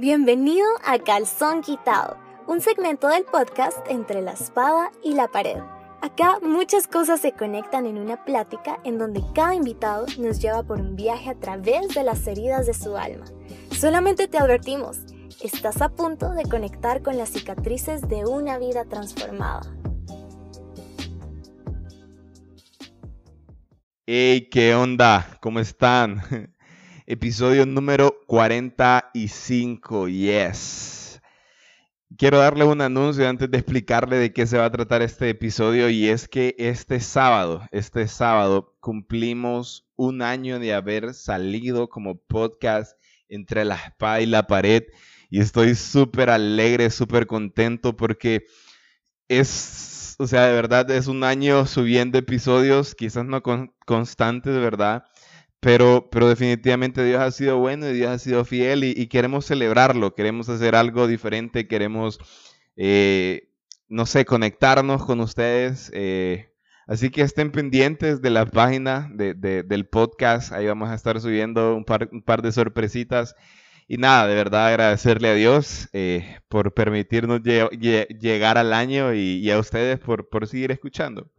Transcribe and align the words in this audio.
Bienvenido 0.00 0.64
a 0.84 1.00
Calzón 1.00 1.60
Quitado, 1.60 2.18
un 2.46 2.60
segmento 2.60 3.08
del 3.08 3.24
podcast 3.24 3.78
entre 3.88 4.22
la 4.22 4.30
espada 4.30 4.92
y 5.02 5.14
la 5.14 5.26
pared. 5.26 5.56
Acá 6.00 6.38
muchas 6.40 6.86
cosas 6.86 7.20
se 7.20 7.32
conectan 7.32 7.84
en 7.84 7.98
una 7.98 8.24
plática 8.24 8.78
en 8.84 8.96
donde 8.96 9.24
cada 9.34 9.56
invitado 9.56 10.06
nos 10.20 10.40
lleva 10.40 10.62
por 10.62 10.80
un 10.80 10.94
viaje 10.94 11.30
a 11.30 11.34
través 11.34 11.88
de 11.96 12.04
las 12.04 12.24
heridas 12.28 12.66
de 12.66 12.74
su 12.74 12.96
alma. 12.96 13.24
Solamente 13.72 14.28
te 14.28 14.38
advertimos, 14.38 14.98
estás 15.42 15.82
a 15.82 15.88
punto 15.88 16.30
de 16.30 16.44
conectar 16.44 17.02
con 17.02 17.18
las 17.18 17.30
cicatrices 17.30 18.02
de 18.02 18.24
una 18.24 18.56
vida 18.56 18.84
transformada. 18.84 19.62
Hey, 24.06 24.48
¿qué 24.48 24.76
onda? 24.76 25.26
¿Cómo 25.40 25.58
están? 25.58 26.54
Episodio 27.10 27.64
número 27.64 28.20
45, 28.26 30.08
yes. 30.08 31.22
Quiero 32.18 32.36
darle 32.36 32.64
un 32.64 32.82
anuncio 32.82 33.26
antes 33.26 33.50
de 33.50 33.56
explicarle 33.56 34.18
de 34.18 34.34
qué 34.34 34.46
se 34.46 34.58
va 34.58 34.66
a 34.66 34.70
tratar 34.70 35.00
este 35.00 35.30
episodio 35.30 35.88
y 35.88 36.06
es 36.06 36.28
que 36.28 36.54
este 36.58 37.00
sábado, 37.00 37.62
este 37.72 38.08
sábado 38.08 38.76
cumplimos 38.80 39.88
un 39.96 40.20
año 40.20 40.58
de 40.58 40.74
haber 40.74 41.14
salido 41.14 41.88
como 41.88 42.18
podcast 42.18 43.00
entre 43.30 43.64
la 43.64 43.76
espada 43.76 44.20
y 44.20 44.26
la 44.26 44.46
pared 44.46 44.82
y 45.30 45.40
estoy 45.40 45.76
súper 45.76 46.28
alegre, 46.28 46.90
súper 46.90 47.26
contento 47.26 47.96
porque 47.96 48.44
es, 49.28 50.14
o 50.18 50.26
sea, 50.26 50.44
de 50.44 50.52
verdad 50.52 50.90
es 50.90 51.06
un 51.06 51.24
año 51.24 51.64
subiendo 51.64 52.18
episodios, 52.18 52.94
quizás 52.94 53.24
no 53.24 53.42
con, 53.42 53.72
constantes, 53.86 54.54
¿verdad? 54.56 55.04
Pero, 55.60 56.08
pero 56.10 56.28
definitivamente 56.28 57.04
Dios 57.04 57.20
ha 57.20 57.30
sido 57.32 57.58
bueno 57.58 57.88
y 57.88 57.94
Dios 57.94 58.10
ha 58.10 58.18
sido 58.18 58.44
fiel 58.44 58.84
y, 58.84 59.06
queremos 59.08 59.44
celebrarlo, 59.46 60.14
queremos 60.14 60.48
hacer 60.48 60.76
algo 60.76 61.08
diferente, 61.08 61.66
queremos, 61.66 62.20
eh, 62.76 63.50
no 63.88 64.06
sé, 64.06 64.24
conectarnos 64.24 65.04
con 65.04 65.20
ustedes. 65.20 65.90
Eh, 65.94 66.52
así 66.86 67.10
que 67.10 67.22
estén 67.22 67.50
pendientes 67.50 68.22
de 68.22 68.30
la 68.30 68.46
página 68.46 69.10
del 69.12 69.86
podcast, 69.86 70.52
ahí 70.52 70.66
vamos 70.66 70.90
a 70.90 70.94
estar 70.94 71.20
subiendo 71.20 71.74
un 71.74 71.84
par, 71.84 72.08
un 72.12 72.22
par 72.22 72.42
de 72.42 72.52
sorpresitas. 72.52 73.34
Y 73.88 73.96
nada, 73.96 74.28
de 74.28 74.34
verdad 74.34 74.68
agradecerle 74.68 75.30
a 75.30 75.34
Dios 75.34 75.88
eh, 75.94 76.38
por 76.48 76.74
permitirnos 76.74 77.40
llegar 77.42 78.58
al 78.58 78.74
año 78.74 79.14
y, 79.14 79.38
y 79.38 79.50
a 79.50 79.58
ustedes 79.58 79.98
por, 79.98 80.28
por 80.28 80.46
seguir 80.46 80.70
escuchando. 80.70 81.30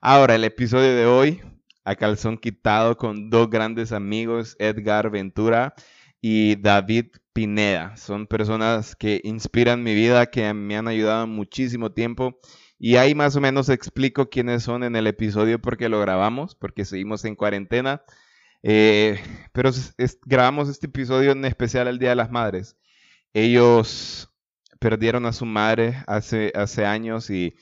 Ahora, 0.00 0.36
el 0.36 0.44
episodio 0.44 0.94
de 0.94 1.06
hoy 1.06 1.42
a 1.84 1.94
calzón 1.96 2.38
quitado 2.38 2.96
con 2.96 3.30
dos 3.30 3.50
grandes 3.50 3.92
amigos, 3.92 4.56
Edgar 4.58 5.10
Ventura 5.10 5.74
y 6.20 6.56
David 6.56 7.06
Pineda. 7.32 7.96
Son 7.96 8.26
personas 8.26 8.94
que 8.96 9.20
inspiran 9.24 9.82
mi 9.82 9.94
vida, 9.94 10.26
que 10.26 10.52
me 10.54 10.76
han 10.76 10.88
ayudado 10.88 11.26
muchísimo 11.26 11.92
tiempo. 11.92 12.38
Y 12.78 12.96
ahí 12.96 13.14
más 13.14 13.36
o 13.36 13.40
menos 13.40 13.68
explico 13.68 14.30
quiénes 14.30 14.62
son 14.62 14.84
en 14.84 14.96
el 14.96 15.06
episodio 15.06 15.60
porque 15.60 15.88
lo 15.88 16.00
grabamos, 16.00 16.54
porque 16.54 16.84
seguimos 16.84 17.24
en 17.24 17.36
cuarentena. 17.36 18.02
Eh, 18.62 19.20
pero 19.52 19.70
grabamos 20.24 20.68
este 20.68 20.86
episodio 20.86 21.32
en 21.32 21.44
especial 21.44 21.88
el 21.88 21.98
Día 21.98 22.10
de 22.10 22.16
las 22.16 22.30
Madres. 22.30 22.76
Ellos 23.32 24.30
perdieron 24.78 25.26
a 25.26 25.32
su 25.32 25.46
madre 25.46 26.02
hace, 26.06 26.52
hace 26.54 26.86
años 26.86 27.30
y, 27.30 27.54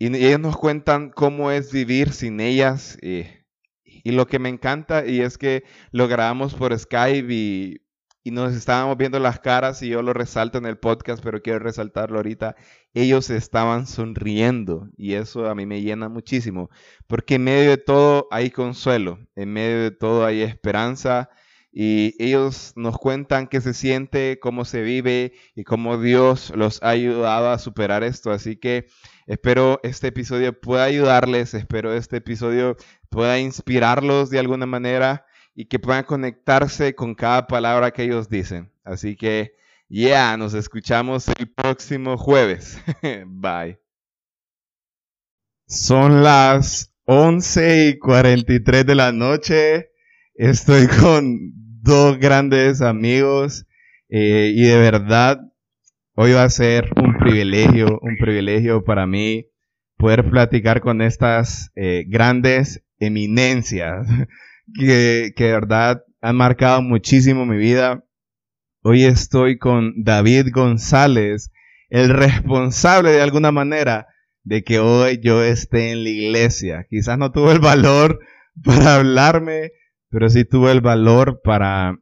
y, 0.00 0.06
ellos 0.16 0.40
nos 0.40 0.56
cuentan 0.56 1.10
cómo 1.10 1.50
es 1.50 1.72
vivir 1.72 2.12
sin 2.12 2.40
ellas. 2.40 2.98
Eh, 3.02 3.44
y 3.84 4.12
lo 4.12 4.26
que 4.26 4.38
me 4.38 4.48
encanta 4.48 5.06
y 5.06 5.20
es 5.20 5.36
que 5.36 5.64
lo 5.92 6.08
grabamos 6.08 6.54
por 6.54 6.76
Skype 6.76 7.32
y, 7.32 7.82
y, 8.24 8.30
nos 8.30 8.54
estábamos 8.54 8.96
viendo 8.96 9.18
las 9.18 9.40
caras 9.40 9.82
y 9.82 9.90
yo 9.90 10.02
lo 10.02 10.14
resalto 10.14 10.56
en 10.56 10.64
el 10.64 10.78
podcast, 10.78 11.22
pero 11.22 11.42
quiero 11.42 11.58
resaltarlo 11.58 12.16
ahorita. 12.16 12.56
Ellos 12.94 13.28
estaban 13.28 13.86
sonriendo 13.86 14.88
y 14.96 15.14
eso 15.14 15.46
a 15.48 15.54
mí 15.54 15.66
me 15.66 15.82
llena 15.82 16.08
muchísimo, 16.08 16.70
porque 17.06 17.34
en 17.34 17.44
medio 17.44 17.70
de 17.70 17.78
todo 17.78 18.26
hay 18.30 18.50
consuelo, 18.50 19.18
en 19.36 19.52
medio 19.52 19.82
de 19.82 19.90
todo 19.90 20.24
hay 20.24 20.40
esperanza 20.40 21.28
y 21.72 22.14
ellos 22.18 22.72
nos 22.76 22.98
cuentan 22.98 23.46
qué 23.46 23.60
se 23.60 23.74
siente, 23.74 24.38
cómo 24.40 24.64
se 24.64 24.82
vive 24.82 25.34
y 25.54 25.64
cómo 25.64 25.98
Dios 25.98 26.52
los 26.56 26.82
ha 26.82 26.90
ayudado 26.90 27.50
a 27.50 27.58
superar 27.58 28.02
esto. 28.02 28.32
Así 28.32 28.56
que 28.56 28.86
espero 29.26 29.78
este 29.82 30.08
episodio 30.08 30.58
pueda 30.58 30.84
ayudarles, 30.84 31.54
espero 31.54 31.94
este 31.94 32.16
episodio 32.16 32.76
pueda 33.08 33.38
inspirarlos 33.38 34.30
de 34.30 34.40
alguna 34.40 34.66
manera 34.66 35.26
y 35.54 35.66
que 35.66 35.78
puedan 35.78 36.04
conectarse 36.04 36.94
con 36.94 37.14
cada 37.14 37.46
palabra 37.46 37.90
que 37.90 38.04
ellos 38.04 38.28
dicen. 38.28 38.72
Así 38.84 39.16
que, 39.16 39.52
ya, 39.88 40.36
nos 40.36 40.54
escuchamos 40.54 41.28
el 41.28 41.52
próximo 41.52 42.16
jueves. 42.16 42.80
Bye. 43.26 43.80
Son 45.66 46.22
las 46.22 46.92
11 47.04 47.88
y 47.88 47.98
43 47.98 48.86
de 48.86 48.94
la 48.94 49.12
noche. 49.12 49.90
Estoy 50.42 50.86
con 50.86 51.52
dos 51.82 52.18
grandes 52.18 52.80
amigos 52.80 53.66
eh, 54.08 54.50
y 54.56 54.62
de 54.62 54.78
verdad 54.78 55.38
hoy 56.14 56.32
va 56.32 56.44
a 56.44 56.48
ser 56.48 56.88
un 56.96 57.18
privilegio, 57.18 57.98
un 58.00 58.16
privilegio 58.16 58.82
para 58.82 59.06
mí 59.06 59.48
poder 59.98 60.30
platicar 60.30 60.80
con 60.80 61.02
estas 61.02 61.70
eh, 61.74 62.06
grandes 62.08 62.82
eminencias 62.98 64.08
que, 64.78 65.34
que 65.36 65.44
de 65.44 65.52
verdad 65.52 66.04
han 66.22 66.36
marcado 66.36 66.80
muchísimo 66.80 67.44
mi 67.44 67.58
vida. 67.58 68.02
Hoy 68.80 69.04
estoy 69.04 69.58
con 69.58 69.92
David 70.04 70.46
González, 70.54 71.52
el 71.90 72.08
responsable 72.08 73.10
de 73.10 73.20
alguna 73.20 73.52
manera 73.52 74.06
de 74.44 74.64
que 74.64 74.78
hoy 74.78 75.20
yo 75.22 75.44
esté 75.44 75.90
en 75.90 76.02
la 76.02 76.08
iglesia. 76.08 76.86
Quizás 76.88 77.18
no 77.18 77.30
tuvo 77.30 77.52
el 77.52 77.60
valor 77.60 78.20
para 78.64 78.94
hablarme 78.94 79.72
pero 80.10 80.28
sí 80.28 80.44
tuve 80.44 80.72
el 80.72 80.80
valor 80.80 81.40
para 81.42 81.96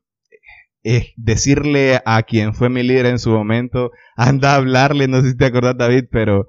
eh, 0.85 1.13
decirle 1.17 2.01
a 2.05 2.23
quien 2.23 2.55
fue 2.55 2.69
mi 2.69 2.83
líder 2.83 3.07
en 3.07 3.19
su 3.19 3.31
momento, 3.31 3.91
anda 4.17 4.53
a 4.53 4.57
hablarle, 4.57 5.09
no 5.09 5.21
sé 5.21 5.31
si 5.31 5.37
te 5.37 5.47
acordás 5.47 5.77
David, 5.77 6.05
pero 6.11 6.47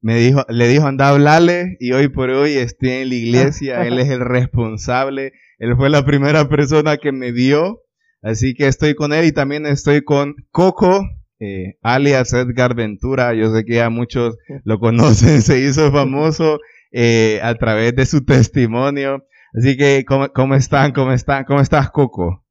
me 0.00 0.16
dijo, 0.16 0.46
le 0.48 0.68
dijo 0.68 0.86
anda 0.86 1.08
a 1.08 1.10
hablarle 1.10 1.76
y 1.78 1.92
hoy 1.92 2.08
por 2.08 2.30
hoy 2.30 2.52
estoy 2.52 2.90
en 2.90 3.08
la 3.10 3.14
iglesia, 3.14 3.86
él 3.86 3.98
es 3.98 4.08
el 4.08 4.20
responsable, 4.20 5.32
él 5.58 5.76
fue 5.76 5.90
la 5.90 6.06
primera 6.06 6.48
persona 6.48 6.96
que 6.96 7.12
me 7.12 7.32
dio, 7.32 7.82
así 8.22 8.54
que 8.54 8.66
estoy 8.66 8.94
con 8.94 9.12
él 9.12 9.26
y 9.26 9.32
también 9.32 9.66
estoy 9.66 10.02
con 10.02 10.36
Coco, 10.50 11.04
eh, 11.38 11.76
alias 11.82 12.32
Edgar 12.32 12.74
Ventura, 12.74 13.34
yo 13.34 13.54
sé 13.54 13.64
que 13.64 13.74
ya 13.76 13.90
muchos 13.90 14.36
lo 14.64 14.78
conocen, 14.78 15.42
se 15.42 15.58
hizo 15.58 15.90
famoso 15.90 16.60
eh, 16.92 17.40
a 17.42 17.54
través 17.54 17.94
de 17.94 18.06
su 18.06 18.24
testimonio. 18.24 19.24
Así 19.52 19.76
que, 19.76 20.04
¿cómo, 20.06 20.28
cómo 20.28 20.54
están? 20.54 20.92
¿Cómo 20.92 21.12
están? 21.12 21.44
¿Cómo 21.44 21.60
estás, 21.60 21.90
Coco? 21.90 22.44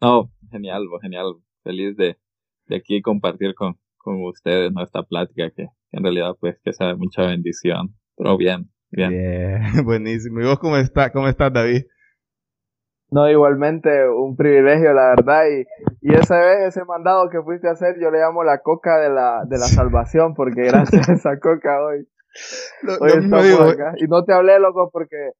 Oh, 0.00 0.28
genial, 0.50 0.82
genial. 1.00 1.34
Feliz 1.62 1.96
de, 1.96 2.16
de 2.66 2.76
aquí 2.76 3.00
compartir 3.00 3.54
con, 3.54 3.76
con 3.96 4.24
ustedes 4.24 4.72
nuestra 4.72 5.04
plática 5.04 5.50
que 5.54 5.68
en 5.92 6.02
realidad 6.02 6.36
pues 6.40 6.58
que 6.64 6.72
sea 6.72 6.96
mucha 6.96 7.22
bendición. 7.22 7.94
Pero 8.16 8.36
bien, 8.36 8.70
bien. 8.90 9.12
buenísimo. 9.84 10.40
¿Y 10.40 10.44
vos 10.44 10.58
cómo 10.58 10.76
estás? 10.76 11.12
¿Cómo 11.12 11.28
estás, 11.28 11.52
David? 11.52 11.82
No, 13.08 13.30
igualmente 13.30 14.08
un 14.08 14.34
privilegio, 14.34 14.92
la 14.92 15.10
verdad. 15.10 15.44
Y, 15.46 15.64
y 16.00 16.14
esa 16.14 16.40
vez, 16.40 16.58
ese 16.66 16.84
mandado 16.84 17.30
que 17.30 17.40
fuiste 17.40 17.68
a 17.68 17.72
hacer, 17.72 17.94
yo 18.00 18.10
le 18.10 18.18
llamo 18.18 18.42
la 18.42 18.58
coca 18.62 18.98
de 18.98 19.10
la, 19.10 19.44
de 19.48 19.58
la 19.58 19.66
salvación, 19.66 20.34
porque 20.34 20.62
gracias 20.64 21.08
a 21.08 21.12
esa 21.12 21.38
coca 21.38 21.84
hoy, 21.84 22.08
hoy 23.00 23.10
estamos 23.10 23.72
acá. 23.72 23.94
Y 23.98 24.08
no 24.08 24.24
te 24.24 24.32
hablé, 24.32 24.58
loco, 24.58 24.90
porque 24.92 25.30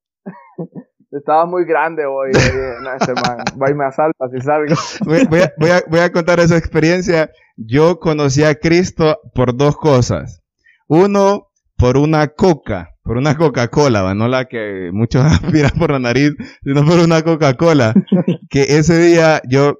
estaba 1.17 1.45
muy 1.45 1.65
grande 1.65 2.05
hoy. 2.05 2.31
ese 2.31 3.13
man, 3.13 3.37
va 3.61 3.69
y 3.69 3.73
me 3.73 3.85
asalta 3.85 4.27
si 4.31 4.41
salgo. 4.41 4.75
Voy, 5.05 5.19
a, 5.41 5.53
voy, 5.57 5.69
a, 5.69 5.83
voy 5.87 5.99
a 5.99 6.11
contar 6.11 6.39
esa 6.39 6.57
experiencia. 6.57 7.29
Yo 7.55 7.99
conocí 7.99 8.43
a 8.43 8.55
Cristo 8.55 9.19
por 9.33 9.55
dos 9.55 9.77
cosas. 9.77 10.41
Uno, 10.87 11.47
por 11.77 11.97
una 11.97 12.27
coca, 12.27 12.95
por 13.03 13.17
una 13.17 13.35
Coca-Cola, 13.35 14.13
no 14.13 14.27
la 14.27 14.45
que 14.45 14.89
muchos 14.91 15.23
aspiran 15.25 15.71
por 15.77 15.91
la 15.91 15.99
nariz, 15.99 16.33
sino 16.63 16.85
por 16.85 16.99
una 16.99 17.21
Coca-Cola. 17.21 17.93
Que 18.49 18.77
ese 18.77 18.97
día 18.97 19.41
yo, 19.49 19.75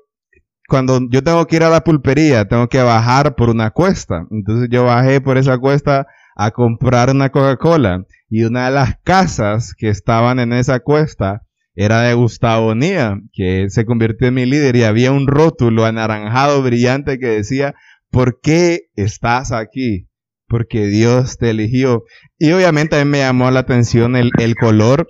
cuando 0.67 0.99
yo 1.09 1.23
tengo 1.23 1.45
que 1.45 1.55
ir 1.55 1.63
a 1.63 1.69
la 1.69 1.85
pulpería, 1.85 2.45
tengo 2.45 2.67
que 2.67 2.81
bajar 2.81 3.35
por 3.35 3.49
una 3.49 3.71
cuesta. 3.71 4.25
Entonces 4.29 4.67
yo 4.69 4.83
bajé 4.83 5.21
por 5.21 5.37
esa 5.37 5.57
cuesta 5.57 6.05
a 6.35 6.51
comprar 6.51 7.09
una 7.09 7.29
Coca-Cola 7.29 8.03
y 8.29 8.43
una 8.43 8.65
de 8.65 8.71
las 8.71 8.97
casas 9.03 9.73
que 9.77 9.89
estaban 9.89 10.39
en 10.39 10.53
esa 10.53 10.79
cuesta 10.79 11.43
era 11.75 12.01
de 12.01 12.13
Gustavo 12.15 12.73
Nia, 12.75 13.19
que 13.33 13.69
se 13.69 13.85
convirtió 13.85 14.27
en 14.27 14.33
mi 14.33 14.45
líder 14.45 14.75
y 14.75 14.83
había 14.83 15.11
un 15.11 15.27
rótulo 15.27 15.85
anaranjado 15.85 16.63
brillante 16.63 17.19
que 17.19 17.27
decía, 17.27 17.75
¿por 18.09 18.39
qué 18.41 18.89
estás 18.95 19.51
aquí? 19.51 20.09
Porque 20.47 20.87
Dios 20.87 21.37
te 21.37 21.51
eligió. 21.51 22.03
Y 22.39 22.51
obviamente 22.51 22.99
a 22.99 23.05
mí 23.05 23.11
me 23.11 23.19
llamó 23.19 23.51
la 23.51 23.59
atención 23.59 24.15
el, 24.15 24.55
color. 24.55 25.07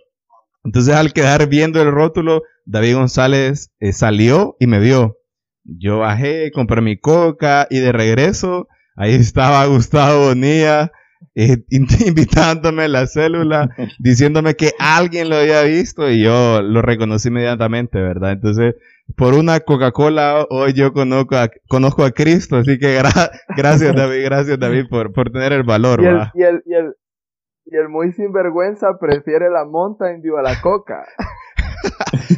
Entonces 0.65 0.93
al 0.93 1.13
quedar 1.13 1.47
viendo 1.47 1.81
el 1.81 1.91
rótulo, 1.91 2.41
David 2.65 2.95
González 2.95 3.71
eh, 3.79 3.93
salió 3.93 4.57
y 4.59 4.67
me 4.67 4.79
vio. 4.79 5.15
Yo 5.63 5.99
bajé, 5.99 6.51
compré 6.51 6.81
mi 6.81 6.97
coca 6.97 7.67
y 7.69 7.79
de 7.79 7.91
regreso 7.93 8.67
ahí 8.97 9.13
estaba 9.13 9.65
Gustavo 9.67 10.27
Bonilla 10.27 10.91
eh, 11.39 11.63
invitándome 11.69 12.83
a 12.83 12.87
la 12.87 13.05
célula, 13.05 13.69
diciéndome 13.99 14.55
que 14.55 14.71
alguien 14.79 15.29
lo 15.29 15.35
había 15.35 15.61
visto 15.61 16.09
y 16.09 16.23
yo 16.23 16.63
lo 16.63 16.81
reconocí 16.81 17.27
inmediatamente, 17.27 18.01
¿verdad? 18.01 18.31
Entonces, 18.31 18.75
por 19.15 19.35
una 19.35 19.59
Coca-Cola 19.59 20.47
hoy 20.49 20.73
yo 20.73 20.93
conozco 20.93 21.35
a, 21.35 21.49
conozco 21.69 22.03
a 22.03 22.11
Cristo, 22.11 22.57
así 22.57 22.79
que 22.79 22.99
gracias 23.55 23.95
David, 23.95 24.23
gracias 24.23 24.59
David 24.59 24.85
por, 24.89 25.13
por 25.13 25.31
tener 25.31 25.53
el 25.53 25.61
valor. 25.61 26.01
Y 26.01 26.07
el, 26.07 26.17
y 26.33 26.41
el, 26.41 26.63
y 26.65 26.73
el, 26.73 26.93
y 27.65 27.75
el 27.75 27.87
muy 27.87 28.13
sinvergüenza 28.13 28.97
prefiere 28.99 29.51
la 29.51 29.63
Mountain 29.63 30.21
Dew 30.23 30.37
a 30.37 30.41
la 30.41 30.59
Coca. 30.59 31.05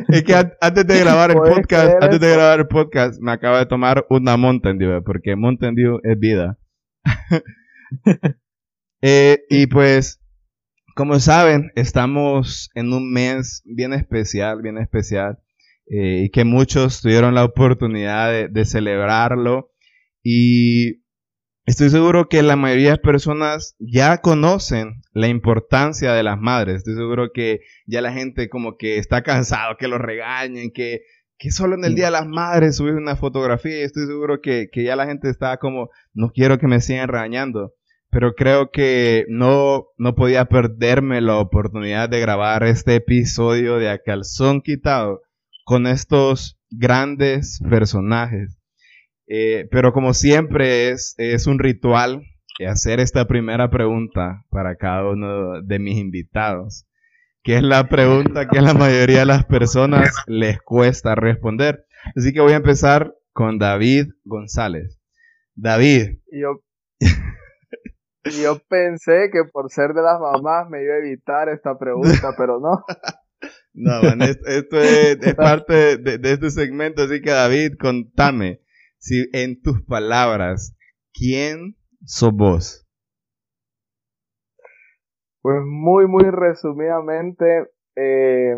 es 0.09 0.23
que 0.23 0.35
antes 0.35 0.85
de 0.85 0.99
grabar 0.99 1.31
el 1.31 1.37
podcast, 1.37 2.03
antes 2.03 2.19
de 2.19 2.31
grabar 2.33 2.59
el 2.59 2.67
podcast, 2.67 3.21
me 3.21 3.31
acaba 3.31 3.59
de 3.59 3.65
tomar 3.65 4.05
una 4.09 4.35
Mountain 4.35 4.77
Dew, 4.77 5.01
porque 5.05 5.37
Mountain 5.37 5.75
Dew 5.75 6.01
es 6.03 6.19
vida. 6.19 6.57
Eh, 9.01 9.45
y 9.49 9.67
pues, 9.67 10.21
como 10.95 11.19
saben, 11.19 11.71
estamos 11.75 12.69
en 12.75 12.93
un 12.93 13.11
mes 13.11 13.61
bien 13.65 13.93
especial, 13.93 14.61
bien 14.61 14.77
especial, 14.77 15.39
eh, 15.87 16.23
y 16.25 16.29
que 16.29 16.43
muchos 16.43 17.01
tuvieron 17.01 17.35
la 17.35 17.45
oportunidad 17.45 18.49
de, 18.49 18.65
celebrarlo. 18.65 19.71
Y 20.23 21.03
estoy 21.65 21.89
seguro 21.89 22.27
que 22.27 22.43
la 22.43 22.57
mayoría 22.57 22.91
de 22.91 22.97
personas 22.97 23.75
ya 23.79 24.19
conocen 24.19 25.01
la 25.13 25.29
importancia 25.29 26.13
de 26.13 26.23
las 26.23 26.37
madres. 26.37 26.77
Estoy 26.77 26.95
seguro 26.95 27.31
que 27.33 27.61
ya 27.85 28.01
la 28.01 28.11
gente 28.11 28.49
como 28.49 28.77
que 28.77 28.97
está 28.97 29.23
cansado, 29.23 29.77
que 29.77 29.87
lo 29.87 29.97
regañen, 29.97 30.71
que, 30.71 31.03
que 31.37 31.51
solo 31.51 31.75
en 31.75 31.85
el 31.85 31.95
Día 31.95 32.05
de 32.05 32.11
las 32.11 32.27
Madres 32.27 32.75
subir 32.75 32.95
una 32.95 33.15
fotografía. 33.15 33.85
Estoy 33.85 34.05
seguro 34.07 34.41
que, 34.41 34.67
que 34.71 34.83
ya 34.83 34.95
la 34.97 35.05
gente 35.05 35.29
está 35.29 35.57
como, 35.57 35.89
no 36.13 36.31
quiero 36.31 36.59
que 36.59 36.67
me 36.67 36.81
sigan 36.81 37.07
regañando 37.07 37.73
pero 38.09 38.33
creo 38.33 38.71
que 38.71 39.25
no, 39.29 39.87
no 39.97 40.15
podía 40.15 40.45
perderme 40.45 41.21
la 41.21 41.37
oportunidad 41.37 42.09
de 42.09 42.19
grabar 42.19 42.63
este 42.63 42.95
episodio 42.95 43.77
de 43.77 43.89
A 43.89 43.99
Calzón 43.99 44.61
Quitado 44.61 45.21
con 45.65 45.87
estos 45.87 46.59
grandes 46.69 47.61
personajes. 47.69 48.57
Eh, 49.27 49.67
pero 49.69 49.93
como 49.93 50.13
siempre 50.13 50.89
es, 50.89 51.13
es 51.17 51.45
un 51.45 51.59
ritual 51.59 52.23
hacer 52.67 52.99
esta 52.99 53.25
primera 53.27 53.69
pregunta 53.69 54.43
para 54.49 54.75
cada 54.75 55.09
uno 55.09 55.61
de 55.61 55.79
mis 55.79 55.97
invitados, 55.97 56.85
que 57.43 57.57
es 57.57 57.63
la 57.63 57.87
pregunta 57.87 58.47
que 58.47 58.59
a 58.59 58.61
la 58.61 58.73
mayoría 58.73 59.19
de 59.19 59.25
las 59.25 59.45
personas 59.45 60.13
les 60.27 60.61
cuesta 60.61 61.15
responder. 61.15 61.85
Así 62.15 62.33
que 62.33 62.41
voy 62.41 62.53
a 62.53 62.57
empezar 62.57 63.13
con 63.31 63.59
David 63.59 64.07
González. 64.23 64.99
David. 65.55 66.17
Yo, 66.31 66.61
y 68.25 68.43
yo 68.43 68.59
pensé 68.67 69.29
que 69.31 69.43
por 69.51 69.71
ser 69.71 69.93
de 69.93 70.01
las 70.01 70.19
mamás 70.19 70.69
me 70.69 70.83
iba 70.83 70.95
a 70.95 70.97
evitar 70.97 71.49
esta 71.49 71.77
pregunta, 71.77 72.33
pero 72.37 72.59
no. 72.59 72.83
No, 73.73 74.01
esto, 74.47 74.79
es, 74.81 75.35
parte 75.35 75.97
de, 75.97 76.19
este 76.23 76.49
segmento, 76.49 77.03
así 77.03 77.21
que 77.21 77.29
David, 77.29 77.73
contame, 77.79 78.61
si 78.97 79.29
en 79.31 79.61
tus 79.61 79.81
palabras, 79.83 80.75
¿quién 81.13 81.77
sos 82.03 82.33
vos? 82.33 82.85
Pues 85.41 85.61
muy, 85.65 86.07
muy 86.07 86.29
resumidamente, 86.29 87.69
eh, 87.95 88.55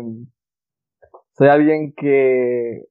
soy 1.34 1.48
alguien 1.48 1.92
que 1.96 2.88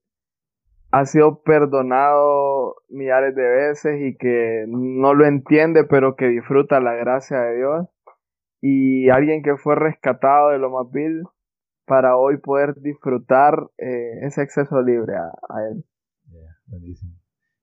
ha 0.91 1.05
sido 1.05 1.41
perdonado 1.43 2.75
millares 2.89 3.33
de 3.35 3.47
veces 3.47 4.01
y 4.01 4.17
que 4.17 4.65
no 4.67 5.13
lo 5.13 5.25
entiende, 5.25 5.85
pero 5.85 6.15
que 6.15 6.27
disfruta 6.27 6.81
la 6.81 6.93
gracia 6.93 7.39
de 7.39 7.57
Dios. 7.57 7.87
Y 8.61 9.09
alguien 9.09 9.41
que 9.41 9.55
fue 9.57 9.75
rescatado 9.75 10.49
de 10.49 10.59
lo 10.59 10.69
más 10.69 10.91
vil 10.91 11.23
para 11.85 12.17
hoy 12.17 12.37
poder 12.37 12.75
disfrutar 12.81 13.55
eh, 13.77 14.25
ese 14.25 14.41
acceso 14.41 14.81
libre 14.81 15.15
a, 15.15 15.31
Él. 15.71 15.83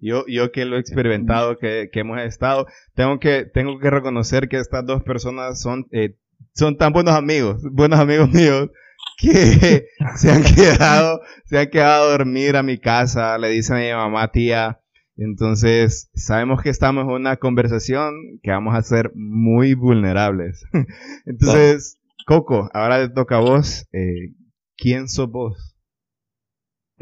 Yo, 0.00 0.24
yo 0.26 0.50
que 0.50 0.64
lo 0.64 0.76
he 0.76 0.81
experimentado, 0.81 1.56
que, 1.58 1.88
que, 1.92 2.00
hemos 2.00 2.19
estado, 2.20 2.66
tengo 2.94 3.19
que, 3.20 3.44
tengo 3.44 3.78
que 3.78 3.90
reconocer 3.90 4.48
que 4.48 4.58
estas 4.58 4.84
dos 4.86 5.02
personas 5.02 5.60
son, 5.60 5.86
eh, 5.92 6.16
son 6.54 6.76
tan 6.76 6.92
buenos 6.92 7.14
amigos, 7.14 7.62
buenos 7.72 7.98
amigos 8.00 8.31
míos, 8.31 8.70
que 9.19 9.88
se 10.17 10.31
han 10.31 10.43
quedado, 10.43 11.20
se 11.44 11.59
han 11.59 11.69
quedado 11.69 12.05
a 12.05 12.12
dormir 12.12 12.56
a 12.56 12.62
mi 12.62 12.79
casa, 12.79 13.37
le 13.37 13.49
dicen 13.50 13.76
a 13.76 13.81
mi 13.81 13.93
mamá, 13.93 14.31
tía, 14.31 14.81
entonces 15.17 16.09
sabemos 16.15 16.62
que 16.62 16.70
estamos 16.70 17.05
en 17.05 17.11
una 17.11 17.37
conversación 17.37 18.15
que 18.43 18.53
vamos 18.53 18.75
a 18.76 18.82
ser 18.82 19.11
muy 19.17 19.75
vulnerables. 19.75 20.65
Entonces, 21.26 21.99
Coco, 22.25 22.70
ahora 22.73 23.09
te 23.09 23.12
toca 23.12 23.38
a 23.38 23.41
vos, 23.41 23.88
eh, 23.93 24.35
¿quién 24.76 25.09
sos 25.09 25.29
vos? 25.29 25.76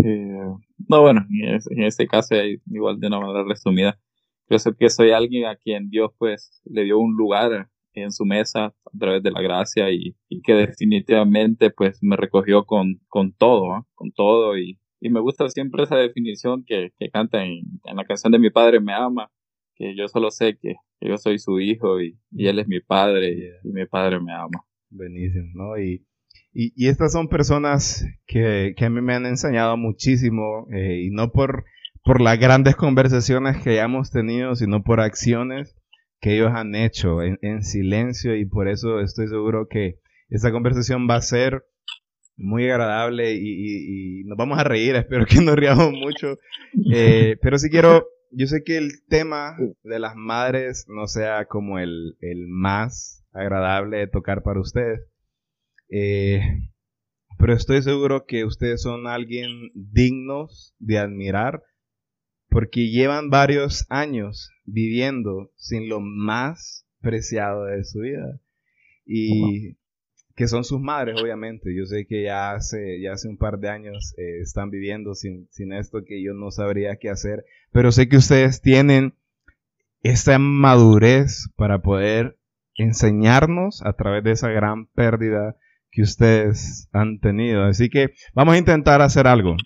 Eh, 0.03 0.41
no, 0.89 1.03
bueno, 1.03 1.27
en 1.31 1.83
este 1.83 2.07
caso, 2.07 2.35
igual 2.67 2.99
de 3.01 3.09
una 3.09 3.21
manera 3.21 3.45
resumida, 3.47 3.99
yo 4.49 4.59
sé 4.59 4.71
que 4.79 4.89
soy 4.89 5.11
alguien 5.11 5.47
a 5.47 5.57
quien 5.57 5.91
Dios 5.91 6.13
pues 6.17 6.63
le 6.65 6.85
dio 6.85 6.99
un 6.99 7.17
lugar 7.17 7.69
en 8.03 8.13
su 8.13 8.25
mesa 8.25 8.67
a 8.67 8.99
través 8.99 9.23
de 9.23 9.31
la 9.31 9.41
gracia 9.41 9.91
y, 9.91 10.17
que 10.45 10.55
definitivamente 10.55 11.71
pues 11.71 11.99
me 12.03 12.17
recogió 12.17 12.65
con, 12.65 13.01
con 13.09 13.33
todo, 13.33 13.87
con 13.95 14.13
todo 14.13 14.57
y, 14.59 14.79
y, 15.01 15.11
me 15.11 15.21
gusta 15.21 15.49
siempre 15.49 15.85
esa 15.85 15.97
definición 15.97 16.65
que, 16.65 16.93
que 16.99 17.11
canta 17.11 17.45
en, 17.45 17.63
en, 17.85 17.97
la 17.97 18.05
canción 18.05 18.33
de 18.33 18.39
mi 18.39 18.51
padre 18.51 18.81
me 18.81 18.93
ama, 18.93 19.31
que 19.75 19.97
yo 19.97 20.09
solo 20.09 20.31
sé 20.31 20.57
que, 20.61 20.75
yo 21.01 21.17
soy 21.17 21.39
su 21.39 21.59
hijo 21.61 22.01
y, 22.01 22.19
y 22.31 22.47
él 22.47 22.59
es 22.59 22.69
mi 22.69 22.81
padre 22.81 23.33
y, 23.65 23.69
mi 23.69 23.87
padre 23.87 24.21
me 24.21 24.33
ama. 24.33 24.65
Buenísimo, 24.91 25.49
¿no? 25.55 25.79
Y, 25.79 26.07
y, 26.53 26.89
estas 26.89 27.13
son 27.13 27.29
personas 27.29 28.05
que, 28.27 28.75
que, 28.77 28.85
a 28.85 28.91
mí 28.91 29.01
me 29.01 29.15
han 29.15 29.27
enseñado 29.27 29.77
muchísimo 29.77 30.67
eh, 30.73 31.03
y 31.03 31.11
no 31.11 31.31
por, 31.33 31.65
por 32.05 32.21
las 32.21 32.39
grandes 32.39 32.77
conversaciones 32.77 33.63
que 33.63 33.71
hayamos 33.71 34.11
tenido, 34.11 34.55
sino 34.55 34.83
por 34.83 35.01
acciones 35.01 35.77
que 36.21 36.37
ellos 36.37 36.51
han 36.53 36.75
hecho 36.75 37.23
en, 37.23 37.63
silencio 37.63 38.37
y 38.37 38.47
por 38.47 38.69
eso 38.69 39.01
estoy 39.01 39.29
seguro 39.29 39.69
que 39.69 40.01
esta 40.29 40.51
conversación 40.51 41.09
va 41.09 41.17
a 41.17 41.23
ser 41.23 41.65
muy 42.37 42.69
agradable 42.69 43.35
y, 43.35 44.25
nos 44.25 44.37
vamos 44.37 44.59
a 44.59 44.65
reír, 44.65 44.95
espero 44.97 45.27
que 45.27 45.41
nos 45.41 45.57
riamos 45.57 45.93
mucho. 45.93 46.37
Eh, 46.93 47.37
pero 47.41 47.59
si 47.59 47.71
quiero, 47.71 48.07
yo 48.31 48.47
sé 48.47 48.63
que 48.65 48.77
el 48.77 48.91
tema 49.09 49.57
de 49.83 49.99
las 49.99 50.15
madres 50.17 50.87
no 50.89 51.07
sea 51.07 51.47
como 51.47 51.79
el, 51.79 52.17
más 52.49 53.25
agradable 53.33 53.99
de 53.99 54.07
tocar 54.07 54.43
para 54.43 54.61
ustedes, 54.61 55.01
eh, 55.91 56.41
pero 57.39 57.53
estoy 57.53 57.83
seguro 57.83 58.25
que 58.27 58.45
ustedes 58.45 58.83
son 58.83 59.07
alguien 59.07 59.71
dignos 59.75 60.75
de 60.79 60.99
admirar 60.99 61.63
porque 62.49 62.89
llevan 62.89 63.31
varios 63.31 63.87
años 63.89 64.51
viviendo 64.65 65.51
sin 65.57 65.89
lo 65.89 66.01
más 66.01 66.87
preciado 67.01 67.65
de 67.65 67.85
su 67.85 68.01
vida. 68.01 68.41
Y 69.05 69.77
que 70.37 70.49
son 70.49 70.65
sus 70.65 70.81
madres, 70.81 71.21
obviamente. 71.21 71.75
Yo 71.75 71.87
sé 71.87 72.07
que 72.07 72.25
ya 72.25 72.53
hace, 72.53 73.01
ya 73.01 73.13
hace 73.13 73.29
un 73.29 73.39
par 73.39 73.59
de 73.59 73.71
años 73.71 74.15
eh, 74.19 74.41
están 74.41 74.71
viviendo 74.71 75.15
sin, 75.15 75.49
sin 75.51 75.73
esto 75.73 76.05
que 76.05 76.23
yo 76.23 76.35
no 76.35 76.51
sabría 76.51 76.97
qué 76.97 77.09
hacer. 77.09 77.45
Pero 77.73 77.91
sé 77.91 78.09
que 78.09 78.19
ustedes 78.19 78.61
tienen 78.61 79.15
esta 80.03 80.39
madurez 80.39 81.49
para 81.57 81.81
poder 81.81 82.39
enseñarnos 82.75 83.83
a 83.85 83.95
través 83.95 84.23
de 84.25 84.33
esa 84.33 84.51
gran 84.51 84.87
pérdida 84.87 85.57
que 85.91 86.03
ustedes 86.03 86.89
han 86.93 87.19
tenido. 87.21 87.65
Así 87.65 87.89
que 87.89 88.11
vamos 88.35 88.55
a 88.55 88.59
intentar 88.59 89.01
hacer 89.01 89.27
algo. 89.27 89.57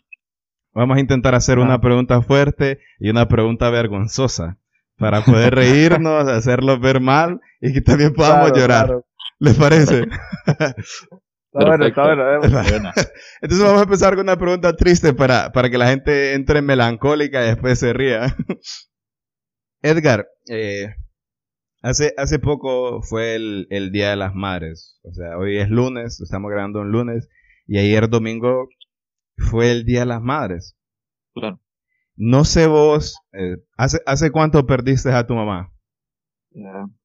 Vamos 0.72 0.96
a 0.96 1.00
intentar 1.00 1.34
hacer 1.34 1.58
una 1.58 1.80
pregunta 1.80 2.22
fuerte 2.22 2.80
y 2.98 3.10
una 3.10 3.26
pregunta 3.26 3.70
vergonzosa 3.70 4.58
para 4.96 5.22
poder 5.22 5.54
reírnos, 5.54 6.28
hacerlos 6.28 6.80
ver 6.80 7.00
mal 7.00 7.40
y 7.60 7.72
que 7.72 7.80
también 7.80 8.12
podamos 8.12 8.52
llorar. 8.52 9.02
¿Les 9.40 9.56
parece? 9.56 10.06
bueno, 11.52 11.86
está 11.86 12.02
bueno, 12.02 12.22
Entonces 13.40 13.66
vamos 13.66 13.80
a 13.80 13.84
empezar 13.84 14.14
con 14.14 14.26
una 14.26 14.36
pregunta 14.36 14.76
triste 14.76 15.12
para, 15.12 15.50
para 15.50 15.70
que 15.70 15.78
la 15.78 15.88
gente 15.88 16.34
entre 16.34 16.62
melancólica 16.62 17.42
y 17.42 17.48
después 17.48 17.78
se 17.78 17.92
ría. 17.92 18.36
Edgar, 19.82 20.28
eh, 20.48 20.94
hace, 21.82 22.12
hace 22.16 22.38
poco 22.38 23.00
fue 23.02 23.34
el, 23.34 23.66
el 23.70 23.90
Día 23.90 24.10
de 24.10 24.16
las 24.16 24.34
Madres. 24.34 25.00
O 25.02 25.12
sea, 25.14 25.36
hoy 25.38 25.58
es 25.58 25.70
lunes, 25.70 26.20
estamos 26.20 26.50
grabando 26.50 26.80
un 26.80 26.92
lunes 26.92 27.28
y 27.66 27.78
ayer 27.78 28.08
domingo 28.08 28.68
fue 29.40 29.72
el 29.72 29.84
Día 29.84 30.00
de 30.00 30.06
las 30.06 30.22
Madres. 30.22 30.76
Claro. 31.34 31.60
No 32.16 32.44
sé 32.44 32.66
vos, 32.66 33.18
eh, 33.32 33.56
¿hace, 33.76 34.00
¿hace 34.06 34.30
cuánto 34.30 34.66
perdiste 34.66 35.10
a 35.10 35.26
tu 35.26 35.34
mamá? 35.34 35.72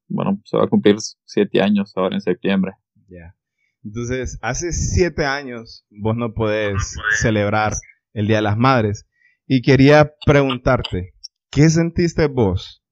bueno, 0.07 0.41
se 0.43 0.57
va 0.57 0.65
a 0.65 0.67
cumplir 0.67 0.97
siete 1.23 1.61
años 1.61 1.93
ahora 1.95 2.15
en 2.15 2.21
septiembre. 2.21 2.73
Ya. 3.07 3.35
Entonces, 3.83 4.39
hace 4.41 4.71
siete 4.71 5.25
años 5.25 5.85
vos 5.89 6.15
no 6.15 6.33
podés 6.33 6.97
celebrar 7.19 7.73
el 8.13 8.27
Día 8.27 8.37
de 8.37 8.41
las 8.41 8.57
Madres. 8.57 9.07
Y 9.47 9.61
quería 9.61 10.13
preguntarte, 10.25 11.13
¿qué 11.51 11.69
sentiste 11.69 12.27
vos 12.27 12.83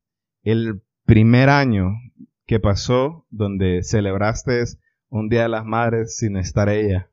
el 0.44 0.84
primer 1.06 1.50
año 1.50 1.90
que 2.46 2.60
pasó 2.60 3.26
donde 3.32 3.82
celebraste 3.84 4.64
un 5.10 5.30
Día 5.30 5.44
de 5.44 5.50
las 5.50 5.66
Madres 5.66 6.16
sin 6.18 6.38
estar 6.38 6.70
ella? 6.70 7.10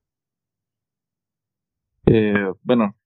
Eh, 2.06 2.52
bueno, 2.62 2.96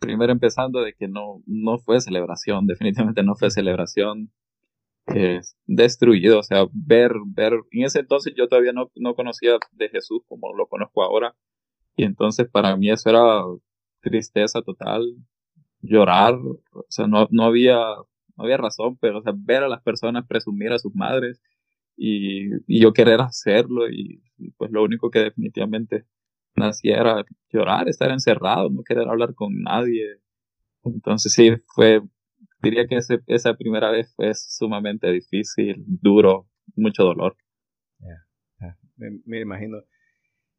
primero 0.00 0.32
empezando 0.32 0.82
de 0.82 0.94
que 0.94 1.08
no, 1.08 1.42
no 1.46 1.78
fue 1.78 2.00
celebración, 2.00 2.66
definitivamente 2.68 3.22
no 3.22 3.36
fue 3.36 3.50
celebración. 3.50 4.32
Eh, 5.14 5.40
destruido, 5.66 6.38
o 6.40 6.42
sea, 6.44 6.66
ver, 6.72 7.12
ver, 7.26 7.54
en 7.72 7.84
ese 7.84 8.00
entonces 8.00 8.34
yo 8.36 8.48
todavía 8.48 8.72
no, 8.72 8.90
no 8.96 9.14
conocía 9.14 9.58
de 9.72 9.88
Jesús 9.88 10.22
como 10.28 10.54
lo 10.54 10.68
conozco 10.68 11.02
ahora, 11.02 11.34
y 11.96 12.04
entonces 12.04 12.48
para 12.50 12.76
mí 12.76 12.90
eso 12.90 13.10
era 13.10 13.42
tristeza 14.02 14.62
total, 14.62 15.02
llorar, 15.82 16.34
o 16.34 16.86
sea, 16.88 17.06
no, 17.06 17.28
no 17.30 17.44
había, 17.44 17.76
no 18.36 18.44
había 18.44 18.56
razón, 18.58 18.98
pero 18.98 19.18
o 19.18 19.22
sea, 19.22 19.32
ver 19.36 19.64
a 19.64 19.68
las 19.68 19.82
personas 19.82 20.26
presumir 20.26 20.72
a 20.72 20.78
sus 20.78 20.94
madres 20.94 21.40
y, 21.96 22.54
y 22.66 22.80
yo 22.80 22.92
querer 22.92 23.20
hacerlo 23.20 23.90
y, 23.90 24.22
pues 24.56 24.70
lo 24.72 24.82
único 24.84 25.10
que 25.10 25.20
definitivamente 25.20 26.06
nacía 26.56 26.98
era 26.98 27.24
llorar, 27.52 27.88
estar 27.88 28.10
encerrado, 28.10 28.70
no 28.70 28.82
querer 28.82 29.08
hablar 29.08 29.34
con 29.34 29.62
nadie. 29.62 30.18
Entonces 30.84 31.32
sí, 31.32 31.50
fue, 31.74 32.00
diría 32.62 32.86
que 32.86 32.96
ese, 32.96 33.20
esa 33.26 33.54
primera 33.54 33.90
vez 33.90 34.12
fue 34.14 34.32
sumamente 34.34 35.10
difícil, 35.10 35.84
duro, 35.86 36.48
mucho 36.76 37.04
dolor. 37.04 37.36
Me, 39.24 39.40
imagino. 39.40 39.78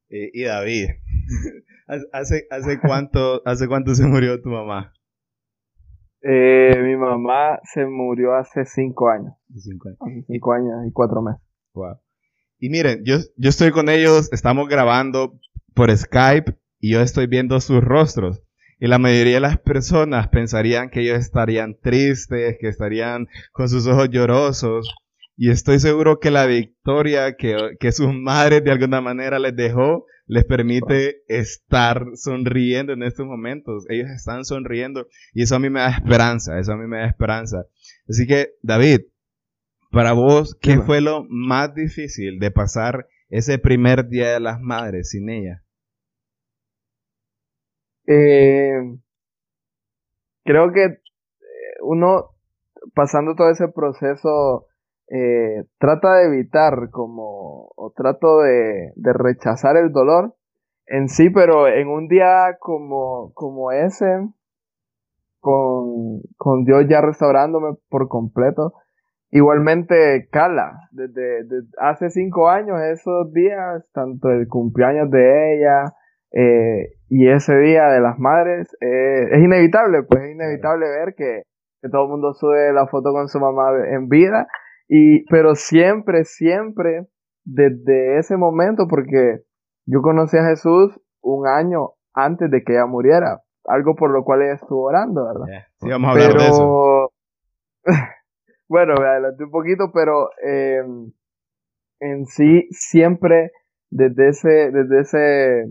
Eh, 0.09 0.31
y 0.33 0.43
David, 0.43 0.87
¿hace, 2.11 2.47
hace, 2.49 2.79
cuánto, 2.79 3.41
¿hace 3.45 3.67
cuánto 3.67 3.93
se 3.93 4.05
murió 4.05 4.41
tu 4.41 4.49
mamá? 4.49 4.93
Eh, 6.23 6.75
mi 6.83 6.95
mamá 6.95 7.59
se 7.63 7.85
murió 7.85 8.33
hace 8.35 8.65
cinco 8.65 9.09
años. 9.09 9.33
Cinco 9.55 9.89
años. 9.89 9.99
Hace 10.01 10.25
cinco 10.27 10.53
años 10.53 10.87
y 10.87 10.91
cuatro 10.91 11.21
meses. 11.21 11.41
Wow. 11.73 11.99
Y 12.59 12.69
miren, 12.69 13.03
yo, 13.05 13.17
yo 13.37 13.49
estoy 13.49 13.71
con 13.71 13.89
ellos, 13.89 14.31
estamos 14.33 14.67
grabando 14.67 15.39
por 15.73 15.95
Skype 15.95 16.55
y 16.79 16.93
yo 16.93 17.01
estoy 17.01 17.27
viendo 17.27 17.59
sus 17.61 17.81
rostros. 17.81 18.41
Y 18.79 18.87
la 18.87 18.97
mayoría 18.97 19.35
de 19.35 19.41
las 19.41 19.59
personas 19.59 20.29
pensarían 20.29 20.89
que 20.89 21.01
ellos 21.01 21.19
estarían 21.19 21.77
tristes, 21.79 22.57
que 22.59 22.67
estarían 22.67 23.27
con 23.51 23.69
sus 23.69 23.85
ojos 23.85 24.09
llorosos. 24.09 24.89
Y 25.37 25.51
estoy 25.51 25.79
seguro 25.79 26.19
que 26.19 26.31
la 26.31 26.47
victoria 26.47 27.35
que, 27.35 27.77
que 27.79 27.91
sus 27.91 28.13
madres 28.13 28.63
de 28.63 28.71
alguna 28.71 28.99
manera 29.01 29.37
les 29.39 29.55
dejó 29.55 30.05
les 30.31 30.45
permite 30.45 31.23
estar 31.27 32.05
sonriendo 32.15 32.93
en 32.93 33.03
estos 33.03 33.25
momentos. 33.25 33.85
Ellos 33.89 34.09
están 34.09 34.45
sonriendo 34.45 35.07
y 35.33 35.43
eso 35.43 35.57
a 35.57 35.59
mí 35.59 35.69
me 35.69 35.81
da 35.81 35.89
esperanza, 35.89 36.57
eso 36.57 36.71
a 36.71 36.77
mí 36.77 36.87
me 36.87 36.99
da 36.99 37.05
esperanza. 37.05 37.65
Así 38.07 38.25
que, 38.25 38.51
David, 38.61 39.01
para 39.91 40.13
vos, 40.13 40.55
¿qué 40.55 40.77
fue 40.79 41.01
lo 41.01 41.25
más 41.29 41.75
difícil 41.75 42.39
de 42.39 42.49
pasar 42.49 43.07
ese 43.31 43.57
primer 43.57 44.07
día 44.07 44.33
de 44.33 44.39
las 44.39 44.59
madres 44.59 45.09
sin 45.09 45.29
ella? 45.29 45.63
Eh, 48.05 48.97
creo 50.43 50.71
que 50.73 50.83
eh, 50.83 50.99
uno, 51.81 52.31
pasando 52.93 53.35
todo 53.35 53.49
ese 53.49 53.69
proceso, 53.69 54.67
eh, 55.07 55.63
trata 55.79 56.15
de 56.15 56.27
evitar 56.27 56.89
como, 56.91 57.71
o 57.75 57.93
trato 57.95 58.41
de, 58.41 58.91
de, 58.95 59.13
rechazar 59.13 59.77
el 59.77 59.91
dolor 59.91 60.35
en 60.85 61.07
sí, 61.07 61.29
pero 61.29 61.67
en 61.67 61.87
un 61.87 62.09
día 62.09 62.57
como, 62.59 63.31
como 63.33 63.71
ese, 63.71 64.27
con, 65.39 66.21
con 66.37 66.65
Dios 66.65 66.85
ya 66.89 67.01
restaurándome 67.01 67.77
por 67.89 68.09
completo, 68.09 68.73
igualmente 69.31 70.27
cala. 70.31 70.89
Desde, 70.91 71.45
hace 71.79 72.09
cinco 72.09 72.49
años, 72.49 72.79
esos 72.81 73.33
días, 73.33 73.83
tanto 73.93 74.29
el 74.29 74.47
cumpleaños 74.47 75.09
de 75.09 75.55
ella 75.55 75.93
eh, 76.31 76.93
y 77.09 77.29
ese 77.29 77.57
día 77.57 77.87
de 77.87 78.01
las 78.01 78.19
madres, 78.19 78.75
eh, 78.81 79.29
es 79.31 79.39
inevitable, 79.39 80.03
pues 80.03 80.21
es 80.23 80.31
inevitable 80.31 80.87
ver 80.87 81.15
que, 81.15 81.43
que 81.81 81.89
todo 81.89 82.03
el 82.03 82.09
mundo 82.09 82.33
sube 82.33 82.71
la 82.73 82.87
foto 82.87 83.11
con 83.11 83.27
su 83.27 83.39
mamá 83.39 83.71
en 83.89 84.07
vida 84.07 84.47
y, 84.87 85.25
pero 85.25 85.55
siempre, 85.55 86.25
siempre, 86.25 87.07
desde 87.43 88.17
ese 88.17 88.37
momento, 88.37 88.87
porque 88.89 89.39
yo 89.85 90.01
conocí 90.01 90.37
a 90.37 90.45
Jesús 90.45 90.99
un 91.21 91.47
año 91.47 91.91
antes 92.13 92.51
de 92.51 92.63
que 92.63 92.73
ella 92.73 92.85
muriera, 92.85 93.41
algo 93.65 93.95
por 93.95 94.11
lo 94.11 94.23
cual 94.23 94.41
ella 94.41 94.55
estuvo 94.55 94.83
orando, 94.83 95.25
¿verdad? 95.25 95.65
Sí, 95.79 95.89
vamos 95.89 96.09
a 96.09 96.11
hablar 96.11 96.33
de 96.33 96.47
eso. 96.47 96.90
Bueno, 98.71 98.93
me 98.97 99.05
adelanté 99.05 99.43
un 99.43 99.51
poquito, 99.51 99.91
pero 99.93 100.29
eh, 100.47 100.81
en 101.99 102.25
sí, 102.25 102.69
siempre, 102.71 103.51
desde 103.89 104.29
ese, 104.29 104.71
desde 104.71 105.01
ese, 105.01 105.65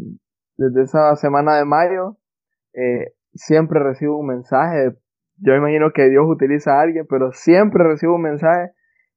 desde 0.58 0.82
esa 0.82 1.16
semana 1.16 1.56
de 1.56 1.64
mayo, 1.64 2.18
eh, 2.74 3.14
siempre 3.32 3.80
recibo 3.80 4.18
un 4.18 4.26
mensaje. 4.26 4.92
Yo 5.38 5.54
imagino 5.54 5.92
que 5.94 6.10
Dios 6.10 6.26
utiliza 6.28 6.74
a 6.74 6.82
alguien, 6.82 7.06
pero 7.08 7.32
siempre 7.32 7.84
recibo 7.84 8.16
un 8.16 8.22
mensaje 8.22 8.72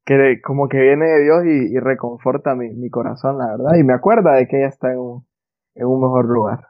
que 0.05 0.39
como 0.41 0.69
que 0.69 0.79
viene 0.79 1.05
de 1.05 1.23
Dios 1.23 1.43
y, 1.45 1.77
reconforta 1.77 2.55
mi, 2.55 2.73
mi, 2.73 2.89
corazón, 2.89 3.37
la 3.37 3.47
verdad, 3.47 3.77
y 3.77 3.83
me 3.83 3.93
acuerda 3.93 4.35
de 4.35 4.47
que 4.47 4.59
ella 4.59 4.69
está 4.69 4.93
en 4.93 4.99
un, 4.99 5.27
en 5.75 5.87
un 5.87 5.99
mejor 5.99 6.25
lugar. 6.29 6.67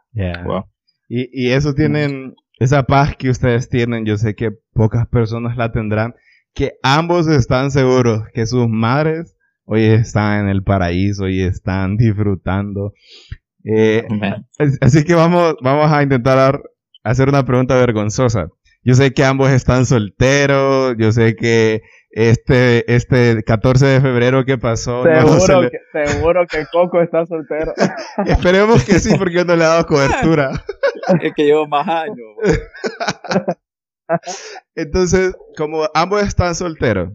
Y, 1.08 1.30
y 1.32 1.54
eso 1.54 1.76
tienen, 1.76 2.34
esa 2.58 2.84
paz 2.84 3.16
que 3.18 3.30
ustedes 3.30 3.70
tienen, 3.70 4.04
yo 4.04 4.18
sé 4.18 4.34
que 4.34 4.50
pocas 4.74 5.08
personas 5.08 5.58
la 5.58 5.72
tendrán, 5.72 6.16
que 6.54 6.74
ambos 6.84 7.28
están 7.28 7.72
seguros 7.72 8.24
que 8.34 8.46
sus 8.46 8.68
madres 8.70 9.36
hoy 9.66 9.86
están 9.86 10.42
en 10.42 10.50
el 10.50 10.64
paraíso 10.64 11.28
y 11.28 11.42
están 11.42 11.98
disfrutando. 11.98 12.94
Eh, 13.66 14.06
así 14.82 15.04
que 15.04 15.14
vamos, 15.14 15.56
vamos 15.62 15.92
a 15.92 16.04
intentar 16.04 16.62
hacer 17.04 17.30
una 17.30 17.46
pregunta 17.46 17.76
vergonzosa. 17.76 18.48
Yo 18.86 18.96
sé 18.96 19.14
que 19.14 19.24
ambos 19.24 19.50
están 19.50 19.86
solteros, 19.86 20.96
yo 20.98 21.14
sé 21.14 21.36
que 21.38 21.82
este, 22.12 22.94
este 22.94 23.42
14 23.44 23.86
de 23.86 24.02
febrero 24.02 24.44
que 24.44 24.58
pasó. 24.58 25.04
Seguro, 25.04 25.70
que, 25.70 26.06
seguro 26.06 26.46
que 26.48 26.66
Coco 26.70 27.02
está 27.02 27.26
soltero. 27.26 27.74
Esperemos 28.26 28.84
que 28.84 29.00
sí, 29.00 29.16
porque 29.18 29.36
yo 29.36 29.46
no 29.46 29.56
le 29.56 29.64
he 29.64 29.68
dado 29.68 29.86
cobertura. 29.86 30.52
es 31.22 31.34
que 31.34 31.46
llevo 31.46 31.66
más 31.68 31.88
años. 31.88 32.18
Entonces, 34.76 35.36
como 35.58 35.90
ambos 35.94 36.24
están 36.24 36.56
solteros, 36.56 37.12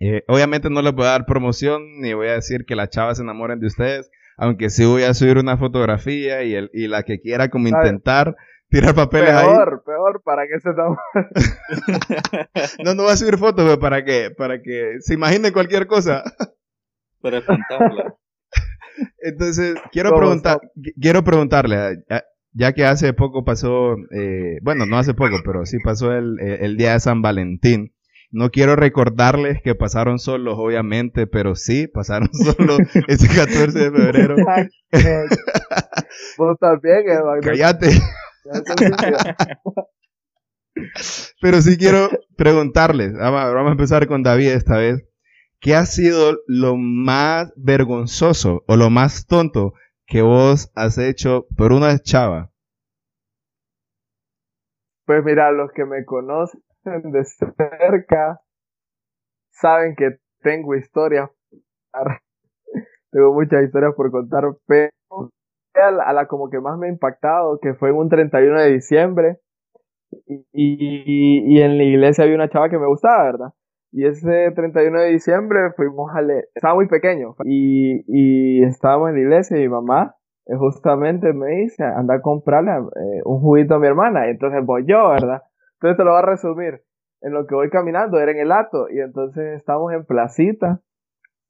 eh, 0.00 0.24
obviamente 0.28 0.70
no 0.70 0.82
les 0.82 0.92
voy 0.92 1.06
a 1.06 1.10
dar 1.10 1.26
promoción 1.26 2.00
ni 2.00 2.14
voy 2.14 2.28
a 2.28 2.34
decir 2.34 2.64
que 2.64 2.76
las 2.76 2.90
chavas 2.90 3.16
se 3.16 3.22
enamoren 3.22 3.60
de 3.60 3.66
ustedes, 3.66 4.10
aunque 4.36 4.70
sí 4.70 4.84
voy 4.84 5.02
a 5.02 5.14
subir 5.14 5.38
una 5.38 5.56
fotografía 5.56 6.44
y, 6.44 6.54
el, 6.54 6.70
y 6.72 6.86
la 6.86 7.02
que 7.02 7.20
quiera 7.20 7.48
como 7.48 7.68
intentar 7.68 8.36
tirar 8.68 8.94
papeles 8.94 9.30
ahí. 9.30 9.46
Peor, 9.46 9.82
peor, 9.84 10.22
para 10.22 10.46
que 10.46 10.60
se 10.60 10.70
No, 12.84 12.94
no 12.94 13.04
voy 13.04 13.12
a 13.12 13.16
subir 13.16 13.38
fotos, 13.38 13.64
pero 13.64 13.80
para 13.80 14.04
que, 14.04 14.30
para 14.30 14.62
que 14.62 14.98
se 15.00 15.14
imaginen 15.14 15.52
cualquier 15.52 15.86
cosa. 15.86 16.22
Para 17.20 17.44
contarla. 17.44 18.14
Entonces, 19.18 19.74
quiero 19.90 20.14
preguntar, 20.14 20.60
quiero 21.00 21.24
preguntarle, 21.24 22.04
ya 22.52 22.72
que 22.72 22.84
hace 22.84 23.12
poco 23.12 23.44
pasó, 23.44 23.96
eh, 24.12 24.58
bueno, 24.62 24.86
no 24.86 24.98
hace 24.98 25.14
poco, 25.14 25.36
pero 25.44 25.64
sí 25.66 25.78
pasó 25.82 26.12
el, 26.12 26.38
el 26.40 26.76
día 26.76 26.92
de 26.92 27.00
San 27.00 27.22
Valentín. 27.22 27.94
No 28.30 28.50
quiero 28.50 28.76
recordarles 28.76 29.62
que 29.62 29.74
pasaron 29.74 30.18
solos, 30.18 30.56
obviamente, 30.58 31.26
pero 31.26 31.54
sí, 31.54 31.88
pasaron 31.88 32.28
solos 32.32 32.80
ese 33.06 33.26
14 33.26 33.78
de 33.78 33.90
febrero. 33.90 34.36
Vos 36.36 36.58
también, 36.60 37.04
Cállate. 37.42 37.90
Pero 41.40 41.60
sí 41.60 41.76
quiero 41.76 42.08
preguntarles, 42.36 43.12
vamos 43.12 43.68
a 43.68 43.72
empezar 43.72 44.06
con 44.06 44.22
David 44.22 44.50
esta 44.50 44.76
vez. 44.76 45.04
¿Qué 45.60 45.74
ha 45.74 45.84
sido 45.86 46.38
lo 46.46 46.76
más 46.76 47.52
vergonzoso 47.56 48.62
o 48.68 48.76
lo 48.76 48.90
más 48.90 49.26
tonto 49.26 49.72
que 50.08 50.22
vos 50.22 50.72
has 50.74 50.96
hecho 50.98 51.46
por 51.56 51.72
una 51.72 51.98
chava? 51.98 52.50
Pues 55.06 55.22
mira, 55.24 55.52
los 55.52 55.70
que 55.72 55.84
me 55.84 56.04
conocen 56.04 56.60
de 56.84 57.24
cerca 57.24 58.40
saben 59.50 59.94
que 59.94 60.18
tengo 60.42 60.74
historias. 60.74 61.30
tengo 63.12 63.34
muchas 63.34 63.64
historias 63.64 63.94
por 63.94 64.10
contar, 64.10 64.44
pero 64.66 64.90
a 65.74 66.12
la, 66.12 66.26
como 66.26 66.50
que 66.50 66.58
más 66.58 66.78
me 66.78 66.86
ha 66.86 66.90
impactado, 66.90 67.58
que 67.60 67.74
fue 67.74 67.90
en 67.90 67.96
un 67.96 68.08
31 68.08 68.60
de 68.60 68.72
diciembre, 68.72 69.38
y, 70.26 70.42
y, 70.52 71.60
en 71.60 71.76
la 71.76 71.84
iglesia 71.84 72.24
había 72.24 72.34
una 72.34 72.48
chava 72.48 72.70
que 72.70 72.78
me 72.78 72.86
gustaba, 72.86 73.24
¿verdad? 73.24 73.48
Y 73.90 74.06
ese 74.06 74.52
31 74.54 75.00
de 75.00 75.08
diciembre 75.08 75.72
fuimos 75.76 76.14
a 76.14 76.20
leer, 76.20 76.48
estaba 76.54 76.74
muy 76.74 76.88
pequeño, 76.88 77.34
y, 77.44 78.04
y 78.06 78.62
estábamos 78.64 79.08
en 79.08 79.14
la 79.14 79.20
iglesia 79.20 79.56
y 79.56 79.62
mi 79.62 79.68
mamá 79.68 80.16
eh, 80.46 80.56
justamente 80.56 81.32
me 81.32 81.48
dice, 81.62 81.84
anda 81.84 82.16
a 82.16 82.20
comprarle 82.20 82.72
eh, 82.72 83.22
un 83.24 83.40
juguito 83.40 83.74
a 83.74 83.78
mi 83.78 83.86
hermana, 83.86 84.26
y 84.26 84.30
entonces 84.30 84.64
voy 84.64 84.84
yo, 84.86 85.08
¿verdad? 85.10 85.42
Entonces 85.74 85.96
te 85.96 86.04
lo 86.04 86.10
voy 86.10 86.18
a 86.18 86.26
resumir. 86.26 86.82
En 87.20 87.32
lo 87.32 87.46
que 87.46 87.54
voy 87.54 87.68
caminando, 87.70 88.18
era 88.20 88.30
en 88.30 88.38
el 88.38 88.52
ato, 88.52 88.88
y 88.90 89.00
entonces 89.00 89.56
estamos 89.56 89.92
en 89.92 90.04
placita, 90.04 90.80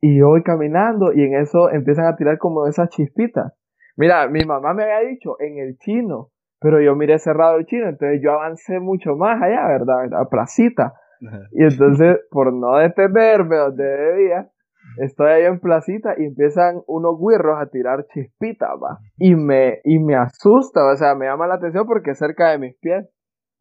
y 0.01 0.19
yo 0.19 0.29
voy 0.29 0.43
caminando, 0.43 1.13
y 1.13 1.23
en 1.23 1.35
eso 1.35 1.71
empiezan 1.71 2.07
a 2.07 2.17
tirar 2.17 2.39
como 2.39 2.67
esas 2.67 2.89
chispitas. 2.91 3.53
Mira, 3.97 4.29
mi 4.29 4.45
mamá 4.45 4.75
me 4.75 4.85
había 4.85 5.09
dicho 5.09 5.37
en 5.41 5.59
el 5.59 5.77
chino, 5.79 6.31
pero 6.61 6.81
yo 6.81 6.95
miré 6.95 7.19
cerrado 7.19 7.59
el 7.59 7.67
chino, 7.67 7.89
entonces 7.89 8.21
yo 8.23 8.33
avancé 8.33 8.81
mucho 8.81 9.17
más 9.17 9.41
allá, 9.43 9.67
¿verdad? 9.67 10.13
A 10.15 10.29
placita. 10.29 10.95
Y 11.53 11.65
entonces, 11.65 12.19
por 12.31 12.53
no 12.53 12.77
detenerme 12.77 13.57
donde 13.57 13.85
debía, 13.85 14.51
estoy 14.99 15.29
ahí 15.29 15.45
en 15.45 15.61
placita 15.61 16.15
y 16.17 16.25
empiezan 16.25 16.83
unos 16.87 17.17
guirros 17.19 17.61
a 17.61 17.67
tirar 17.67 18.07
chispitas, 18.13 18.71
va. 18.83 18.99
Y 19.17 19.35
me, 19.35 19.81
y 19.85 19.99
me 19.99 20.15
asusta, 20.17 20.87
o 20.87 20.97
sea, 20.97 21.15
me 21.15 21.27
llama 21.27 21.47
la 21.47 21.55
atención 21.55 21.87
porque 21.87 22.13
es 22.13 22.19
cerca 22.19 22.51
de 22.51 22.59
mis 22.59 22.77
pies. 22.79 23.07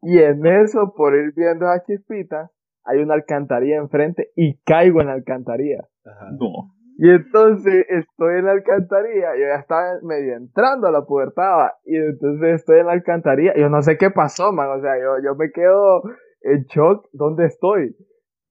Y 0.02 0.18
en 0.18 0.46
eso, 0.46 0.94
por 0.96 1.14
ir 1.14 1.32
viendo 1.34 1.66
esas 1.66 1.84
chispitas, 1.86 2.50
hay 2.84 3.00
una 3.00 3.14
alcantarilla 3.14 3.76
enfrente 3.76 4.30
y 4.34 4.58
caigo 4.62 5.00
en 5.00 5.08
la 5.08 5.14
alcantarilla. 5.14 5.88
No. 6.38 6.72
Y 7.00 7.10
entonces 7.10 7.86
estoy 7.88 8.38
en 8.38 8.46
la 8.46 8.52
alcantarilla, 8.52 9.36
yo 9.36 9.46
ya 9.46 9.60
estaba 9.60 10.00
medio 10.02 10.36
entrando 10.36 10.88
a 10.88 10.90
la 10.90 11.02
pubertad, 11.02 11.68
y 11.84 11.96
entonces 11.96 12.56
estoy 12.56 12.80
en 12.80 12.86
la 12.86 12.92
alcantarilla, 12.92 13.52
yo 13.56 13.68
no 13.68 13.82
sé 13.82 13.96
qué 13.96 14.10
pasó, 14.10 14.52
man, 14.52 14.70
o 14.70 14.80
sea, 14.80 14.98
yo, 14.98 15.22
yo 15.22 15.36
me 15.36 15.52
quedo 15.52 16.02
en 16.42 16.64
shock, 16.64 17.08
¿dónde 17.12 17.46
estoy? 17.46 17.96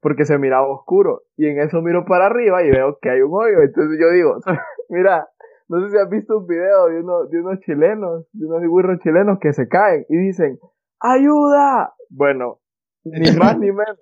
Porque 0.01 0.25
se 0.25 0.38
miraba 0.38 0.67
oscuro, 0.67 1.24
y 1.36 1.48
en 1.48 1.60
eso 1.60 1.82
miro 1.82 2.06
para 2.06 2.27
arriba 2.27 2.63
y 2.63 2.70
veo 2.70 3.00
que 3.01 3.10
hay 3.10 3.22
un 3.22 3.34
hoyo, 3.34 3.62
entonces 3.62 4.00
yo 4.00 4.10
digo, 4.12 4.38
mira, 4.89 5.27
no 5.70 5.82
sé 5.82 5.91
si 5.91 5.98
has 5.98 6.10
visto 6.10 6.38
un 6.38 6.48
video 6.48 6.86
de, 6.86 7.01
uno, 7.01 7.25
de 7.25 7.41
unos 7.41 7.60
chilenos, 7.60 8.25
de 8.32 8.46
unos 8.46 8.65
burros 8.70 9.00
chilenos 9.00 9.39
que 9.39 9.51
se 9.53 9.67
caen 9.67 10.06
y 10.08 10.17
dicen, 10.17 10.60
¡ayuda! 11.01 11.94
Bueno, 12.10 12.60
ni 13.03 13.32
más 13.38 13.58
ni 13.60 13.72
menos. 13.72 14.00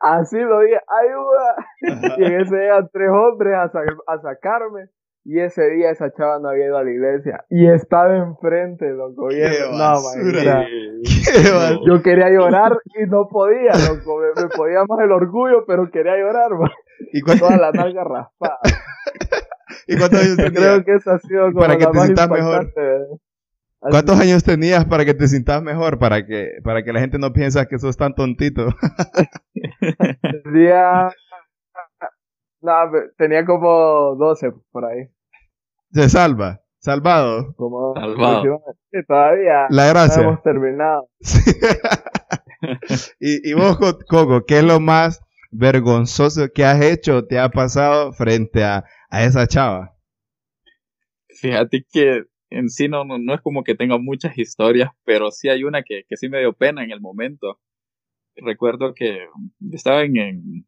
Así 0.00 0.38
lo 0.38 0.60
dije, 0.60 0.78
ayuda. 0.88 1.56
Y 2.18 2.24
en 2.24 2.40
ese 2.40 2.56
llegan 2.56 2.88
tres 2.92 3.10
hombres 3.10 3.54
a, 3.54 3.70
a, 4.06 4.18
sacarme. 4.20 4.88
Y 5.30 5.40
ese 5.40 5.60
día 5.68 5.90
esa 5.90 6.10
chava 6.10 6.38
no 6.38 6.48
había 6.48 6.68
ido 6.68 6.78
a 6.78 6.84
la 6.84 6.90
iglesia. 6.90 7.44
Y 7.50 7.66
estaba 7.66 8.16
enfrente, 8.16 8.88
loco. 8.88 9.30
Y 9.30 9.36
no, 9.76 10.00
Yo 11.86 12.02
quería 12.02 12.30
llorar 12.30 12.78
y 12.98 13.04
no 13.04 13.28
podía, 13.28 13.72
loco. 13.72 14.22
Me, 14.34 14.48
podía 14.48 14.86
más 14.88 15.00
el 15.04 15.12
orgullo, 15.12 15.66
pero 15.66 15.90
quería 15.90 16.16
llorar, 16.16 16.52
man. 16.52 16.70
¿Y 17.12 17.20
Toda 17.22 17.58
la 17.58 17.72
nalga 17.72 18.04
raspada. 18.04 18.58
¿Y 19.86 19.98
cuántos 19.98 20.18
años 20.18 20.36
tenías? 20.38 20.54
Creo 20.54 20.84
que 20.84 20.94
esa 20.94 21.16
ha 21.16 21.18
sido 21.18 21.52
como 21.52 21.60
Para 21.60 21.76
que 21.76 21.84
la 21.84 21.90
te 21.90 21.98
más 21.98 22.30
mejor. 22.30 22.72
¿Cuántos 23.80 24.18
años 24.18 24.42
tenías 24.42 24.86
para 24.86 25.04
que 25.04 25.12
te 25.12 25.28
sintas 25.28 25.62
mejor? 25.62 25.98
Para 25.98 26.24
que, 26.24 26.52
para 26.64 26.82
que 26.82 26.94
la 26.94 27.00
gente 27.00 27.18
no 27.18 27.34
piense 27.34 27.66
que 27.68 27.78
sos 27.78 27.98
tan 27.98 28.14
tontito. 28.14 28.68
tenía, 30.44 31.10
no, 32.62 32.72
tenía 33.18 33.44
como 33.44 34.16
12 34.16 34.52
por 34.72 34.86
ahí. 34.86 35.10
Se 35.92 36.08
salva, 36.08 36.60
salvado. 36.78 37.54
Como 37.56 37.94
salvado. 37.94 38.60
todavía 39.06 39.66
la 39.70 39.88
gracia. 39.88 40.22
no 40.22 40.28
hemos 40.30 40.42
terminado. 40.42 41.08
y, 43.20 43.50
y 43.50 43.54
vos, 43.54 43.78
Coco, 44.08 44.44
¿qué 44.46 44.58
es 44.58 44.64
lo 44.64 44.80
más 44.80 45.20
vergonzoso 45.50 46.48
que 46.54 46.64
has 46.64 46.82
hecho, 46.82 47.24
te 47.24 47.38
ha 47.38 47.48
pasado 47.48 48.12
frente 48.12 48.64
a, 48.64 48.84
a 49.10 49.24
esa 49.24 49.46
chava? 49.46 49.94
Fíjate 51.40 51.86
que 51.90 52.24
en 52.50 52.68
sí 52.68 52.88
no, 52.88 53.04
no, 53.04 53.34
es 53.34 53.40
como 53.40 53.62
que 53.62 53.74
tenga 53.74 53.98
muchas 53.98 54.36
historias, 54.38 54.90
pero 55.04 55.30
sí 55.30 55.48
hay 55.48 55.64
una 55.64 55.82
que, 55.82 56.02
que 56.08 56.16
sí 56.16 56.28
me 56.28 56.40
dio 56.40 56.52
pena 56.52 56.82
en 56.82 56.90
el 56.90 57.00
momento. 57.00 57.60
Recuerdo 58.36 58.94
que 58.94 59.26
estaba 59.72 60.02
en, 60.02 60.16
en, 60.16 60.66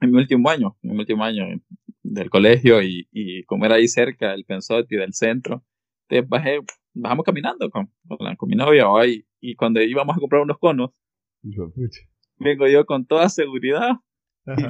mi 0.00 0.18
último 0.18 0.50
año, 0.50 0.76
en 0.82 0.92
mi 0.92 0.98
último 0.98 1.24
año 1.24 1.44
del 2.12 2.30
colegio 2.30 2.82
y, 2.82 3.08
y 3.12 3.42
como 3.44 3.66
era 3.66 3.76
ahí 3.76 3.88
cerca 3.88 4.34
el 4.34 4.44
Pensotti 4.44 4.96
del 4.96 5.12
centro, 5.12 5.64
te 6.08 6.22
bajé, 6.22 6.60
bajamos 6.94 7.24
caminando 7.24 7.70
con, 7.70 7.90
con, 8.08 8.48
mi 8.48 8.56
novia 8.56 8.86
y, 9.06 9.26
y 9.40 9.54
cuando 9.54 9.82
íbamos 9.82 10.16
a 10.16 10.20
comprar 10.20 10.42
unos 10.42 10.58
conos, 10.58 10.90
vengo 12.38 12.66
yo 12.68 12.84
con 12.84 13.06
toda 13.06 13.28
seguridad 13.28 13.96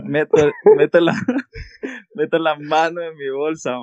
meto, 0.05 0.37
meto, 0.77 1.01
la, 1.01 1.15
meto 2.15 2.39
la 2.39 2.59
mano 2.59 3.03
en 3.03 3.17
mi 3.17 3.29
bolsa, 3.31 3.77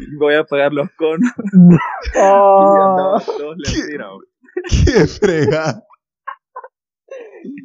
Y 0.00 0.16
voy 0.16 0.34
a 0.34 0.44
pagar 0.44 0.72
los 0.72 0.90
conos. 0.92 1.30
Oh, 2.18 3.18
¡Qué 4.68 5.06
frega! 5.06 5.82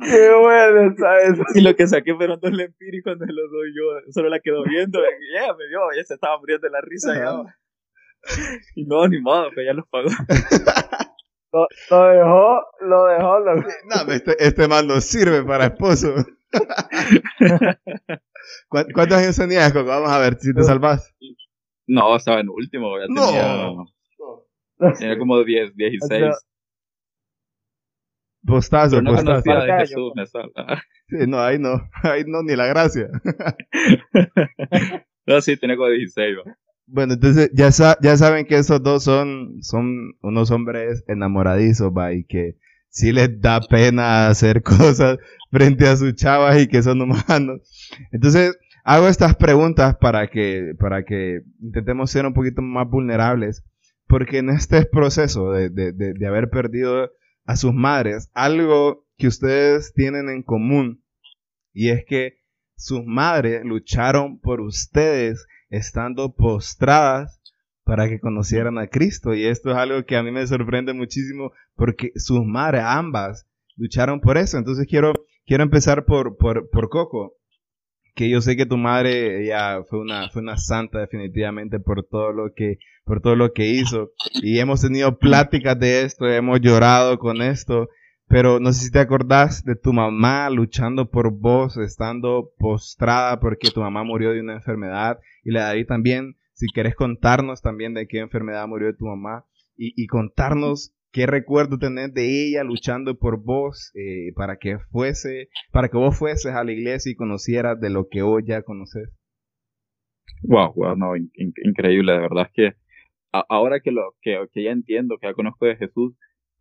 ¡Qué 0.01 0.33
bueno 0.39 0.95
¿sabes? 0.97 1.39
Y 1.55 1.61
lo 1.61 1.75
que 1.75 1.87
saqué 1.87 2.13
fueron 2.15 2.39
dos 2.39 2.51
lempiras 2.51 2.99
y 2.99 3.01
cuando 3.01 3.25
los 3.25 3.51
doy 3.51 3.73
yo, 3.75 3.83
solo 4.11 4.29
la 4.29 4.39
quedo 4.39 4.63
viendo. 4.63 4.99
Y 4.99 5.33
ya 5.33 5.53
me 5.53 5.67
dio, 5.67 5.79
ya 5.95 6.03
se 6.03 6.13
estaba 6.15 6.37
muriendo 6.39 6.67
de 6.67 6.71
la 6.71 6.81
risa. 6.81 7.15
Ya. 7.15 7.43
Y 8.75 8.85
no, 8.85 9.07
ni 9.07 9.19
modo, 9.19 9.49
que 9.51 9.65
ya 9.65 9.73
los 9.73 9.87
pagó. 9.87 10.09
Lo, 11.53 11.67
lo, 11.89 12.07
dejó, 12.07 12.61
lo 12.79 13.07
dejó. 13.07 13.39
Lo... 13.39 13.55
No, 13.55 14.13
este, 14.13 14.37
este 14.39 14.69
man 14.69 14.87
no 14.87 15.01
sirve 15.01 15.43
para 15.43 15.65
esposo. 15.65 16.15
¿Cuántos 18.69 19.17
años 19.17 19.35
tenías, 19.35 19.73
Coco? 19.73 19.87
Vamos 19.87 20.11
a 20.11 20.19
ver 20.19 20.39
si 20.39 20.53
te 20.53 20.63
salvas. 20.63 21.13
No, 21.87 22.15
estaba 22.15 22.39
en 22.39 22.47
último. 22.47 22.97
Ya 22.97 23.07
tenía, 23.07 23.57
no. 23.57 23.85
tenía 24.97 25.17
como 25.17 25.43
10, 25.43 25.75
16. 25.75 26.33
Postazo, 28.45 29.01
no 29.01 29.11
postazo. 29.11 29.43
De 29.43 29.73
Jesús, 29.79 30.11
me 30.15 30.25
salva. 30.25 30.83
Sí, 31.07 31.17
no, 31.27 31.41
ahí 31.41 31.59
no. 31.59 31.89
Ahí 32.03 32.23
no, 32.25 32.41
ni 32.41 32.55
la 32.55 32.67
gracia. 32.67 33.09
no, 35.27 35.41
sí, 35.41 35.57
tenía 35.57 35.75
como 35.75 35.89
16. 35.89 36.37
Bueno, 36.87 37.15
entonces 37.15 37.51
ya, 37.53 37.69
ya 38.01 38.17
saben 38.17 38.45
que 38.45 38.57
esos 38.57 38.81
dos 38.81 39.03
son, 39.03 39.61
son 39.61 40.13
unos 40.21 40.51
hombres 40.51 41.03
enamoradizos, 41.09 41.91
va, 41.91 42.13
y 42.13 42.23
que 42.23 42.55
sí 42.87 43.11
les 43.11 43.41
da 43.41 43.59
pena 43.59 44.29
hacer 44.29 44.61
cosas 44.63 45.17
frente 45.51 45.87
a 45.87 45.97
sus 45.97 46.15
chavas 46.15 46.61
y 46.61 46.67
que 46.67 46.81
son 46.81 47.01
humanos. 47.01 47.61
Entonces, 48.11 48.57
hago 48.85 49.09
estas 49.09 49.35
preguntas 49.35 49.97
para 49.97 50.27
que, 50.27 50.73
para 50.79 51.03
que 51.03 51.41
intentemos 51.61 52.09
ser 52.09 52.25
un 52.25 52.33
poquito 52.33 52.61
más 52.61 52.87
vulnerables, 52.89 53.63
porque 54.07 54.37
en 54.37 54.49
este 54.49 54.85
proceso 54.85 55.51
de, 55.51 55.69
de, 55.69 55.91
de, 55.91 56.13
de 56.13 56.27
haber 56.27 56.49
perdido 56.49 57.11
a 57.51 57.57
sus 57.57 57.73
madres, 57.73 58.31
algo 58.33 59.05
que 59.17 59.27
ustedes 59.27 59.93
tienen 59.93 60.29
en 60.29 60.41
común, 60.41 61.03
y 61.73 61.89
es 61.89 62.05
que 62.05 62.37
sus 62.77 63.03
madres 63.05 63.65
lucharon 63.65 64.39
por 64.39 64.61
ustedes 64.61 65.45
estando 65.69 66.33
postradas 66.33 67.41
para 67.83 68.07
que 68.07 68.21
conocieran 68.21 68.77
a 68.77 68.87
Cristo. 68.87 69.33
Y 69.33 69.43
esto 69.43 69.71
es 69.71 69.75
algo 69.75 70.05
que 70.05 70.15
a 70.15 70.23
mí 70.23 70.31
me 70.31 70.47
sorprende 70.47 70.93
muchísimo 70.93 71.51
porque 71.75 72.11
sus 72.15 72.45
madres, 72.45 72.83
ambas, 72.85 73.45
lucharon 73.75 74.21
por 74.21 74.37
eso. 74.37 74.57
Entonces 74.57 74.87
quiero, 74.87 75.11
quiero 75.45 75.63
empezar 75.63 76.05
por, 76.05 76.37
por, 76.37 76.69
por 76.69 76.87
Coco, 76.87 77.33
que 78.13 78.29
yo 78.29 78.41
sé 78.41 78.55
que 78.55 78.65
tu 78.65 78.77
madre 78.77 79.45
ya 79.45 79.83
fue 79.89 79.99
una, 79.99 80.29
fue 80.29 80.41
una 80.41 80.57
santa 80.57 80.99
definitivamente 80.99 81.79
por 81.79 82.03
todo 82.03 82.31
lo 82.31 82.53
que, 82.53 82.79
por 83.05 83.21
todo 83.21 83.35
lo 83.35 83.53
que 83.53 83.67
hizo. 83.67 84.11
Y 84.41 84.59
hemos 84.59 84.81
tenido 84.81 85.17
pláticas 85.17 85.79
de 85.79 86.03
esto, 86.03 86.27
hemos 86.27 86.61
llorado 86.61 87.19
con 87.19 87.41
esto. 87.41 87.89
Pero 88.27 88.61
no 88.61 88.71
sé 88.71 88.85
si 88.85 88.91
te 88.91 88.99
acordás 88.99 89.65
de 89.65 89.75
tu 89.75 89.91
mamá 89.91 90.49
luchando 90.49 91.09
por 91.09 91.31
vos, 91.31 91.75
estando 91.75 92.51
postrada 92.57 93.41
porque 93.41 93.71
tu 93.71 93.81
mamá 93.81 94.05
murió 94.05 94.31
de 94.31 94.39
una 94.39 94.53
enfermedad. 94.53 95.19
Y 95.43 95.51
la 95.51 95.69
ahí 95.69 95.85
también, 95.85 96.37
si 96.53 96.67
querés 96.73 96.95
contarnos 96.95 97.61
también 97.61 97.93
de 97.93 98.07
qué 98.07 98.19
enfermedad 98.19 98.65
murió 98.67 98.95
tu 98.95 99.05
mamá 99.05 99.45
y, 99.75 100.07
contarnos 100.07 100.93
qué 101.11 101.25
recuerdo 101.25 101.77
tenés 101.77 102.13
de 102.13 102.47
ella 102.47 102.63
luchando 102.63 103.17
por 103.17 103.43
vos 103.43 103.91
eh, 103.95 104.31
para 104.35 104.57
que 104.57 104.79
fuese, 104.91 105.49
para 105.71 105.89
que 105.89 105.97
vos 105.97 106.17
fueses 106.17 106.53
a 106.53 106.63
la 106.63 106.71
iglesia 106.71 107.11
y 107.11 107.15
conocieras 107.15 107.79
de 107.79 107.89
lo 107.89 108.07
que 108.09 108.21
hoy 108.21 108.43
ya 108.45 108.61
conoces. 108.63 109.09
Wow, 110.43 110.73
wow, 110.75 110.95
no, 110.95 111.15
increíble, 111.15 112.13
de 112.13 112.19
verdad 112.19 112.47
es 112.47 112.53
que 112.53 112.77
ahora 113.31 113.79
que 113.79 113.91
lo 113.91 114.15
que, 114.21 114.37
que 114.51 114.63
ya 114.63 114.71
entiendo, 114.71 115.17
que 115.17 115.27
ya 115.27 115.33
conozco 115.33 115.65
de 115.65 115.75
Jesús, 115.75 116.15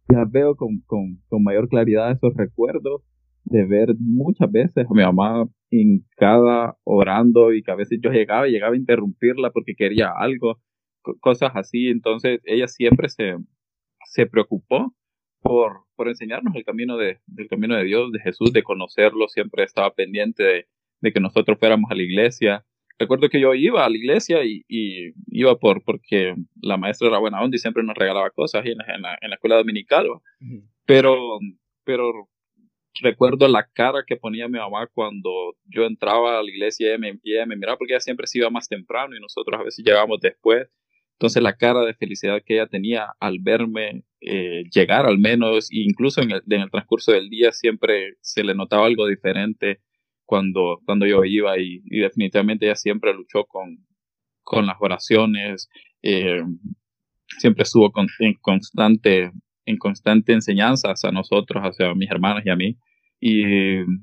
ya 0.08 0.24
veo 0.28 0.56
con, 0.56 0.80
con, 0.86 1.22
con 1.28 1.42
mayor 1.42 1.68
claridad 1.68 2.10
esos 2.10 2.34
recuerdos 2.36 3.02
de 3.44 3.64
ver 3.64 3.94
muchas 3.98 4.50
veces 4.50 4.86
a 4.88 4.94
mi 4.94 5.02
mamá 5.02 5.48
cada 6.16 6.76
orando 6.84 7.52
y 7.52 7.62
que 7.62 7.70
a 7.70 7.76
veces 7.76 7.98
yo 8.02 8.10
llegaba 8.10 8.48
y 8.48 8.52
llegaba 8.52 8.74
a 8.74 8.78
interrumpirla 8.78 9.50
porque 9.50 9.74
quería 9.74 10.10
algo, 10.16 10.60
cosas 11.20 11.52
así. 11.54 11.88
Entonces 11.88 12.40
ella 12.44 12.66
siempre 12.66 13.08
se, 13.08 13.36
se 14.10 14.26
preocupó 14.26 14.92
por, 15.40 15.84
por 15.96 16.08
enseñarnos 16.08 16.54
el 16.54 16.64
camino 16.64 16.96
de, 16.96 17.20
del 17.26 17.48
camino 17.48 17.76
de 17.76 17.84
Dios, 17.84 18.12
de 18.12 18.20
Jesús, 18.20 18.52
de 18.52 18.62
conocerlo, 18.62 19.28
siempre 19.28 19.64
estaba 19.64 19.94
pendiente 19.94 20.42
de, 20.42 20.68
de 21.00 21.12
que 21.12 21.20
nosotros 21.20 21.58
fuéramos 21.58 21.90
a 21.90 21.94
la 21.94 22.02
iglesia. 22.02 22.66
Recuerdo 22.98 23.28
que 23.28 23.40
yo 23.40 23.54
iba 23.54 23.84
a 23.84 23.88
la 23.88 23.96
iglesia 23.96 24.44
y, 24.44 24.62
y 24.68 25.12
iba 25.28 25.56
por 25.56 25.82
porque 25.84 26.34
la 26.60 26.76
maestra 26.76 27.08
era 27.08 27.18
buena 27.18 27.40
onda 27.40 27.56
y 27.56 27.60
siempre 27.60 27.82
nos 27.82 27.96
regalaba 27.96 28.30
cosas 28.30 28.66
en 28.66 28.78
la, 28.78 29.16
en 29.20 29.30
la, 29.30 29.36
escuela 29.36 29.56
dominical. 29.56 30.08
Pero, 30.84 31.38
pero 31.84 32.28
recuerdo 33.00 33.46
la 33.48 33.66
cara 33.72 34.02
que 34.06 34.16
ponía 34.16 34.48
mi 34.48 34.58
mamá 34.58 34.88
cuando 34.92 35.30
yo 35.64 35.84
entraba 35.84 36.38
a 36.38 36.42
la 36.42 36.50
iglesia 36.50 36.88
y 36.88 36.90
ella 36.90 36.98
me, 36.98 37.18
ella 37.22 37.46
me 37.46 37.56
miraba 37.56 37.78
porque 37.78 37.94
ella 37.94 38.00
siempre 38.00 38.26
se 38.26 38.38
iba 38.38 38.50
más 38.50 38.68
temprano 38.68 39.16
y 39.16 39.20
nosotros 39.20 39.58
a 39.58 39.62
veces 39.62 39.84
llegábamos 39.84 40.20
después. 40.20 40.68
Entonces 41.20 41.42
la 41.42 41.58
cara 41.58 41.84
de 41.84 41.92
felicidad 41.92 42.40
que 42.42 42.54
ella 42.54 42.66
tenía 42.66 43.12
al 43.20 43.40
verme 43.40 44.04
eh, 44.22 44.64
llegar 44.72 45.04
al 45.04 45.18
menos, 45.18 45.68
incluso 45.70 46.22
en 46.22 46.30
el, 46.30 46.70
transcurso 46.70 47.12
del 47.12 47.28
día 47.28 47.52
siempre 47.52 48.14
se 48.22 48.42
le 48.42 48.54
notaba 48.54 48.86
algo 48.86 49.06
diferente 49.06 49.82
cuando, 50.24 50.80
cuando 50.86 51.04
yo 51.06 51.22
iba 51.26 51.58
y, 51.58 51.82
y 51.84 51.98
definitivamente 51.98 52.64
ella 52.64 52.74
siempre 52.74 53.12
luchó 53.12 53.44
con, 53.44 53.86
con 54.42 54.64
las 54.64 54.76
oraciones, 54.80 55.68
eh, 56.00 56.42
siempre 57.36 57.64
estuvo 57.64 57.92
con, 57.92 58.06
en 58.20 58.32
constante 58.40 59.30
en 59.66 59.76
constante 59.76 60.32
enseñanza 60.32 60.94
a 61.02 61.12
nosotros, 61.12 61.62
hacia 61.62 61.94
mis 61.94 62.10
hermanos 62.10 62.44
y 62.46 62.50
a 62.50 62.56
mí. 62.56 62.78
Y, 63.20 63.42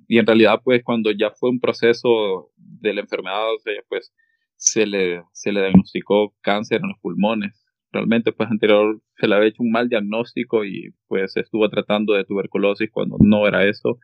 y, 0.07 0.19
en 0.19 0.27
realidad, 0.27 0.61
pues 0.63 0.83
cuando 0.83 1.09
ya 1.09 1.31
fue 1.31 1.49
un 1.49 1.59
proceso 1.59 2.51
de 2.57 2.93
la 2.93 3.01
enfermedad, 3.01 3.47
pues 3.89 4.13
se 4.57 4.85
le, 4.85 5.23
se 5.31 5.51
le 5.51 5.61
diagnosticó 5.61 6.35
cáncer 6.41 6.81
en 6.81 6.89
los 6.89 6.99
pulmones. 6.99 7.63
Realmente, 7.91 8.33
pues 8.33 8.49
anterior 8.51 8.99
se 9.15 9.27
le 9.27 9.35
había 9.35 9.49
hecho 9.49 9.63
un 9.63 9.71
mal 9.71 9.87
diagnóstico 9.87 10.65
y 10.65 10.93
pues 11.07 11.37
estuvo 11.37 11.69
tratando 11.69 12.13
de 12.13 12.25
tuberculosis 12.25 12.89
cuando 12.91 13.17
no 13.19 13.47
era 13.47 13.65
eso. 13.65 13.99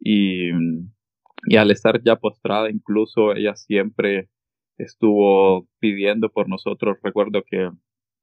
Y, 0.00 0.50
y 1.46 1.56
al 1.56 1.70
estar 1.70 2.02
ya 2.02 2.16
postrada, 2.16 2.70
incluso 2.70 3.34
ella 3.34 3.54
siempre 3.54 4.30
estuvo 4.78 5.68
pidiendo 5.80 6.30
por 6.30 6.48
nosotros. 6.48 6.98
Recuerdo 7.02 7.42
que, 7.46 7.68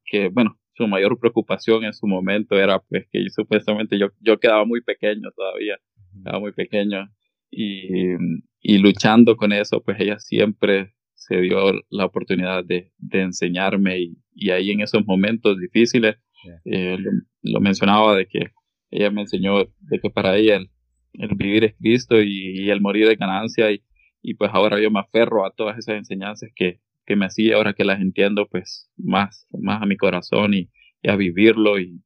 que 0.05 0.29
bueno, 0.29 0.57
su 0.73 0.87
mayor 0.87 1.19
preocupación 1.19 1.83
en 1.83 1.93
su 1.93 2.07
momento 2.07 2.57
era 2.57 2.79
pues 2.79 3.05
que 3.11 3.29
supuestamente 3.29 3.99
yo, 3.99 4.07
yo 4.21 4.39
quedaba 4.39 4.65
muy 4.65 4.81
pequeño 4.81 5.29
todavía, 5.35 5.77
quedaba 6.23 6.39
muy 6.39 6.53
pequeño 6.53 7.09
y, 7.51 8.15
y 8.61 8.77
luchando 8.79 9.37
con 9.37 9.53
eso, 9.53 9.81
pues 9.83 9.99
ella 9.99 10.19
siempre 10.19 10.94
se 11.27 11.41
dio 11.41 11.71
la 11.89 12.05
oportunidad 12.05 12.63
de, 12.63 12.91
de 12.99 13.21
enseñarme 13.21 13.99
y, 13.99 14.17
y, 14.35 14.51
ahí 14.51 14.69
en 14.69 14.81
esos 14.81 15.05
momentos 15.07 15.59
difíciles 15.59 16.17
eh, 16.65 16.97
lo, 17.41 17.59
mencionaba 17.61 18.15
de 18.15 18.27
que 18.27 18.51
ella 18.91 19.09
me 19.09 19.21
enseñó 19.21 19.65
de 19.79 19.99
que 19.99 20.11
para 20.11 20.37
ella 20.37 20.57
el, 20.57 20.69
el 21.13 21.35
vivir 21.35 21.63
es 21.63 21.75
Cristo 21.79 22.21
y, 22.21 22.69
el 22.69 22.79
morir 22.79 23.07
es 23.07 23.17
ganancia 23.17 23.71
y, 23.71 23.81
y 24.21 24.35
pues 24.35 24.51
ahora 24.53 24.79
yo 24.79 24.91
me 24.91 24.99
aferro 24.99 25.45
a 25.45 25.51
todas 25.51 25.79
esas 25.79 25.95
enseñanzas 25.95 26.51
que, 26.55 26.79
que 27.07 27.15
me 27.15 27.25
hacía 27.25 27.55
ahora 27.55 27.73
que 27.73 27.85
las 27.85 27.99
entiendo 28.01 28.47
pues 28.47 28.91
más, 28.95 29.47
más 29.51 29.81
a 29.81 29.87
mi 29.87 29.97
corazón 29.97 30.53
y, 30.53 30.69
a 31.07 31.15
vivirlo 31.15 31.79
y, 31.79 32.01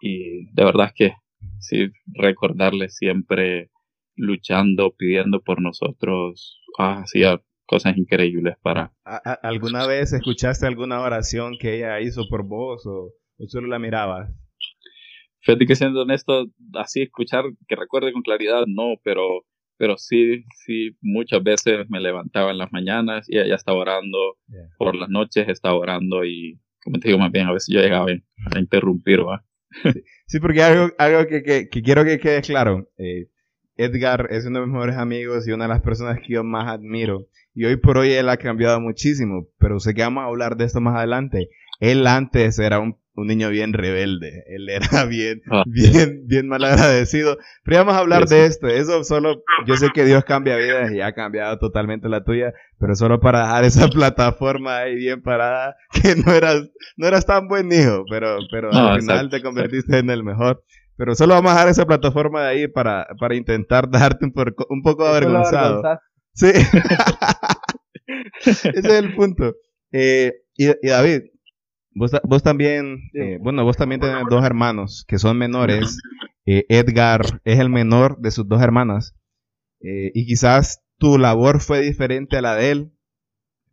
y 0.00 0.46
de 0.52 0.64
verdad 0.64 0.92
que 0.92 1.12
sí, 1.60 1.88
recordarle 2.06 2.88
siempre 2.88 3.70
luchando, 4.16 4.92
pidiendo 4.96 5.40
por 5.40 5.60
nosotros, 5.60 6.60
ah, 6.78 7.02
hacía 7.02 7.40
cosas 7.66 7.96
increíbles 7.96 8.56
para... 8.62 8.92
¿Alguna 9.42 9.86
vez 9.86 10.12
escuchaste 10.12 10.66
alguna 10.66 11.00
oración 11.00 11.56
que 11.58 11.76
ella 11.76 12.00
hizo 12.00 12.28
por 12.28 12.46
vos 12.46 12.86
o, 12.86 13.12
o 13.38 13.48
solo 13.48 13.68
la 13.68 13.78
mirabas? 13.78 14.30
Fíjate 15.40 15.66
que 15.66 15.76
siendo 15.76 16.02
honesto, 16.02 16.46
así 16.74 17.02
escuchar 17.02 17.44
que 17.68 17.76
recuerde 17.76 18.12
con 18.12 18.22
claridad, 18.22 18.64
no, 18.66 18.94
pero 19.02 19.44
pero 19.76 19.96
sí, 19.98 20.44
sí, 20.64 20.96
muchas 21.00 21.42
veces 21.42 21.90
me 21.90 22.00
levantaba 22.00 22.50
en 22.52 22.58
las 22.58 22.72
mañanas 22.72 23.26
y 23.28 23.38
ella 23.38 23.56
estaba 23.56 23.78
orando, 23.78 24.18
por 24.78 24.94
las 24.94 25.08
noches 25.08 25.48
estaba 25.48 25.74
orando 25.74 26.24
y, 26.24 26.60
como 26.82 26.98
te 26.98 27.08
digo, 27.08 27.18
más 27.18 27.32
bien 27.32 27.46
a 27.46 27.52
veces 27.52 27.74
yo 27.74 27.80
llegaba 27.80 28.06
a 28.10 28.58
interrumpir, 28.58 29.26
¿va? 29.26 29.44
Sí, 30.26 30.40
porque 30.40 30.62
algo, 30.62 30.90
algo 30.98 31.26
que, 31.26 31.42
que, 31.42 31.82
quiero 31.82 32.04
que 32.04 32.18
quede 32.18 32.40
claro, 32.40 32.88
eh, 32.96 33.26
Edgar 33.76 34.28
es 34.30 34.46
uno 34.46 34.60
de 34.60 34.66
mis 34.66 34.72
mejores 34.72 34.96
amigos 34.96 35.46
y 35.46 35.52
una 35.52 35.64
de 35.64 35.74
las 35.74 35.82
personas 35.82 36.20
que 36.20 36.32
yo 36.34 36.44
más 36.44 36.68
admiro. 36.68 37.26
Y 37.54 37.64
hoy 37.64 37.76
por 37.76 37.98
hoy 37.98 38.12
él 38.12 38.28
ha 38.28 38.36
cambiado 38.36 38.80
muchísimo, 38.80 39.46
pero 39.58 39.78
sé 39.80 39.94
que 39.94 40.02
vamos 40.02 40.22
a 40.22 40.26
hablar 40.26 40.56
de 40.56 40.64
esto 40.64 40.80
más 40.80 40.96
adelante. 40.96 41.48
Él 41.80 42.06
antes 42.06 42.58
era 42.58 42.80
un 42.80 42.96
un 43.16 43.28
niño 43.28 43.48
bien 43.50 43.72
rebelde. 43.72 44.44
Él 44.48 44.68
era 44.68 45.04
bien, 45.06 45.42
ah. 45.50 45.62
bien, 45.66 46.26
bien 46.26 46.48
mal 46.48 46.64
agradecido. 46.64 47.38
Pero 47.64 47.78
vamos 47.78 47.94
a 47.94 47.98
hablar 47.98 48.26
de 48.26 48.46
esto. 48.46 48.68
Eso 48.68 49.04
solo, 49.04 49.42
yo 49.66 49.76
sé 49.76 49.90
que 49.94 50.04
Dios 50.04 50.24
cambia 50.24 50.56
vidas 50.56 50.92
y 50.92 51.00
ha 51.00 51.12
cambiado 51.12 51.58
totalmente 51.58 52.08
la 52.08 52.24
tuya, 52.24 52.52
pero 52.78 52.94
solo 52.94 53.20
para 53.20 53.42
dejar 53.42 53.64
esa 53.64 53.88
plataforma 53.88 54.78
ahí 54.78 54.96
bien 54.96 55.22
parada, 55.22 55.76
que 56.02 56.16
no 56.16 56.32
eras, 56.32 56.68
no 56.96 57.06
eras 57.06 57.26
tan 57.26 57.48
buen 57.48 57.72
hijo, 57.72 58.04
pero, 58.10 58.38
pero 58.50 58.72
al 58.72 59.00
final 59.00 59.30
te 59.30 59.42
convertiste 59.42 59.98
en 59.98 60.10
el 60.10 60.24
mejor. 60.24 60.62
Pero 60.96 61.16
solo 61.16 61.34
vamos 61.34 61.50
a 61.50 61.54
dejar 61.54 61.68
esa 61.70 61.86
plataforma 61.86 62.42
de 62.42 62.48
ahí 62.48 62.68
para, 62.68 63.08
para 63.18 63.34
intentar 63.34 63.88
dejarte 63.90 64.26
un, 64.26 64.32
un 64.68 64.82
poco 64.82 65.06
avergonzado. 65.06 65.82
Sí. 66.34 66.46
Ese 68.44 68.68
es 68.74 68.84
el 68.84 69.14
punto. 69.14 69.54
Eh, 69.92 70.32
y, 70.56 70.68
y 70.68 70.88
David, 70.88 71.22
Vos, 71.96 72.42
también, 72.42 73.08
eh, 73.14 73.38
bueno, 73.40 73.62
vos 73.62 73.76
también 73.76 74.00
tenés 74.00 74.24
dos 74.28 74.44
hermanos 74.44 75.04
que 75.06 75.18
son 75.18 75.38
menores. 75.38 76.00
Eh, 76.44 76.66
Edgar 76.68 77.40
es 77.44 77.60
el 77.60 77.70
menor 77.70 78.18
de 78.18 78.32
sus 78.32 78.48
dos 78.48 78.60
hermanas. 78.60 79.14
Y 79.80 80.26
quizás 80.26 80.82
tu 80.98 81.18
labor 81.18 81.60
fue 81.60 81.80
diferente 81.82 82.36
a 82.36 82.42
la 82.42 82.56
de 82.56 82.70
él, 82.70 82.92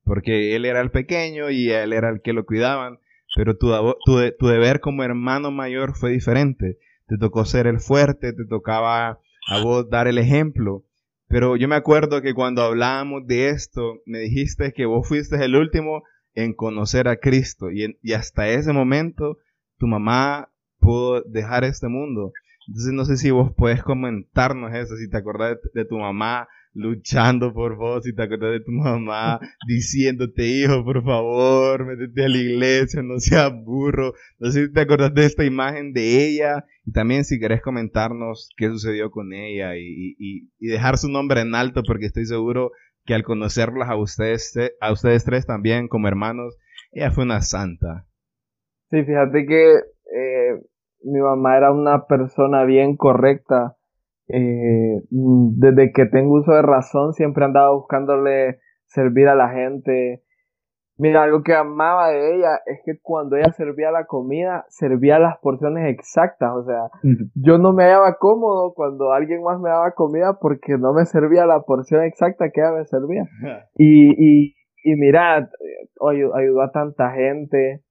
porque 0.04 0.56
él 0.56 0.66
era 0.66 0.82
el 0.82 0.92
pequeño 0.92 1.50
y 1.50 1.72
él 1.72 1.94
era 1.94 2.10
el 2.10 2.22
que 2.22 2.34
lo 2.34 2.46
cuidaban. 2.46 3.00
Pero 3.36 3.58
tu, 3.58 3.72
tu, 4.06 4.20
tu 4.38 4.48
deber 4.48 4.82
como 4.82 5.04
hermano 5.04 5.50
mayor 5.50 5.96
fue 5.96 6.12
diferente. 6.12 6.78
Te 7.08 7.18
tocó 7.18 7.46
ser 7.46 7.66
el 7.66 7.80
fuerte, 7.80 8.34
te 8.34 8.46
tocaba 8.46 9.20
a 9.48 9.64
vos 9.64 9.90
dar 9.90 10.08
el 10.08 10.18
ejemplo. 10.18 10.86
Pero 11.32 11.56
yo 11.56 11.68
me 11.68 11.76
acuerdo 11.76 12.22
que 12.22 12.34
cuando 12.34 12.62
hablábamos 12.62 13.26
de 13.26 13.50
esto, 13.50 14.02
me 14.06 14.20
dijiste 14.20 14.74
que 14.74 14.86
vos 14.86 15.08
fuiste 15.08 15.44
el 15.44 15.56
último 15.56 16.04
en 16.34 16.54
conocer 16.54 17.08
a 17.08 17.18
Cristo. 17.18 17.72
Y, 17.72 17.98
y 18.02 18.14
hasta 18.14 18.50
ese 18.50 18.74
momento 18.74 19.38
tu 19.78 19.88
mamá 19.88 20.50
pudo 20.80 21.22
dejar 21.22 21.64
este 21.64 21.88
mundo. 21.88 22.34
Entonces 22.68 22.94
no 22.94 23.06
sé 23.06 23.18
si 23.18 23.32
vos 23.32 23.52
puedes 23.56 23.84
comentarnos 23.84 24.74
eso, 24.74 24.96
si 24.98 25.10
te 25.10 25.18
acordás 25.18 25.58
de, 25.74 25.86
tu 25.86 25.98
mamá 25.98 26.48
luchando 26.74 27.54
por 27.54 27.76
vos, 27.76 28.04
si 28.04 28.16
te 28.16 28.24
acordás 28.24 28.52
de 28.52 28.60
tu 28.62 28.72
mamá 28.72 29.40
diciéndote, 29.68 30.46
hijo, 30.46 30.84
por 30.84 31.04
favor, 31.04 31.86
métete 31.86 32.26
a 32.26 32.30
la 32.30 32.38
iglesia, 32.38 33.02
no 33.04 33.20
seas 33.20 33.52
burro. 33.64 34.14
No 34.40 34.52
sé 34.52 34.66
si 34.66 34.74
te 34.74 34.82
acordás 34.82 35.14
de 35.14 35.26
esta 35.26 35.44
imagen 35.44 35.94
de 35.94 36.26
ella 36.28 36.66
y 36.86 36.92
también 36.92 37.26
si 37.26 37.40
querés 37.40 37.62
comentarnos 37.62 38.50
qué 38.58 38.68
sucedió 38.70 39.12
con 39.12 39.34
ella 39.34 39.76
y, 39.76 40.16
y, 40.18 40.50
y 40.60 40.68
dejar 40.68 40.98
su 40.98 41.10
nombre 41.10 41.42
en 41.42 41.56
alto 41.56 41.84
porque 41.86 42.06
estoy 42.06 42.26
seguro 42.26 42.72
que 43.06 43.14
al 43.14 43.24
conocerlas 43.24 43.90
a 43.90 43.96
ustedes, 43.96 44.54
a 44.80 44.92
ustedes 44.92 45.26
tres 45.26 45.46
también 45.46 45.88
como 45.88 46.08
hermanos, 46.08 46.58
ella 46.92 47.12
fue 47.12 47.24
una 47.24 47.42
santa. 47.42 48.06
Sí, 48.90 49.04
fíjate 49.04 49.46
que 49.46 49.74
eh, 49.74 50.62
mi 51.04 51.20
mamá 51.20 51.58
era 51.58 51.72
una 51.72 52.06
persona 52.06 52.64
bien 52.66 52.98
correcta. 52.98 53.78
Eh, 54.34 55.02
desde 55.10 55.92
que 55.92 56.06
tengo 56.06 56.40
uso 56.40 56.54
de 56.54 56.62
razón 56.62 57.14
siempre 57.14 57.46
andaba 57.46 57.74
buscándole 57.74 58.60
servir 58.88 59.28
a 59.28 59.36
la 59.36 59.50
gente, 59.50 60.24
Mira, 61.02 61.24
algo 61.24 61.42
que 61.42 61.56
amaba 61.56 62.10
de 62.10 62.36
ella 62.36 62.60
es 62.68 62.80
que 62.86 63.00
cuando 63.02 63.36
ella 63.36 63.52
servía 63.54 63.90
la 63.90 64.06
comida, 64.06 64.66
servía 64.70 65.18
las 65.18 65.40
porciones 65.40 65.90
exactas. 65.90 66.52
O 66.54 66.64
sea, 66.64 66.92
yo 67.34 67.58
no 67.58 67.74
me 67.74 67.86
hallaba 67.86 68.18
cómodo 68.20 68.76
cuando 68.76 69.12
alguien 69.12 69.42
más 69.42 69.60
me 69.60 69.70
daba 69.70 69.94
comida 69.94 70.38
porque 70.40 70.78
no 70.78 70.94
me 70.94 71.06
servía 71.06 71.48
la 71.48 71.62
porción 71.62 72.04
exacta 72.04 72.52
que 72.52 72.62
ella 72.62 72.74
me 72.74 72.86
servía. 72.86 73.24
y, 73.74 74.12
y, 74.12 74.56
y 74.84 74.96
mira, 74.96 75.50
ayudó 76.38 76.62
a 76.62 76.72
tanta 76.72 77.10
gente. 77.14 77.82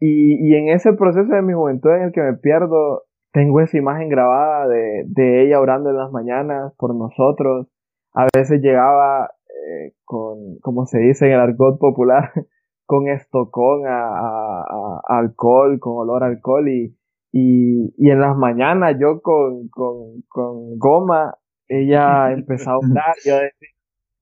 Y, 0.00 0.48
y 0.48 0.56
en 0.56 0.70
ese 0.70 0.94
proceso 0.94 1.32
de 1.32 1.42
mi 1.42 1.52
juventud 1.52 1.90
en 1.90 2.02
el 2.02 2.12
que 2.12 2.22
me 2.22 2.34
pierdo, 2.38 3.04
tengo 3.32 3.60
esa 3.60 3.78
imagen 3.78 4.08
grabada 4.08 4.68
de, 4.68 5.04
de 5.06 5.44
ella 5.44 5.60
orando 5.60 5.90
en 5.90 5.96
las 5.96 6.10
mañanas 6.10 6.72
por 6.76 6.94
nosotros. 6.94 7.68
A 8.12 8.26
veces 8.34 8.60
llegaba 8.60 9.30
eh, 9.48 9.92
con, 10.04 10.58
como 10.60 10.86
se 10.86 10.98
dice 10.98 11.26
en 11.26 11.32
el 11.32 11.40
argot 11.40 11.78
popular, 11.78 12.32
con 12.86 13.08
estocón 13.08 13.86
a, 13.86 14.62
a, 14.62 15.00
alcohol, 15.06 15.78
con 15.78 15.92
olor 15.96 16.24
a 16.24 16.26
alcohol 16.26 16.68
y, 16.68 16.96
y, 17.32 17.94
y 17.96 18.10
en 18.10 18.20
las 18.20 18.36
mañanas 18.36 18.96
yo 19.00 19.20
con, 19.22 19.68
con, 19.68 20.22
con 20.28 20.76
goma, 20.78 21.36
ella 21.68 22.32
empezaba 22.32 22.76
a 22.76 22.90
orar, 22.90 23.14
yo 23.24 23.36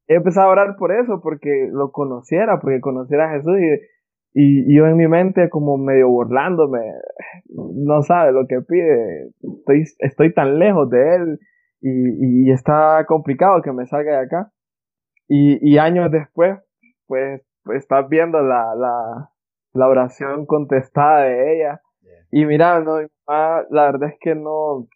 empezaba 0.06 0.48
a 0.48 0.52
orar 0.52 0.76
por 0.76 0.92
eso, 0.92 1.20
porque 1.22 1.68
lo 1.72 1.92
conociera, 1.92 2.60
porque 2.60 2.80
conociera 2.80 3.30
a 3.30 3.36
Jesús 3.36 3.56
y, 3.58 3.97
y, 4.34 4.74
yo 4.74 4.86
en 4.86 4.96
mi 4.96 5.08
mente 5.08 5.48
como 5.48 5.76
medio 5.76 6.08
burlándome, 6.08 6.80
no 7.48 8.02
sabe 8.02 8.32
lo 8.32 8.46
que 8.46 8.60
pide, 8.60 9.30
estoy, 9.58 9.84
estoy 9.98 10.34
tan 10.34 10.58
lejos 10.58 10.88
de 10.90 11.16
él 11.16 11.38
y, 11.80 12.48
y 12.48 12.52
está 12.52 13.04
complicado 13.06 13.62
que 13.62 13.72
me 13.72 13.86
salga 13.86 14.18
de 14.18 14.26
acá. 14.26 14.52
Y, 15.28 15.58
y 15.60 15.78
años 15.78 16.10
después, 16.10 16.58
pues, 17.06 17.42
pues, 17.64 17.82
estás 17.82 18.08
viendo 18.08 18.40
la, 18.40 18.74
la, 18.74 19.30
la 19.74 19.88
oración 19.88 20.46
contestada 20.46 21.24
de 21.24 21.56
ella. 21.56 21.80
Y 22.30 22.44
mira, 22.44 22.80
no, 22.80 22.98
la 23.26 23.66
verdad 23.70 24.10
es 24.10 24.18
que 24.20 24.34
no, 24.34 24.86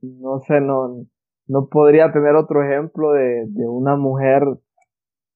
no 0.00 0.38
sé, 0.46 0.60
no, 0.60 1.04
no 1.48 1.68
podría 1.68 2.12
tener 2.12 2.34
otro 2.34 2.62
ejemplo 2.62 3.12
de, 3.12 3.46
de 3.48 3.68
una 3.68 3.96
mujer 3.96 4.42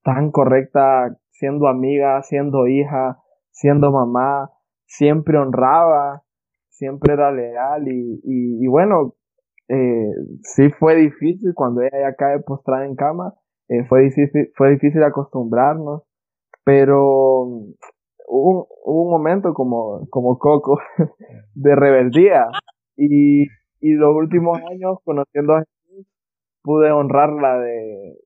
tan 0.03 0.31
correcta, 0.31 1.17
siendo 1.41 1.69
amiga, 1.69 2.23
siendo 2.23 2.67
hija, 2.67 3.19
siendo 3.51 3.91
mamá, 3.91 4.51
siempre 4.85 5.39
honraba, 5.39 6.23
siempre 6.69 7.15
era 7.15 7.33
leal 7.33 7.89
y, 7.89 8.21
y, 8.23 8.67
bueno, 8.67 9.15
eh, 9.69 10.11
sí 10.43 10.69
fue 10.79 10.97
difícil 10.97 11.53
cuando 11.55 11.81
ella 11.81 12.11
ya 12.11 12.15
cae 12.15 12.41
postrada 12.41 12.85
en 12.85 12.95
cama, 12.95 13.35
eh, 13.69 13.85
fue, 13.89 14.03
difícil, 14.03 14.51
fue 14.55 14.73
difícil 14.73 15.03
acostumbrarnos, 15.03 16.03
pero 16.63 17.45
hubo, 18.29 18.69
un 18.85 19.11
momento 19.11 19.55
como, 19.55 20.07
como 20.11 20.39
Coco 20.39 20.79
de 21.55 21.75
rebeldía 21.75 22.49
y, 22.97 23.45
y 23.81 23.93
los 23.95 24.15
últimos 24.15 24.59
años 24.71 24.99
conociendo 25.05 25.55
a 25.55 25.61
Jesús 25.61 26.07
pude 26.63 26.93
honrarla 26.93 27.59
de 27.61 28.19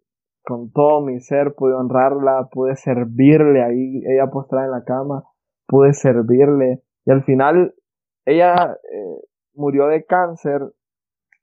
con 0.44 0.70
todo 0.70 1.00
mi 1.00 1.20
ser, 1.20 1.54
pude 1.54 1.74
honrarla, 1.74 2.48
pude 2.52 2.76
servirle 2.76 3.62
ahí, 3.62 4.02
ella 4.06 4.30
postrada 4.30 4.66
en 4.66 4.72
la 4.72 4.84
cama, 4.84 5.24
pude 5.66 5.94
servirle. 5.94 6.82
Y 7.06 7.10
al 7.10 7.24
final 7.24 7.74
ella 8.26 8.76
eh, 8.92 9.20
murió 9.54 9.86
de 9.86 10.04
cáncer 10.04 10.60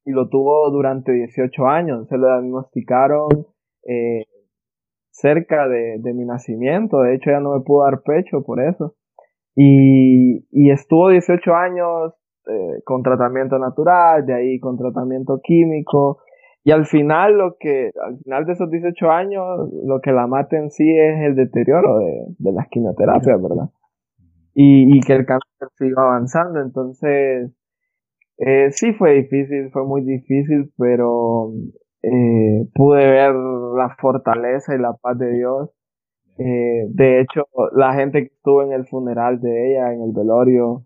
y 0.05 0.11
lo 0.11 0.29
tuvo 0.29 0.69
durante 0.71 1.11
18 1.11 1.65
años, 1.67 2.07
se 2.07 2.17
lo 2.17 2.27
diagnosticaron 2.27 3.29
eh, 3.87 4.25
cerca 5.11 5.67
de, 5.67 5.99
mi 6.13 6.25
nacimiento, 6.25 7.01
de 7.01 7.15
hecho 7.15 7.29
ella 7.29 7.39
no 7.39 7.53
me 7.57 7.63
pudo 7.63 7.83
dar 7.83 8.01
pecho 8.01 8.43
por 8.43 8.61
eso. 8.61 8.95
Y, 9.55 10.47
y 10.51 10.71
estuvo 10.71 11.09
18 11.09 11.53
años 11.53 12.13
eh, 12.47 12.81
con 12.85 13.03
tratamiento 13.03 13.59
natural, 13.59 14.25
de 14.25 14.33
ahí 14.33 14.59
con 14.59 14.77
tratamiento 14.77 15.39
químico, 15.43 16.19
y 16.63 16.71
al 16.71 16.85
final 16.85 17.37
lo 17.37 17.55
que, 17.59 17.91
al 18.03 18.17
final 18.19 18.45
de 18.45 18.53
esos 18.53 18.69
18 18.69 19.09
años, 19.09 19.43
lo 19.83 19.99
que 20.01 20.11
la 20.11 20.27
mata 20.27 20.57
en 20.57 20.69
sí 20.69 20.87
es 20.87 21.21
el 21.25 21.35
deterioro 21.35 21.97
de, 21.99 22.25
de 22.37 22.51
las 22.51 22.67
quimioterapias, 22.69 23.41
¿verdad? 23.41 23.69
Y, 24.53 24.97
y 24.97 24.99
que 25.01 25.13
el 25.13 25.25
cáncer 25.25 25.69
siga 25.77 26.03
avanzando, 26.03 26.61
entonces, 26.61 27.51
eh, 28.37 28.69
sí 28.71 28.93
fue 28.93 29.13
difícil, 29.13 29.71
fue 29.71 29.85
muy 29.85 30.01
difícil, 30.01 30.71
pero 30.77 31.51
eh, 32.03 32.67
pude 32.73 33.09
ver 33.09 33.33
la 33.33 33.95
fortaleza 33.99 34.75
y 34.75 34.79
la 34.79 34.93
paz 34.93 35.17
de 35.17 35.31
Dios. 35.31 35.69
Eh, 36.37 36.85
de 36.89 37.21
hecho, 37.21 37.45
la 37.75 37.93
gente 37.93 38.21
que 38.21 38.33
estuvo 38.33 38.63
en 38.63 38.71
el 38.71 38.87
funeral 38.87 39.39
de 39.41 39.71
ella, 39.71 39.93
en 39.93 40.01
el 40.01 40.11
velorio, 40.11 40.85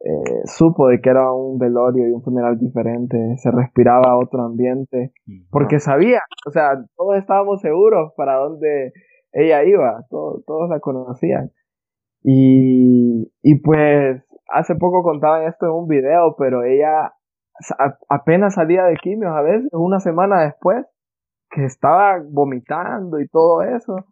eh, 0.00 0.42
supo 0.44 0.88
de 0.88 1.00
que 1.00 1.10
era 1.10 1.32
un 1.32 1.58
velorio 1.58 2.06
y 2.08 2.12
un 2.12 2.22
funeral 2.22 2.58
diferente, 2.58 3.36
se 3.38 3.50
respiraba 3.50 4.18
otro 4.18 4.42
ambiente, 4.42 5.12
porque 5.50 5.80
sabía, 5.80 6.20
o 6.46 6.50
sea, 6.50 6.84
todos 6.96 7.16
estábamos 7.16 7.60
seguros 7.60 8.12
para 8.16 8.36
dónde 8.36 8.92
ella 9.32 9.64
iba, 9.64 10.04
todos, 10.10 10.44
todos 10.44 10.68
la 10.68 10.80
conocían. 10.80 11.50
Y, 12.22 13.32
y 13.42 13.60
pues 13.60 14.22
hace 14.48 14.74
poco 14.74 15.02
contaban 15.02 15.44
esto 15.44 15.66
en 15.66 15.72
un 15.72 15.88
video, 15.88 16.34
pero 16.38 16.64
ella 16.64 17.12
apenas 18.08 18.54
salía 18.54 18.84
de 18.84 18.96
quimios 18.96 19.32
a 19.32 19.42
veces, 19.42 19.68
una 19.72 20.00
semana 20.00 20.42
después, 20.42 20.84
que 21.50 21.64
estaba 21.64 22.22
vomitando 22.28 23.20
y 23.20 23.28
todo 23.28 23.62
eso, 23.62 24.06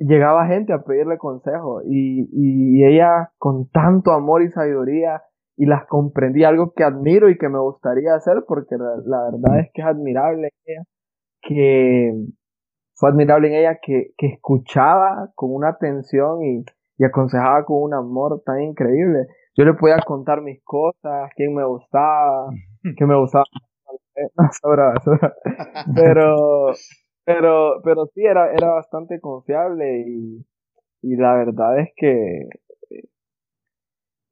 llegaba 0.00 0.46
gente 0.46 0.72
a 0.72 0.82
pedirle 0.82 1.18
consejo 1.18 1.82
y, 1.84 2.28
y 2.32 2.84
ella 2.84 3.32
con 3.38 3.68
tanto 3.68 4.12
amor 4.12 4.42
y 4.42 4.50
sabiduría 4.50 5.22
y 5.56 5.66
las 5.66 5.86
comprendía, 5.86 6.48
algo 6.48 6.72
que 6.74 6.84
admiro 6.84 7.28
y 7.28 7.36
que 7.36 7.50
me 7.50 7.58
gustaría 7.58 8.14
hacer 8.14 8.44
porque 8.48 8.76
la, 8.76 9.30
verdad 9.30 9.60
es 9.60 9.70
que 9.74 9.82
es 9.82 9.86
admirable 9.86 10.48
en 10.48 10.72
ella, 10.72 10.82
que 11.42 12.12
fue 12.94 13.10
admirable 13.10 13.48
en 13.48 13.54
ella 13.54 13.78
que, 13.82 14.12
que 14.16 14.28
escuchaba 14.28 15.30
con 15.34 15.54
una 15.54 15.68
atención 15.68 16.42
y, 16.42 16.64
y 16.96 17.04
aconsejaba 17.04 17.66
con 17.66 17.82
un 17.82 17.92
amor 17.92 18.42
tan 18.46 18.62
increíble. 18.62 19.26
Yo 19.54 19.64
le 19.64 19.74
podía 19.74 19.98
contar 20.06 20.40
mis 20.40 20.62
cosas, 20.64 21.30
quién 21.36 21.54
me 21.54 21.66
gustaba, 21.66 22.48
qué 22.96 23.04
me 23.04 23.18
gustaba. 23.18 23.44
pero, 25.94 26.72
pero, 27.24 27.80
pero 27.84 28.06
sí, 28.14 28.24
era, 28.24 28.52
era 28.52 28.70
bastante 28.72 29.20
confiable 29.20 30.04
y, 30.06 30.44
y 31.02 31.16
la 31.16 31.34
verdad 31.34 31.80
es 31.80 31.90
que 31.96 32.48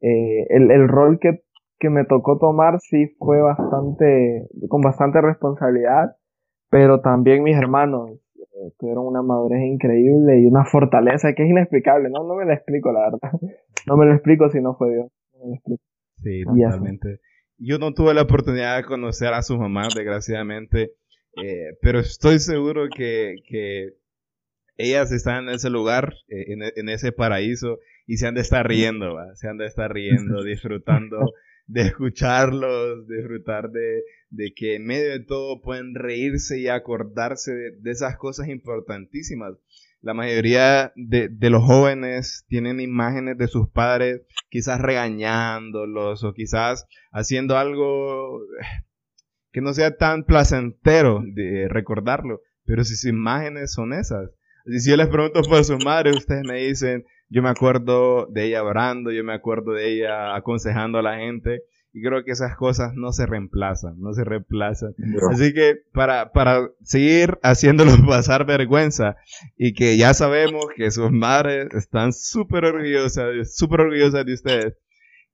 eh, 0.01 0.47
el, 0.51 0.71
el 0.71 0.89
rol 0.89 1.19
que, 1.21 1.43
que 1.79 1.91
me 1.91 2.05
tocó 2.05 2.39
tomar 2.39 2.81
sí 2.81 3.15
fue 3.19 3.41
bastante, 3.41 4.49
con 4.69 4.81
bastante 4.81 5.21
responsabilidad, 5.21 6.17
pero 6.71 7.01
también 7.01 7.43
mis 7.43 7.57
hermanos 7.57 8.11
eh, 8.37 8.73
tuvieron 8.79 9.07
una 9.07 9.23
madurez 9.23 9.63
increíble 9.65 10.41
y 10.41 10.47
una 10.47 10.65
fortaleza 10.65 11.33
que 11.35 11.45
es 11.45 11.51
inexplicable, 11.51 12.11
no, 12.11 12.25
no 12.25 12.35
me 12.35 12.45
la 12.45 12.55
explico 12.55 12.93
la 12.93 13.11
verdad, 13.11 13.33
no 13.87 13.97
me 13.97 14.07
lo 14.07 14.15
explico 14.15 14.49
si 14.51 14.61
no 14.61 14.75
fue 14.77 14.95
Dios. 14.95 15.13
Sí, 16.17 16.43
totalmente. 16.45 17.21
Yo 17.59 17.79
no 17.79 17.93
tuve 17.93 18.15
la 18.15 18.23
oportunidad 18.23 18.77
de 18.77 18.85
conocer 18.85 19.35
a 19.35 19.43
su 19.43 19.57
mamá, 19.57 19.83
desgraciadamente, 19.85 20.93
eh, 21.43 21.77
pero 21.81 22.01
estoy 22.01 22.39
seguro 22.39 22.89
que, 22.95 23.37
que, 23.47 23.95
ellas 24.77 25.11
están 25.11 25.49
en 25.49 25.57
ese 25.57 25.71
lugar, 25.71 26.15
eh, 26.29 26.53
en, 26.53 26.63
en, 26.63 26.89
ese 26.89 27.11
paraíso, 27.11 27.79
y 28.07 28.19
se 28.19 28.29
han 28.29 28.35
de 28.35 28.43
estar 28.43 28.67
riendo, 28.67 29.19
se 29.35 29.49
han 29.49 29.59
de 29.59 29.67
estar 29.67 29.93
riendo, 29.93 30.43
disfrutando 30.45 31.33
de 31.67 31.83
escucharlos, 31.83 33.07
disfrutar 33.07 33.71
de, 33.71 34.03
de, 34.31 34.55
que 34.55 34.77
en 34.77 34.87
medio 34.87 35.11
de 35.11 35.21
todo 35.21 35.61
pueden 35.61 35.95
reírse 35.95 36.59
y 36.59 36.69
acordarse 36.69 37.53
de 37.53 37.91
esas 37.91 38.17
cosas 38.17 38.49
importantísimas. 38.49 39.55
La 40.01 40.15
mayoría 40.15 40.93
de, 40.95 41.29
los 41.51 41.63
jóvenes 41.63 42.45
tienen 42.49 42.81
imágenes 42.81 43.37
de 43.37 43.49
sus 43.49 43.69
padres 43.69 44.23
quizás 44.49 44.81
regañándolos 44.81 46.23
o 46.23 46.33
quizás 46.33 46.87
haciendo 47.11 47.59
algo 47.59 48.41
que 49.59 49.63
no 49.63 49.75
sea 49.75 49.97
tan 49.97 50.23
placentero 50.23 51.21
de 51.35 51.67
recordarlo, 51.69 52.43
pero 52.65 52.85
si 52.85 52.95
sus 52.95 53.11
imágenes 53.11 53.73
son 53.73 53.93
esas. 53.93 54.31
Si 54.67 54.89
yo 54.89 54.97
les 54.97 55.09
pregunto 55.09 55.43
por 55.43 55.65
su 55.65 55.77
madre, 55.79 56.13
ustedes 56.13 56.45
me 56.45 56.61
dicen, 56.61 57.05
yo 57.29 57.43
me 57.43 57.49
acuerdo 57.49 58.27
de 58.27 58.45
ella 58.45 58.63
orando, 58.63 59.11
yo 59.11 59.25
me 59.25 59.35
acuerdo 59.35 59.73
de 59.73 59.93
ella 59.93 60.37
aconsejando 60.37 60.99
a 60.99 61.03
la 61.03 61.17
gente, 61.17 61.65
y 61.93 62.03
creo 62.03 62.23
que 62.23 62.31
esas 62.31 62.55
cosas 62.55 62.93
no 62.95 63.11
se 63.11 63.27
reemplazan, 63.27 63.99
no 63.99 64.13
se 64.13 64.23
reemplazan. 64.23 64.95
Así 65.33 65.53
que 65.53 65.75
para, 65.93 66.31
para 66.31 66.71
seguir 66.85 67.37
haciéndolos 67.43 67.99
pasar 68.07 68.47
vergüenza 68.47 69.17
y 69.57 69.75
que 69.75 69.97
ya 69.97 70.15
sabemos 70.15 70.67
que 70.77 70.93
sus 70.93 71.11
madres 71.11 71.67
están 71.75 72.13
súper 72.13 72.65
orgullosas, 72.65 73.57
súper 73.57 73.81
orgullosas 73.81 74.25
de 74.25 74.35
ustedes, 74.35 74.77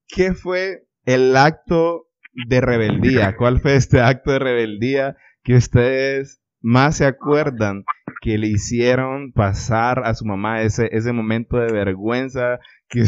¿qué 0.09 0.33
fue 0.33 0.87
el 1.05 1.37
acto 1.37 2.07
de 2.49 2.61
rebeldía? 2.61 3.37
¿Cuál 3.37 3.61
fue 3.61 3.77
este 3.77 4.01
acto 4.01 4.33
de 4.33 4.38
rebeldía 4.38 5.16
que 5.42 5.55
ustedes 5.57 6.40
más 6.61 6.97
se 6.97 7.07
acuerdan 7.07 7.85
que 8.20 8.38
le 8.38 8.49
hicieron 8.49 9.33
pasar 9.33 10.03
a 10.05 10.14
su 10.14 10.25
mamá 10.25 10.62
ese, 10.62 10.88
ese 10.92 11.12
momento 11.12 11.59
de 11.59 11.70
vergüenza 11.70 12.59
que, 12.88 13.05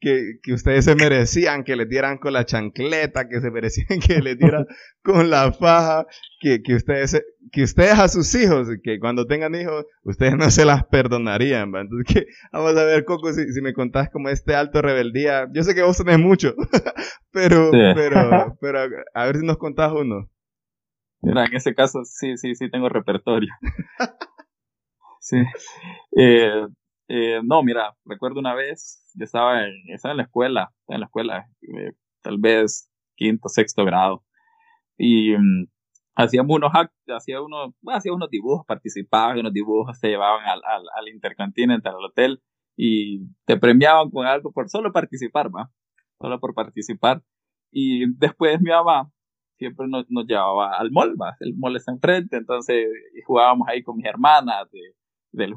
que, 0.00 0.38
que, 0.42 0.54
ustedes 0.54 0.86
se 0.86 0.94
merecían 0.94 1.62
que 1.62 1.76
les 1.76 1.88
dieran 1.88 2.18
con 2.18 2.32
la 2.32 2.44
chancleta, 2.44 3.28
que 3.28 3.40
se 3.40 3.50
merecían 3.50 4.00
que 4.00 4.20
les 4.20 4.38
dieran 4.38 4.66
con 5.02 5.30
la 5.30 5.52
faja, 5.52 6.06
que, 6.40 6.62
que, 6.62 6.74
ustedes, 6.74 7.22
que 7.52 7.62
ustedes 7.62 7.98
a 7.98 8.08
sus 8.08 8.34
hijos, 8.34 8.68
que 8.82 8.98
cuando 8.98 9.26
tengan 9.26 9.54
hijos, 9.54 9.84
ustedes 10.02 10.36
no 10.36 10.50
se 10.50 10.64
las 10.64 10.84
perdonarían. 10.86 11.72
¿va? 11.72 11.82
Entonces, 11.82 12.14
que, 12.14 12.26
vamos 12.52 12.76
a 12.76 12.84
ver, 12.84 13.04
Coco, 13.04 13.32
si, 13.32 13.52
si, 13.52 13.60
me 13.60 13.74
contás 13.74 14.08
como 14.10 14.28
este 14.28 14.54
alto 14.54 14.80
rebeldía. 14.82 15.48
Yo 15.52 15.62
sé 15.62 15.74
que 15.74 15.82
vos 15.82 15.98
tenés 15.98 16.18
mucho, 16.18 16.54
pero, 17.30 17.70
pero, 17.70 18.56
pero 18.60 18.78
a 19.14 19.24
ver 19.26 19.36
si 19.36 19.46
nos 19.46 19.58
contás 19.58 19.92
uno. 19.92 20.28
Mira, 21.22 21.44
en 21.44 21.54
ese 21.54 21.74
caso 21.74 22.02
sí, 22.04 22.36
sí, 22.36 22.54
sí 22.54 22.70
tengo 22.70 22.88
repertorio. 22.88 23.50
sí. 25.20 25.36
Eh, 26.16 26.66
eh, 27.12 27.40
no, 27.42 27.64
mira, 27.64 27.96
recuerdo 28.04 28.38
una 28.38 28.54
vez, 28.54 29.04
yo 29.14 29.24
estaba 29.24 29.66
en, 29.66 29.72
estaba 29.88 30.12
en 30.12 30.18
la 30.18 30.22
escuela, 30.22 30.72
estaba 30.78 30.94
en 30.94 31.00
la 31.00 31.06
escuela, 31.06 31.48
eh, 31.62 31.92
tal 32.22 32.38
vez 32.38 32.88
quinto, 33.16 33.48
sexto 33.48 33.84
grado, 33.84 34.24
y 34.96 35.36
mm, 35.36 35.66
hacíamos 36.14 36.56
unos 36.56 36.70
hacía 37.08 37.42
unos, 37.42 37.74
hacía 37.88 38.12
unos 38.12 38.30
dibujos, 38.30 38.64
participaban 38.64 39.32
en 39.32 39.40
unos 39.40 39.52
dibujos, 39.52 39.98
se 39.98 40.06
llevaban 40.06 40.46
al, 40.46 40.60
al, 40.64 40.84
al 40.94 41.08
Intercontinental, 41.08 41.96
al 41.96 42.04
hotel, 42.04 42.42
y 42.76 43.26
te 43.44 43.56
premiaban 43.56 44.08
con 44.10 44.24
algo 44.26 44.52
por 44.52 44.68
solo 44.68 44.92
participar, 44.92 45.50
¿va? 45.52 45.68
Solo 46.20 46.38
por 46.38 46.54
participar. 46.54 47.24
Y 47.72 48.06
después 48.18 48.60
mi 48.60 48.70
mamá 48.70 49.10
siempre 49.58 49.88
nos, 49.88 50.06
nos 50.10 50.26
llevaba 50.26 50.78
al 50.78 50.92
mall, 50.92 51.16
¿va? 51.20 51.36
El 51.40 51.56
mall 51.56 51.74
está 51.74 51.90
enfrente, 51.90 52.36
entonces 52.36 52.86
jugábamos 53.26 53.66
ahí 53.68 53.82
con 53.82 53.96
mis 53.96 54.06
hermanas, 54.06 54.70
de, 54.70 54.94
del, 55.32 55.54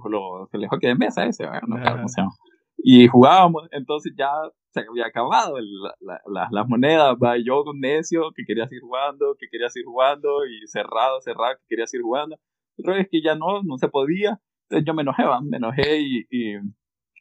del 0.51 0.67
hockey 0.67 0.89
de 0.89 0.95
mesa 0.95 1.25
ese, 1.25 1.45
no 1.67 1.77
sé 1.77 1.91
cómo 1.91 2.07
se 2.07 2.21
llama. 2.21 2.33
Y 2.77 3.07
jugábamos, 3.07 3.67
entonces 3.71 4.13
ya 4.17 4.29
se 4.71 4.81
había 4.81 5.05
acabado 5.05 5.55
las 5.61 6.67
monedas, 6.67 7.15
va, 7.21 7.37
yo 7.37 7.63
con 7.63 7.79
necio, 7.79 8.31
que 8.35 8.43
quería 8.45 8.67
seguir 8.67 8.81
jugando, 8.81 9.35
que 9.39 9.47
quería 9.49 9.69
seguir 9.69 9.85
jugando, 9.85 10.45
y 10.45 10.67
cerrado, 10.67 11.21
cerrado, 11.21 11.55
que 11.57 11.65
quería 11.69 11.85
seguir 11.87 12.03
jugando. 12.03 12.37
Pero 12.75 12.95
es 12.95 13.07
que 13.09 13.21
ya 13.21 13.35
no, 13.35 13.61
no 13.63 13.77
se 13.77 13.87
podía. 13.87 14.39
Entonces 14.63 14.85
yo 14.85 14.93
me 14.93 15.03
enojé, 15.03 15.23
me 15.43 15.57
enojé 15.57 15.99
y, 15.99 16.25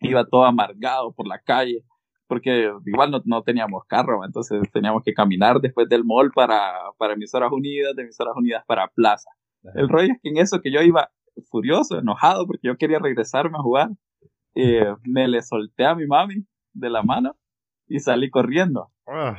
iba 0.00 0.24
todo 0.24 0.44
amargado 0.44 1.12
por 1.12 1.28
la 1.28 1.38
calle, 1.38 1.84
porque 2.26 2.72
igual 2.86 3.10
no, 3.10 3.20
no 3.24 3.42
teníamos 3.42 3.84
carro, 3.86 4.24
entonces 4.24 4.60
teníamos 4.72 5.04
que 5.04 5.12
caminar 5.12 5.60
después 5.60 5.88
del 5.88 6.02
mall 6.02 6.32
para, 6.32 6.72
para 6.98 7.12
Emisoras 7.12 7.52
Unidas, 7.52 7.94
de 7.94 8.02
Emisoras 8.02 8.34
Unidas 8.34 8.64
para 8.66 8.88
Plaza. 8.88 9.30
El 9.76 9.88
rollo 9.88 10.12
es 10.12 10.18
que 10.20 10.30
en 10.30 10.38
eso 10.38 10.60
que 10.60 10.72
yo 10.72 10.82
iba 10.82 11.10
furioso, 11.50 11.98
enojado, 11.98 12.46
porque 12.46 12.68
yo 12.68 12.76
quería 12.76 12.98
regresarme 12.98 13.56
a 13.58 13.62
jugar, 13.62 13.90
eh, 14.54 14.94
me 15.04 15.28
le 15.28 15.42
solté 15.42 15.84
a 15.84 15.94
mi 15.94 16.06
mami 16.06 16.46
de 16.72 16.90
la 16.90 17.02
mano 17.02 17.36
y 17.86 18.00
salí 18.00 18.30
corriendo. 18.30 18.90
Ah. 19.06 19.36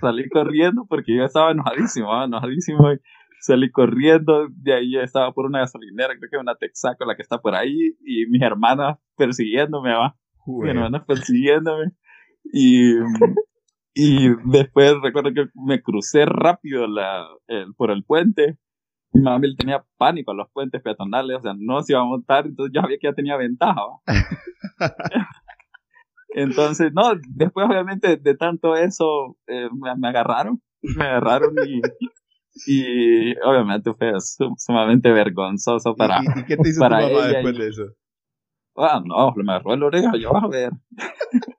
Salí 0.00 0.28
corriendo 0.28 0.86
porque 0.88 1.16
yo 1.16 1.24
estaba 1.24 1.52
enojadísimo, 1.52 2.12
¿ah? 2.12 2.24
enojadísimo. 2.24 2.92
Y 2.92 2.98
salí 3.40 3.70
corriendo, 3.70 4.48
de 4.50 4.74
ahí 4.74 4.96
estaba 4.98 5.32
por 5.32 5.46
una 5.46 5.60
gasolinera, 5.60 6.16
creo 6.16 6.30
que 6.30 6.36
una 6.38 6.54
Texaco 6.54 7.04
la 7.04 7.16
que 7.16 7.22
está 7.22 7.38
por 7.38 7.54
ahí, 7.54 7.96
y 8.04 8.26
mis 8.26 8.42
hermanas 8.42 8.98
persiguiéndome, 9.16 9.92
¿va? 9.92 10.16
Mis 10.46 10.70
hermanas 10.70 11.04
persiguiéndome. 11.06 11.92
Y, 12.52 12.94
y 13.94 14.28
después 14.46 14.94
recuerdo 15.02 15.32
que 15.34 15.46
me 15.54 15.82
crucé 15.82 16.24
rápido 16.24 16.86
la, 16.86 17.26
por 17.76 17.90
el 17.90 18.04
puente. 18.04 18.58
Mi 19.12 19.20
mamá 19.22 19.40
tenía 19.58 19.84
pánico 19.96 20.30
a 20.30 20.34
los 20.34 20.50
puentes 20.50 20.82
peatonales, 20.82 21.38
o 21.38 21.42
sea, 21.42 21.54
no 21.58 21.82
se 21.82 21.92
iba 21.92 22.00
a 22.00 22.04
montar, 22.04 22.46
entonces 22.46 22.72
yo 22.74 22.80
sabía 22.80 22.98
que 22.98 23.08
ya 23.08 23.12
tenía 23.12 23.36
ventaja. 23.36 23.82
Entonces, 26.34 26.92
no, 26.94 27.12
después 27.28 27.66
obviamente 27.68 28.16
de 28.16 28.34
tanto 28.36 28.74
eso 28.76 29.36
eh, 29.46 29.68
me, 29.98 30.08
agarraron, 30.08 30.62
me 30.82 31.04
agarraron 31.04 31.54
y, 31.66 31.82
y 32.66 33.38
obviamente 33.40 33.92
fue 33.92 34.12
sumamente 34.56 35.10
vergonzoso 35.12 35.94
para 35.94 36.20
¿Y, 36.22 36.44
qué 36.44 36.56
te 36.56 36.70
hizo 36.70 36.80
para 36.80 37.06
tu 37.06 37.14
mamá 37.14 37.26
después 37.28 37.58
de 37.58 37.68
eso? 37.68 37.82
Ah, 38.76 39.02
no, 39.04 39.34
me 39.36 39.52
agarró 39.52 39.74
el 39.74 39.82
oreja, 39.82 40.12
yo 40.16 40.34
a 40.34 40.48
ver. 40.48 40.70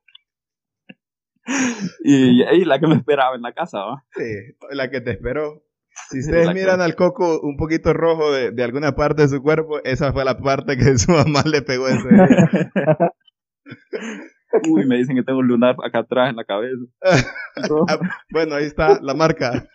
y, 2.03 2.41
y, 2.41 2.65
la 2.65 2.79
que 2.79 2.87
me 2.87 2.95
esperaba 2.95 3.35
en 3.35 3.43
la 3.43 3.53
casa, 3.53 3.85
¿va? 3.85 4.03
Sí, 4.15 4.55
la 4.71 4.89
que 4.89 5.01
te 5.01 5.11
esperó. 5.11 5.61
Si 6.09 6.19
ustedes 6.19 6.53
miran 6.53 6.81
al 6.81 6.95
coco 6.95 7.39
un 7.41 7.57
poquito 7.57 7.93
rojo 7.93 8.31
de, 8.31 8.51
de, 8.51 8.63
alguna 8.63 8.95
parte 8.95 9.23
de 9.23 9.27
su 9.27 9.41
cuerpo, 9.41 9.83
esa 9.83 10.13
fue 10.13 10.25
la 10.25 10.37
parte 10.37 10.77
que 10.77 10.97
su 10.97 11.11
mamá 11.11 11.43
le 11.45 11.61
pegó 11.61 11.87
ese 11.87 12.07
día. 12.09 12.49
Uy, 14.69 14.85
me 14.85 14.97
dicen 14.97 15.15
que 15.15 15.23
tengo 15.23 15.39
un 15.39 15.47
lunar 15.47 15.75
acá 15.83 15.99
atrás 15.99 16.29
en 16.29 16.35
la 16.35 16.43
cabeza. 16.43 16.77
bueno, 18.31 18.55
ahí 18.55 18.65
está 18.65 18.99
la 19.01 19.15
marca. 19.15 19.67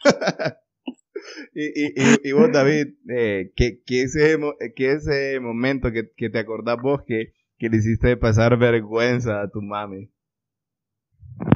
y, 1.52 1.64
y, 1.64 1.92
y, 2.22 2.32
vos, 2.32 2.52
David, 2.52 2.94
eh, 3.08 3.50
¿qué, 3.56 3.80
qué, 3.84 4.02
ese, 4.02 4.38
qué 4.76 4.92
ese 4.92 5.40
momento 5.40 5.90
que, 5.90 6.12
que, 6.16 6.30
te 6.30 6.38
acordás 6.38 6.76
vos 6.80 7.02
que, 7.04 7.32
que 7.58 7.68
le 7.68 7.78
hiciste 7.78 8.16
pasar 8.16 8.56
vergüenza 8.56 9.42
a 9.42 9.50
tu 9.50 9.62
mami? 9.62 10.12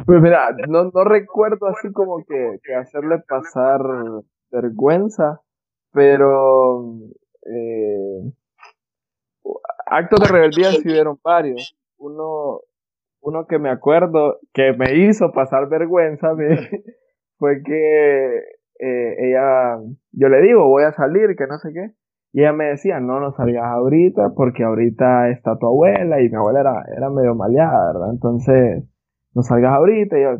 Pues 0.04 0.20
mira, 0.20 0.50
no, 0.68 0.90
no 0.92 1.04
recuerdo 1.04 1.68
así 1.68 1.92
como 1.92 2.24
que, 2.24 2.58
que 2.64 2.74
hacerle 2.74 3.18
pasar 3.28 3.80
vergüenza, 4.52 5.40
pero 5.92 6.84
eh, 7.46 8.32
actos 9.86 10.20
de 10.20 10.28
rebeldía 10.28 10.70
sí 10.72 10.88
hubieron 10.88 11.18
varios. 11.24 11.76
Uno, 11.98 12.60
uno 13.20 13.46
que 13.46 13.58
me 13.58 13.70
acuerdo 13.70 14.38
que 14.52 14.72
me 14.72 14.94
hizo 14.96 15.32
pasar 15.32 15.68
vergüenza 15.68 16.34
fue 17.38 17.62
que 17.64 18.38
eh, 18.78 19.28
ella, 19.28 19.78
yo 20.12 20.28
le 20.28 20.42
digo, 20.42 20.68
voy 20.68 20.84
a 20.84 20.92
salir, 20.92 21.36
que 21.36 21.46
no 21.46 21.58
sé 21.58 21.72
qué. 21.72 21.92
Y 22.34 22.40
ella 22.40 22.52
me 22.52 22.64
decía, 22.64 22.98
no, 22.98 23.20
no 23.20 23.32
salgas 23.32 23.64
ahorita 23.64 24.32
porque 24.34 24.64
ahorita 24.64 25.28
está 25.28 25.58
tu 25.58 25.66
abuela 25.66 26.20
y 26.22 26.30
mi 26.30 26.36
abuela 26.36 26.60
era, 26.60 26.84
era 26.96 27.10
medio 27.10 27.34
maleada, 27.34 27.92
¿verdad? 27.92 28.10
Entonces, 28.10 28.84
no 29.34 29.42
salgas 29.42 29.74
ahorita. 29.74 30.18
Y 30.18 30.22
yo, 30.22 30.30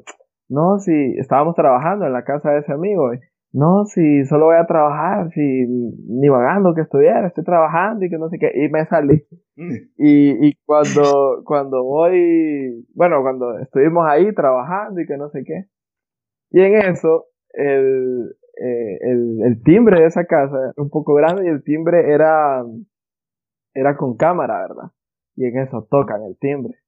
no, 0.49 0.79
si 0.79 1.15
estábamos 1.19 1.55
trabajando 1.55 2.07
en 2.07 2.13
la 2.15 2.25
casa 2.25 2.51
de 2.51 2.61
ese 2.61 2.73
amigo. 2.73 3.11
No, 3.53 3.85
si 3.85 4.25
solo 4.25 4.47
voy 4.47 4.57
a 4.57 4.67
trabajar, 4.67 5.31
si 5.33 5.41
ni 5.41 6.29
vagando 6.29 6.75
que 6.75 6.81
estuviera, 6.81 7.27
estoy 7.27 7.45
trabajando 7.45 8.05
y 8.05 8.09
que 8.09 8.17
no 8.17 8.31
sé 8.31 8.39
qué. 8.39 8.51
Y 8.55 8.71
me 8.71 8.87
salí. 8.87 9.27
Mm. 9.57 9.73
Y, 9.99 10.49
y 10.49 10.55
cuando, 10.65 11.43
cuando 11.45 11.85
voy, 11.85 12.87
bueno, 12.95 13.21
cuando 13.21 13.59
estuvimos 13.59 14.07
ahí 14.09 14.33
trabajando 14.35 15.01
y 15.01 15.07
que 15.07 15.19
no 15.19 15.29
sé 15.29 15.45
qué. 15.45 15.67
Y 16.51 16.61
en 16.63 16.77
eso, 16.77 17.27
el, 17.53 18.35
eh, 18.57 18.99
el, 19.03 19.43
el, 19.43 19.63
timbre 19.63 20.01
de 20.01 20.07
esa 20.07 20.25
casa 20.25 20.57
era 20.57 20.73
un 20.77 20.89
poco 20.89 21.15
grande 21.15 21.45
y 21.45 21.49
el 21.49 21.63
timbre 21.63 22.11
era, 22.11 22.65
era 23.75 23.97
con 23.99 24.17
cámara, 24.17 24.63
¿verdad? 24.63 24.93
Y 25.37 25.45
en 25.45 25.59
eso 25.59 25.87
tocan 25.91 26.23
el 26.23 26.39
timbre. 26.39 26.82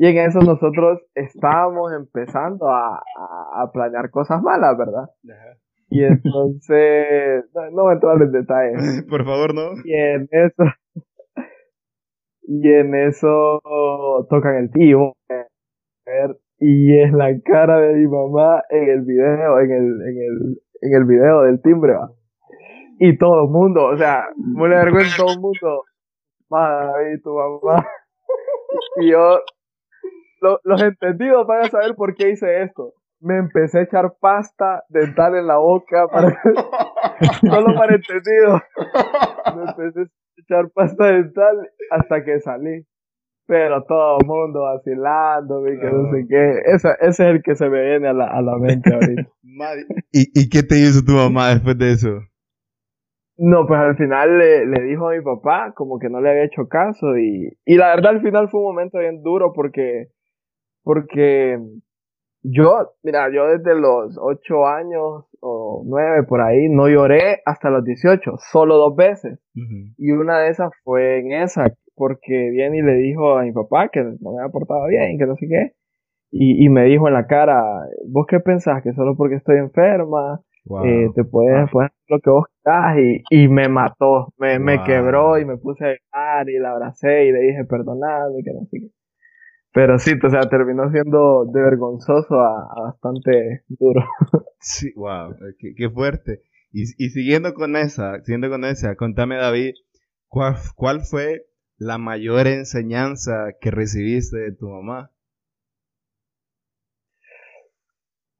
Y 0.00 0.06
en 0.06 0.18
eso 0.18 0.38
nosotros 0.38 1.00
estábamos 1.16 1.92
empezando 1.92 2.70
a, 2.70 2.98
a, 2.98 3.72
planear 3.72 4.10
cosas 4.10 4.40
malas, 4.40 4.78
¿verdad? 4.78 5.10
Y 5.90 6.04
entonces, 6.04 7.44
no, 7.52 7.70
no 7.72 7.82
voy 7.82 7.90
a 7.90 7.94
entrar 7.94 8.22
en 8.22 8.30
detalles. 8.30 9.04
Por 9.10 9.24
favor, 9.24 9.52
no. 9.52 9.72
Y 9.84 9.92
en 9.92 10.28
eso, 10.30 10.62
y 12.42 12.72
en 12.72 12.94
eso 12.94 13.60
tocan 14.30 14.54
el 14.54 14.70
tío. 14.70 15.14
Y 16.60 17.00
es 17.00 17.12
la 17.12 17.36
cara 17.44 17.80
de 17.80 17.94
mi 17.94 18.06
mamá 18.06 18.62
en 18.70 18.88
el 18.88 19.02
video, 19.02 19.58
en 19.58 19.72
el, 19.72 20.02
en 20.02 20.16
el, 20.16 20.62
en 20.80 20.94
el 20.94 21.04
video 21.06 21.42
del 21.42 21.60
timbre, 21.60 21.94
va. 21.94 22.12
Y 23.00 23.18
todo 23.18 23.46
el 23.46 23.50
mundo, 23.50 23.84
o 23.86 23.96
sea, 23.96 24.28
muy 24.36 24.68
vergüenza 24.68 25.16
todo 25.16 25.32
el 25.32 25.40
mundo. 25.40 25.82
Madre, 26.48 27.14
y 27.14 27.20
tu 27.20 27.34
mamá. 27.34 27.84
Y 29.00 29.10
yo, 29.10 29.40
los 30.40 30.82
entendidos 30.82 31.46
van 31.46 31.62
a 31.62 31.70
saber 31.70 31.94
por 31.94 32.14
qué 32.14 32.30
hice 32.30 32.62
esto. 32.62 32.94
Me 33.20 33.36
empecé 33.36 33.80
a 33.80 33.82
echar 33.82 34.14
pasta 34.20 34.84
dental 34.88 35.34
en 35.34 35.46
la 35.46 35.56
boca 35.56 36.06
para 36.08 36.40
solo 37.40 37.74
para 37.74 37.96
entendido. 37.96 38.62
Me 39.56 39.70
empecé 39.70 40.10
echar 40.36 40.70
pasta 40.70 41.06
dental 41.06 41.68
hasta 41.90 42.24
que 42.24 42.40
salí. 42.40 42.86
Pero 43.46 43.82
todo 43.84 44.18
el 44.20 44.26
mundo 44.26 44.62
vacilando, 44.62 45.64
que 45.64 45.90
no 45.90 46.12
sé 46.12 46.26
qué. 46.28 46.60
Ese, 46.66 46.90
ese, 47.00 47.08
es 47.08 47.20
el 47.20 47.42
que 47.42 47.54
se 47.54 47.70
me 47.70 47.82
viene 47.82 48.08
a 48.08 48.12
la, 48.12 48.26
a 48.26 48.42
la 48.42 48.58
mente 48.58 48.92
ahorita. 48.92 49.22
¿Y, 50.12 50.30
¿Y 50.38 50.48
qué 50.50 50.62
te 50.62 50.76
hizo 50.78 51.02
tu 51.02 51.12
mamá 51.12 51.48
después 51.48 51.78
de 51.78 51.92
eso? 51.92 52.20
No, 53.38 53.66
pues 53.66 53.78
al 53.80 53.96
final 53.96 54.38
le, 54.38 54.66
le, 54.66 54.82
dijo 54.82 55.08
a 55.08 55.14
mi 55.14 55.22
papá 55.22 55.72
como 55.74 56.00
que 56.00 56.10
no 56.10 56.20
le 56.20 56.28
había 56.28 56.44
hecho 56.44 56.66
caso 56.68 57.16
y, 57.16 57.56
y 57.64 57.76
la 57.76 57.94
verdad 57.94 58.16
al 58.16 58.20
final 58.20 58.48
fue 58.50 58.60
un 58.60 58.66
momento 58.66 58.98
bien 58.98 59.22
duro 59.22 59.52
porque, 59.54 60.08
porque 60.88 61.60
yo, 62.42 62.92
mira, 63.02 63.30
yo 63.30 63.46
desde 63.46 63.78
los 63.78 64.16
8 64.18 64.66
años 64.66 65.26
o 65.38 65.82
9 65.84 66.22
por 66.22 66.40
ahí 66.40 66.70
no 66.70 66.88
lloré 66.88 67.42
hasta 67.44 67.68
los 67.68 67.84
18, 67.84 68.36
solo 68.50 68.78
dos 68.78 68.96
veces. 68.96 69.38
Y 69.98 70.12
una 70.12 70.38
de 70.38 70.48
esas 70.48 70.70
fue 70.84 71.18
en 71.18 71.32
esa, 71.32 71.74
porque 71.94 72.48
viene 72.52 72.78
y 72.78 72.82
le 72.82 72.94
dijo 72.94 73.36
a 73.36 73.42
mi 73.42 73.52
papá 73.52 73.90
que 73.90 74.02
no 74.02 74.32
me 74.32 74.40
había 74.40 74.50
portado 74.50 74.86
bien, 74.86 75.18
que 75.18 75.26
no 75.26 75.36
sé 75.36 75.46
qué. 75.46 75.72
Y, 76.30 76.64
y 76.64 76.70
me 76.70 76.84
dijo 76.84 77.06
en 77.06 77.12
la 77.12 77.26
cara, 77.26 77.62
¿vos 78.08 78.24
qué 78.26 78.40
pensás? 78.40 78.82
Que 78.82 78.94
solo 78.94 79.14
porque 79.14 79.34
estoy 79.34 79.58
enferma, 79.58 80.40
eh, 80.86 81.10
te 81.14 81.24
puedes, 81.24 81.54
hacer 81.64 81.90
lo 82.08 82.18
que 82.20 82.30
vos 82.30 82.46
quieras. 82.62 82.96
Y, 82.98 83.42
y 83.42 83.48
me 83.48 83.68
mató, 83.68 84.32
me, 84.38 84.58
me 84.58 84.82
quebró 84.84 85.38
y 85.38 85.44
me 85.44 85.58
puse 85.58 85.84
a 85.84 85.88
llorar 85.88 86.48
y 86.48 86.58
la 86.58 86.70
abracé 86.70 87.26
y 87.26 87.32
le 87.32 87.40
dije 87.40 87.66
perdonadme, 87.66 88.42
que 88.42 88.54
no 88.54 88.60
sé 88.70 88.78
qué. 88.80 88.97
Pero 89.78 89.96
sí, 90.00 90.14
o 90.20 90.28
sea, 90.28 90.40
terminó 90.40 90.90
siendo 90.90 91.44
de 91.44 91.62
vergonzoso 91.62 92.34
a, 92.34 92.80
bastante 92.82 93.62
duro. 93.68 94.00
Sí, 94.58 94.92
wow, 94.96 95.36
qué, 95.56 95.88
fuerte. 95.88 96.42
Y, 96.72 96.82
y, 96.98 97.10
siguiendo 97.10 97.54
con 97.54 97.76
esa, 97.76 98.18
siguiendo 98.24 98.50
con 98.50 98.64
esa, 98.64 98.96
contame 98.96 99.36
David, 99.36 99.74
¿cuál, 100.26 100.56
¿cuál 100.74 101.02
fue 101.02 101.46
la 101.76 101.96
mayor 101.96 102.48
enseñanza 102.48 103.52
que 103.60 103.70
recibiste 103.70 104.36
de 104.36 104.52
tu 104.52 104.68
mamá? 104.68 105.12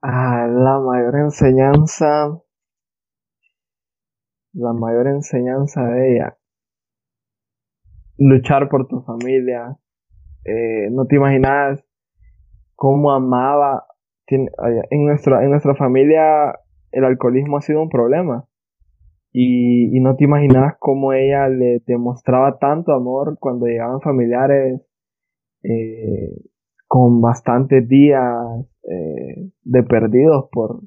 Ah, 0.02 0.48
la 0.50 0.80
mayor 0.80 1.14
enseñanza, 1.20 2.36
la 4.54 4.72
mayor 4.72 5.06
enseñanza 5.06 5.84
de 5.84 6.16
ella, 6.16 6.36
luchar 8.18 8.68
por 8.68 8.88
tu 8.88 9.02
familia, 9.02 9.78
eh, 10.48 10.88
no 10.90 11.06
te 11.06 11.16
imaginas 11.16 11.84
cómo 12.74 13.12
amaba. 13.12 13.84
En 14.26 15.06
nuestra, 15.06 15.42
en 15.42 15.50
nuestra 15.50 15.74
familia 15.74 16.54
el 16.92 17.04
alcoholismo 17.04 17.56
ha 17.56 17.60
sido 17.62 17.82
un 17.82 17.88
problema. 17.88 18.46
Y, 19.32 19.96
y 19.96 20.00
no 20.00 20.16
te 20.16 20.24
imaginas 20.24 20.76
cómo 20.78 21.12
ella 21.12 21.48
le 21.48 21.82
demostraba 21.86 22.58
tanto 22.58 22.92
amor 22.92 23.36
cuando 23.38 23.66
llegaban 23.66 24.00
familiares 24.00 24.82
eh, 25.62 26.32
con 26.86 27.20
bastantes 27.20 27.86
días 27.88 28.24
eh, 28.90 29.50
de 29.62 29.82
perdidos 29.82 30.48
por, 30.50 30.80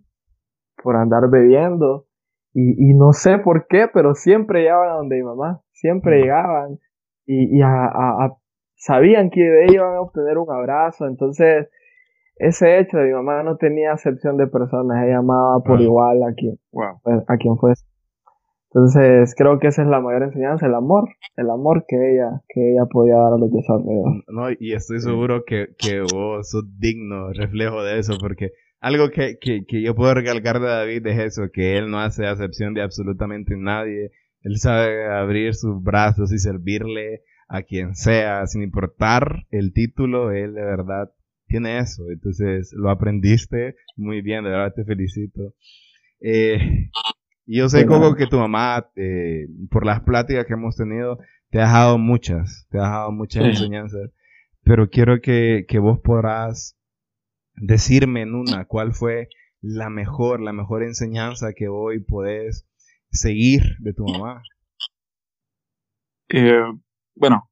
por 0.84 0.96
andar 0.96 1.30
bebiendo. 1.30 2.08
Y, 2.54 2.90
y 2.90 2.94
no 2.94 3.14
sé 3.14 3.38
por 3.38 3.68
qué, 3.68 3.88
pero 3.94 4.16
siempre 4.16 4.64
llegaban 4.64 4.90
a 4.90 4.94
donde 4.94 5.18
mi 5.18 5.24
mamá, 5.24 5.62
siempre 5.72 6.22
llegaban 6.22 6.80
y, 7.26 7.58
y 7.58 7.62
a, 7.62 7.86
a, 7.86 8.38
sabían 8.82 9.30
que 9.30 9.42
iban 9.70 9.96
a 9.96 10.02
obtener 10.02 10.38
un 10.38 10.52
abrazo. 10.52 11.08
Entonces, 11.08 11.70
ese 12.36 12.80
hecho 12.80 12.98
de 12.98 13.08
mi 13.08 13.14
mamá 13.14 13.44
no 13.44 13.58
tenía 13.58 13.94
acepción 13.94 14.38
de 14.38 14.48
personas, 14.48 15.06
ella 15.06 15.20
amaba 15.20 15.64
por 15.64 15.80
igual 15.80 16.24
a 16.24 16.34
quien, 16.34 16.58
a 17.28 17.38
quien 17.38 17.58
fuese. 17.58 17.86
Entonces, 18.74 19.36
creo 19.36 19.60
que 19.60 19.68
esa 19.68 19.82
es 19.82 19.88
la 19.90 20.00
mayor 20.00 20.24
enseñanza, 20.24 20.66
el 20.66 20.74
amor, 20.74 21.10
el 21.36 21.50
amor 21.50 21.84
que 21.88 21.98
ella, 21.98 22.42
que 22.48 22.72
ella 22.72 22.86
podía 22.86 23.16
dar 23.18 23.34
a 23.34 23.38
los 23.38 23.52
de 23.52 23.62
No, 24.30 24.50
y 24.58 24.74
estoy 24.74 25.02
seguro 25.02 25.44
que, 25.46 25.76
que 25.78 26.02
vos 26.02 26.50
sos 26.50 26.64
digno 26.80 27.34
reflejo 27.34 27.84
de 27.84 28.00
eso, 28.00 28.14
porque 28.20 28.52
algo 28.80 29.10
que, 29.10 29.38
que, 29.40 29.66
que 29.68 29.84
yo 29.84 29.94
puedo 29.94 30.14
recalcar 30.14 30.62
de 30.62 30.68
David 30.68 31.06
es 31.06 31.20
eso, 31.20 31.44
que 31.54 31.78
él 31.78 31.92
no 31.92 32.00
hace 32.00 32.26
acepción 32.26 32.74
de 32.74 32.82
absolutamente 32.82 33.56
nadie, 33.58 34.12
él 34.42 34.58
sabe 34.58 35.06
abrir 35.06 35.54
sus 35.54 35.84
brazos 35.84 36.32
y 36.32 36.40
servirle 36.40 37.24
a 37.54 37.64
quien 37.64 37.96
sea, 37.96 38.48
sin 38.48 38.64
importar 38.64 39.46
el 39.52 39.74
título, 39.74 40.32
él 40.32 40.54
de 40.54 40.64
verdad 40.64 41.12
tiene 41.48 41.80
eso. 41.80 42.10
Entonces, 42.10 42.72
lo 42.74 42.90
aprendiste 42.90 43.76
muy 43.98 44.22
bien, 44.22 44.46
de 44.46 44.52
verdad 44.52 44.74
te 44.74 44.86
felicito. 44.86 45.54
Eh, 46.22 46.90
yo 47.46 47.68
sé, 47.68 47.86
Coco, 47.86 48.16
que 48.16 48.28
tu 48.28 48.38
mamá, 48.38 48.90
eh, 48.96 49.48
por 49.70 49.86
las 49.86 50.00
pláticas 50.00 50.46
que 50.46 50.54
hemos 50.54 50.78
tenido, 50.78 51.20
te 51.50 51.60
ha 51.60 51.64
dejado 51.64 51.98
muchas, 51.98 52.68
te 52.70 52.78
ha 52.78 52.84
dejado 52.84 53.12
muchas 53.12 53.44
enseñanzas, 53.44 54.12
pero 54.64 54.90
quiero 54.90 55.20
que, 55.20 55.66
que 55.68 55.80
vos 55.80 56.00
podrás 56.00 56.78
decirme 57.56 58.22
en 58.22 58.34
una 58.34 58.64
cuál 58.64 58.94
fue 58.94 59.28
la 59.60 59.90
mejor, 59.90 60.40
la 60.40 60.54
mejor 60.54 60.84
enseñanza 60.84 61.52
que 61.54 61.68
hoy 61.68 62.00
podés 62.00 62.66
seguir 63.10 63.76
de 63.80 63.94
tu 63.94 64.06
mamá. 64.06 64.42
Eh, 66.30 66.64
bueno, 67.16 67.50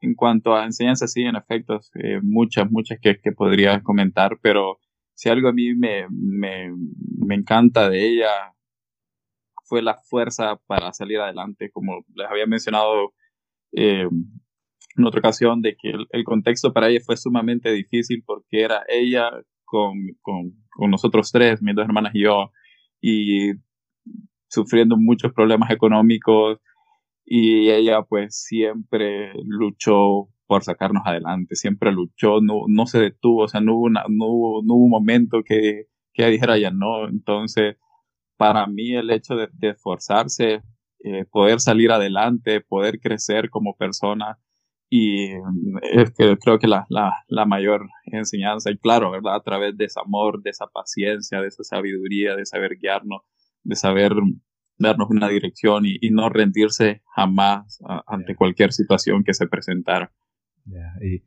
en 0.00 0.14
cuanto 0.14 0.54
a 0.54 0.64
enseñanza, 0.64 1.06
sí, 1.06 1.22
en 1.22 1.36
efecto, 1.36 1.78
eh, 1.94 2.20
muchas, 2.22 2.70
muchas 2.70 2.98
que, 3.00 3.18
que, 3.20 3.32
podría 3.32 3.82
comentar, 3.82 4.38
pero 4.42 4.78
si 5.14 5.28
algo 5.28 5.48
a 5.48 5.52
mí 5.52 5.74
me, 5.74 6.06
me, 6.10 6.72
me, 7.18 7.34
encanta 7.34 7.90
de 7.90 8.08
ella 8.08 8.30
fue 9.64 9.82
la 9.82 9.96
fuerza 10.08 10.56
para 10.66 10.92
salir 10.92 11.20
adelante, 11.20 11.70
como 11.70 12.04
les 12.14 12.28
había 12.28 12.46
mencionado 12.46 13.12
eh, 13.72 14.08
en 14.96 15.04
otra 15.04 15.20
ocasión, 15.20 15.60
de 15.62 15.76
que 15.76 15.92
el, 16.10 16.24
contexto 16.24 16.72
para 16.72 16.88
ella 16.88 17.00
fue 17.04 17.16
sumamente 17.16 17.70
difícil 17.70 18.22
porque 18.26 18.62
era 18.62 18.82
ella 18.88 19.30
con, 19.64 19.94
con, 20.22 20.52
con 20.70 20.90
nosotros 20.90 21.30
tres, 21.30 21.62
mis 21.62 21.74
dos 21.74 21.84
hermanas 21.84 22.14
y 22.14 22.22
yo, 22.24 22.50
y 23.00 23.52
sufriendo 24.48 24.96
muchos 24.96 25.32
problemas 25.32 25.70
económicos, 25.70 26.58
y 27.32 27.70
ella 27.70 28.02
pues 28.02 28.42
siempre 28.42 29.32
luchó 29.46 30.28
por 30.48 30.64
sacarnos 30.64 31.04
adelante, 31.06 31.54
siempre 31.54 31.92
luchó, 31.92 32.40
no, 32.40 32.62
no 32.66 32.86
se 32.86 32.98
detuvo, 32.98 33.44
o 33.44 33.48
sea, 33.48 33.60
no 33.60 33.76
hubo, 33.76 33.84
una, 33.84 34.02
no 34.08 34.26
hubo, 34.26 34.62
no 34.64 34.74
hubo 34.74 34.84
un 34.86 34.90
momento 34.90 35.44
que, 35.44 35.84
que 36.12 36.26
dijera 36.26 36.58
ya 36.58 36.72
no, 36.72 37.08
entonces 37.08 37.76
para 38.36 38.66
mí 38.66 38.96
el 38.96 39.10
hecho 39.12 39.36
de, 39.36 39.48
esforzarse, 39.60 40.62
eh, 41.04 41.24
poder 41.30 41.60
salir 41.60 41.92
adelante, 41.92 42.62
poder 42.62 42.98
crecer 42.98 43.48
como 43.48 43.76
persona, 43.76 44.40
y 44.88 45.28
es 45.82 46.10
que 46.18 46.36
creo 46.36 46.58
que 46.58 46.66
la, 46.66 46.84
la, 46.88 47.14
la, 47.28 47.44
mayor 47.44 47.88
enseñanza, 48.06 48.72
y 48.72 48.78
claro, 48.78 49.12
¿verdad? 49.12 49.36
A 49.36 49.42
través 49.42 49.76
de 49.76 49.84
ese 49.84 50.00
amor, 50.04 50.42
de 50.42 50.50
esa 50.50 50.66
paciencia, 50.66 51.40
de 51.40 51.46
esa 51.46 51.62
sabiduría, 51.62 52.34
de 52.34 52.44
saber 52.44 52.76
guiarnos, 52.76 53.20
de 53.62 53.76
saber 53.76 54.14
darnos 54.88 55.10
una 55.10 55.28
dirección 55.28 55.84
y, 55.84 56.10
no 56.10 56.28
rendirse 56.28 57.02
jamás 57.14 57.80
ante 58.06 58.34
cualquier 58.34 58.72
situación 58.72 59.22
que 59.24 59.34
se 59.34 59.46
presentara. 59.46 60.12
Y 61.02 61.22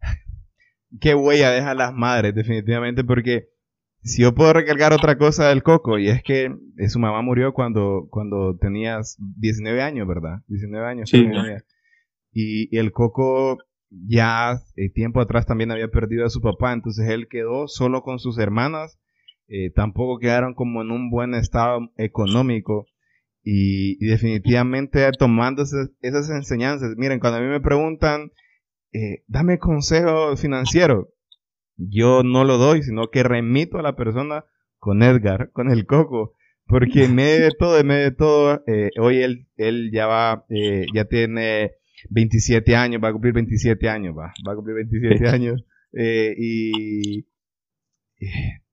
qué 1.00 1.14
huella 1.14 1.50
deja 1.50 1.74
las 1.74 1.94
madres, 1.94 2.34
definitivamente, 2.34 3.04
porque 3.04 3.48
si 4.02 4.22
yo 4.22 4.34
puedo 4.34 4.52
recargar 4.52 4.92
otra 4.92 5.16
cosa 5.18 5.48
del 5.48 5.62
Coco, 5.62 5.98
y 5.98 6.08
es 6.08 6.22
que 6.22 6.54
eh, 6.76 6.88
su 6.88 6.98
mamá 6.98 7.22
murió 7.22 7.52
cuando, 7.52 8.06
cuando 8.10 8.56
tenías 8.56 9.16
19 9.36 9.82
años, 9.82 10.06
¿verdad? 10.06 10.38
19 10.48 10.86
años. 10.86 11.10
Sí. 11.10 11.26
Y, 12.32 12.68
y, 12.74 12.78
el 12.78 12.92
Coco 12.92 13.58
ya 13.90 14.60
eh, 14.76 14.90
tiempo 14.90 15.20
atrás 15.20 15.46
también 15.46 15.70
había 15.70 15.88
perdido 15.88 16.26
a 16.26 16.30
su 16.30 16.40
papá, 16.40 16.72
entonces 16.72 17.08
él 17.08 17.28
quedó 17.28 17.68
solo 17.68 18.02
con 18.02 18.18
sus 18.18 18.38
hermanas 18.38 18.98
eh, 19.50 19.70
tampoco 19.70 20.18
quedaron 20.18 20.52
como 20.52 20.82
en 20.82 20.90
un 20.90 21.10
buen 21.10 21.32
estado 21.34 21.90
económico 21.96 22.86
y, 23.42 23.96
definitivamente 24.06 25.10
tomando 25.12 25.62
esas, 25.62 26.30
enseñanzas. 26.30 26.94
Miren, 26.98 27.18
cuando 27.18 27.38
a 27.38 27.40
mí 27.40 27.46
me 27.46 27.60
preguntan, 27.60 28.32
eh, 28.92 29.24
dame 29.26 29.58
consejo 29.58 30.36
financiero, 30.36 31.14
yo 31.76 32.22
no 32.24 32.44
lo 32.44 32.58
doy, 32.58 32.82
sino 32.82 33.08
que 33.10 33.22
remito 33.22 33.78
a 33.78 33.82
la 33.82 33.96
persona 33.96 34.44
con 34.76 35.02
Edgar, 35.02 35.50
con 35.52 35.70
el 35.70 35.86
coco, 35.86 36.34
porque 36.66 37.04
en 37.04 37.14
medio 37.14 37.44
de 37.44 37.52
todo, 37.58 37.78
en 37.78 37.86
medio 37.86 38.04
de 38.04 38.16
todo, 38.16 38.62
eh, 38.66 38.90
hoy 39.00 39.22
él, 39.22 39.48
él 39.56 39.90
ya 39.92 40.06
va, 40.06 40.44
ya 40.92 41.06
tiene 41.06 41.72
27 42.10 42.76
años, 42.76 43.02
va 43.02 43.08
a 43.08 43.12
cumplir 43.12 43.32
27 43.32 43.88
años, 43.88 44.14
va, 44.14 44.34
va 44.46 44.52
a 44.52 44.56
cumplir 44.56 44.76
27 44.76 45.26
años, 45.26 45.64
y 45.92 47.24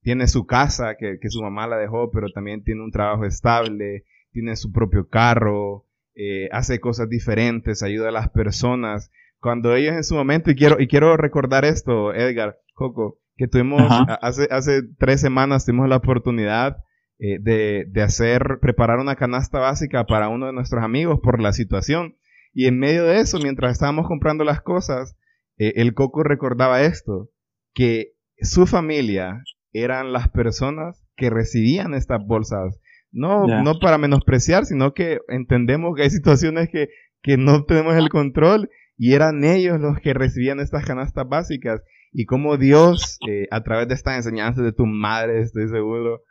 tiene 0.05 0.27
su 0.27 0.45
casa 0.45 0.97
que, 0.97 1.17
su 1.29 1.41
mamá 1.41 1.65
la 1.65 1.77
dejó, 1.77 2.11
pero 2.11 2.29
también 2.29 2.63
tiene 2.63 2.83
un 2.83 2.91
trabajo 2.91 3.25
estable, 3.25 4.05
tiene 4.31 4.55
su 4.55 4.71
propio 4.71 5.09
carro, 5.09 5.87
eh, 6.13 6.47
hace 6.51 6.79
cosas 6.79 7.09
diferentes, 7.09 7.81
ayuda 7.81 8.09
a 8.09 8.11
las 8.11 8.29
personas. 8.29 9.11
Cuando 9.39 9.73
ellos 9.73 9.95
en 9.95 10.03
su 10.03 10.13
momento, 10.13 10.51
y 10.51 10.55
quiero, 10.55 10.79
y 10.79 10.87
quiero 10.87 11.17
recordar 11.17 11.65
esto, 11.65 12.13
Edgar, 12.13 12.59
Coco, 12.75 13.17
que 13.35 13.47
tuvimos, 13.47 13.81
hace, 14.21 14.47
hace 14.51 14.83
tres 14.99 15.21
semanas 15.21 15.65
tuvimos 15.65 15.89
la 15.89 15.95
oportunidad 15.97 16.77
eh, 17.17 17.39
de, 17.41 17.85
de, 17.89 18.01
hacer, 18.03 18.59
preparar 18.61 18.99
una 18.99 19.15
canasta 19.15 19.57
básica 19.57 20.05
para 20.05 20.29
uno 20.29 20.45
de 20.45 20.53
nuestros 20.53 20.83
amigos 20.83 21.19
por 21.23 21.41
la 21.41 21.51
situación. 21.51 22.15
Y 22.53 22.67
en 22.67 22.77
medio 22.77 23.05
de 23.05 23.21
eso, 23.21 23.39
mientras 23.39 23.71
estábamos 23.71 24.07
comprando 24.07 24.43
las 24.43 24.61
cosas, 24.61 25.17
eh, 25.57 25.73
el 25.77 25.95
Coco 25.95 26.21
recordaba 26.21 26.83
esto, 26.83 27.31
que 27.73 28.13
su 28.39 28.67
familia 28.67 29.41
eran 29.84 30.13
las 30.13 30.30
personas 30.30 31.03
que 31.15 31.30
recibían 31.30 31.93
estas 31.93 32.26
bolsas. 32.26 32.80
No, 33.11 33.47
no 33.47 33.80
para 33.80 33.97
menospreciar, 33.97 34.65
sino 34.65 34.93
que 34.93 35.19
entendemos 35.30 35.95
que 35.95 36.03
hay 36.03 36.09
situaciones 36.09 36.67
que, 36.69 36.89
que 37.21 37.38
no 37.38 37.63
tenemos 37.63 37.95
el 37.95 38.09
control 38.09 38.69
y 38.97 39.13
eran 39.13 39.43
ellos 39.43 39.80
los 39.80 39.99
que 39.99 40.13
recibían 40.13 40.59
estas 40.59 40.86
canastas 40.86 41.28
básicas. 41.28 41.82
Y 42.11 42.26
como 42.26 42.57
Dios, 42.57 43.19
eh, 43.30 43.47
a 43.51 43.63
través 43.63 43.88
de 43.88 43.93
estas 43.93 44.17
enseñanzas 44.17 44.63
de 44.63 44.73
tu 44.73 44.86
madre, 44.86 45.41
estoy 45.41 45.67
seguro, 45.69 46.23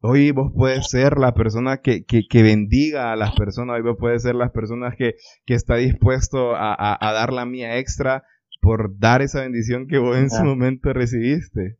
hoy 0.00 0.30
vos 0.30 0.52
puedes 0.54 0.88
ser 0.88 1.18
la 1.18 1.34
persona 1.34 1.78
que, 1.78 2.04
que, 2.04 2.22
que 2.28 2.42
bendiga 2.42 3.12
a 3.12 3.16
las 3.16 3.34
personas, 3.34 3.76
hoy 3.76 3.82
vos 3.82 3.96
puedes 3.98 4.22
ser 4.22 4.34
las 4.34 4.50
personas 4.50 4.94
que, 4.96 5.14
que 5.46 5.54
está 5.54 5.76
dispuesto 5.76 6.54
a, 6.54 6.74
a, 6.76 7.12
dar 7.12 7.32
la 7.32 7.46
mía 7.46 7.78
extra 7.78 8.24
por 8.60 8.98
dar 8.98 9.22
esa 9.22 9.40
bendición 9.40 9.86
que 9.88 9.98
vos 9.98 10.16
en 10.16 10.30
su 10.30 10.44
momento 10.44 10.92
recibiste. 10.92 11.78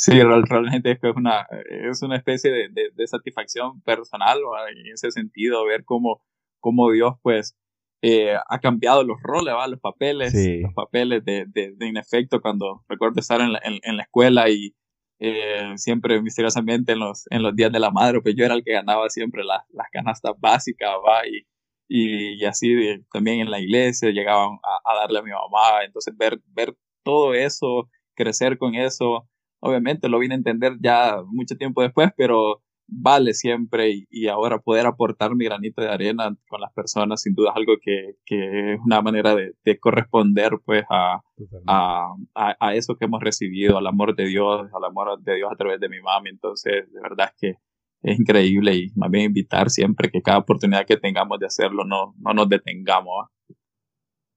Sí, 0.00 0.12
realmente 0.12 0.92
es 0.92 1.16
una, 1.16 1.44
es 1.68 2.02
una 2.02 2.16
especie 2.16 2.52
de, 2.52 2.68
de, 2.94 3.06
satisfacción 3.08 3.82
personal 3.82 4.38
en 4.70 4.92
ese 4.92 5.10
sentido, 5.10 5.64
ver 5.64 5.84
cómo, 5.84 6.22
cómo 6.60 6.92
Dios 6.92 7.14
pues 7.20 7.56
eh, 8.00 8.36
ha 8.48 8.60
cambiado 8.60 9.02
los 9.02 9.20
roles, 9.20 9.52
los 9.68 9.80
papeles, 9.80 10.32
los 10.62 10.72
papeles 10.72 11.24
de, 11.24 11.46
de, 11.48 11.74
en 11.80 11.96
efecto 11.96 12.40
cuando 12.40 12.84
recuerdo 12.88 13.18
estar 13.18 13.40
en 13.40 13.52
la, 13.52 13.60
en, 13.64 13.96
la 13.96 14.04
escuela 14.04 14.48
y 14.48 14.72
eh, 15.18 15.72
siempre 15.74 16.22
misteriosamente 16.22 16.92
en 16.92 17.00
los, 17.00 17.24
en 17.30 17.42
los 17.42 17.56
días 17.56 17.72
de 17.72 17.80
la 17.80 17.90
madre, 17.90 18.20
pues 18.20 18.36
yo 18.36 18.44
era 18.44 18.54
el 18.54 18.62
que 18.62 18.74
ganaba 18.74 19.10
siempre 19.10 19.42
las 19.42 19.90
canastas 19.90 20.34
básicas, 20.38 20.90
¿va? 21.04 21.26
Y, 21.26 21.44
y, 21.88 22.44
así 22.44 23.02
también 23.12 23.40
en 23.40 23.50
la 23.50 23.58
iglesia 23.58 24.10
llegaban 24.10 24.58
a, 24.62 24.92
a, 24.92 24.94
darle 25.00 25.18
a 25.18 25.22
mi 25.22 25.32
mamá, 25.32 25.82
entonces 25.84 26.16
ver, 26.16 26.40
ver 26.46 26.76
todo 27.02 27.34
eso, 27.34 27.90
crecer 28.14 28.58
con 28.58 28.76
eso, 28.76 29.28
obviamente 29.60 30.08
lo 30.08 30.18
vine 30.18 30.34
a 30.34 30.38
entender 30.38 30.76
ya 30.80 31.22
mucho 31.26 31.56
tiempo 31.56 31.82
después, 31.82 32.10
pero 32.16 32.62
vale 32.86 33.34
siempre 33.34 34.06
y, 34.08 34.28
ahora 34.28 34.58
poder 34.60 34.86
aportar 34.86 35.34
mi 35.34 35.44
granito 35.44 35.82
de 35.82 35.90
arena 35.90 36.34
con 36.48 36.60
las 36.60 36.72
personas 36.72 37.20
sin 37.20 37.34
duda 37.34 37.50
es 37.50 37.56
algo 37.56 37.74
que, 37.82 38.14
que 38.24 38.72
es 38.72 38.80
una 38.82 39.02
manera 39.02 39.34
de, 39.34 39.52
de 39.62 39.78
corresponder 39.78 40.52
pues 40.64 40.84
a, 40.88 41.20
a, 41.66 42.14
a, 42.34 42.74
eso 42.74 42.96
que 42.96 43.04
hemos 43.04 43.20
recibido, 43.22 43.76
al 43.76 43.86
amor 43.86 44.16
de 44.16 44.26
Dios, 44.26 44.70
al 44.72 44.84
amor 44.84 45.20
de 45.20 45.34
Dios 45.34 45.52
a 45.52 45.56
través 45.56 45.80
de 45.80 45.90
mi 45.90 46.00
mami, 46.00 46.30
entonces 46.30 46.90
de 46.90 47.00
verdad 47.02 47.30
es 47.30 47.34
que 47.38 47.58
es 48.00 48.18
increíble 48.18 48.74
y 48.74 48.90
más 48.94 49.10
bien 49.10 49.26
invitar 49.26 49.68
siempre 49.68 50.10
que 50.10 50.22
cada 50.22 50.38
oportunidad 50.38 50.86
que 50.86 50.96
tengamos 50.96 51.38
de 51.40 51.46
hacerlo 51.46 51.84
no, 51.84 52.14
no 52.18 52.32
nos 52.32 52.48
detengamos. 52.48 53.26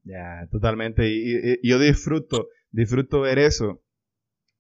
Ya, 0.04 0.48
totalmente. 0.52 1.08
Y, 1.08 1.60
y, 1.62 1.70
yo 1.70 1.80
disfruto 1.80 2.48
disfruto 2.72 3.22
ver 3.22 3.40
eso. 3.40 3.82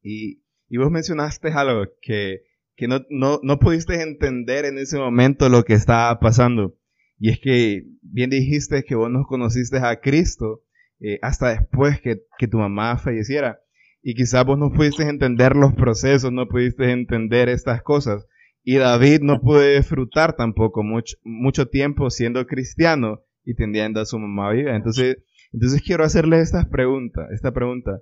Y, 0.04 0.44
y 0.72 0.78
vos 0.78 0.90
mencionaste 0.90 1.50
algo 1.50 1.84
que, 2.02 2.44
que 2.78 2.88
no, 2.88 3.02
no, 3.10 3.42
no 3.44 3.60
pudiste 3.60 4.02
entender 4.02 4.64
en 4.64 4.78
ese 4.78 4.98
momento 4.98 5.50
lo 5.50 5.66
que 5.66 5.74
estaba 5.74 6.18
pasando. 6.22 6.78
Y 7.20 7.30
es 7.30 7.42
que 7.42 7.84
bien 8.02 8.30
dijiste 8.30 8.84
que 8.84 8.96
vos 8.96 9.12
no 9.12 9.26
conociste 9.26 9.80
a 9.80 10.00
Cristo 10.00 10.64
eh, 11.02 11.20
hasta 11.22 11.50
después 11.50 12.00
que, 12.00 12.22
que, 12.38 12.48
tu 12.48 12.58
mamá 12.58 12.98
falleciera. 12.98 13.60
Y 14.02 14.16
quizás 14.16 14.46
vos 14.46 14.58
no 14.58 14.72
pudiste 14.72 15.04
entender 15.04 15.58
los 15.58 15.74
procesos, 15.74 16.32
no 16.32 16.48
pudiste 16.48 16.90
entender 16.90 17.50
estas 17.50 17.84
cosas. 17.84 18.26
Y 18.64 18.78
David 18.78 19.20
no 19.24 19.42
pudo 19.42 19.60
disfrutar 19.60 20.38
tampoco 20.38 20.84
mucho, 20.84 21.18
mucho 21.22 21.68
tiempo 21.68 22.10
siendo 22.10 22.48
cristiano 22.48 23.26
y 23.44 23.56
teniendo 23.56 24.00
a 24.00 24.06
su 24.06 24.18
mamá 24.18 24.54
viva. 24.54 24.74
Entonces, 24.74 25.18
entonces 25.52 25.82
quiero 25.82 26.06
hacerle 26.06 26.40
esta 26.40 26.70
pregunta, 26.70 27.28
esta 27.34 27.52
pregunta. 27.52 28.00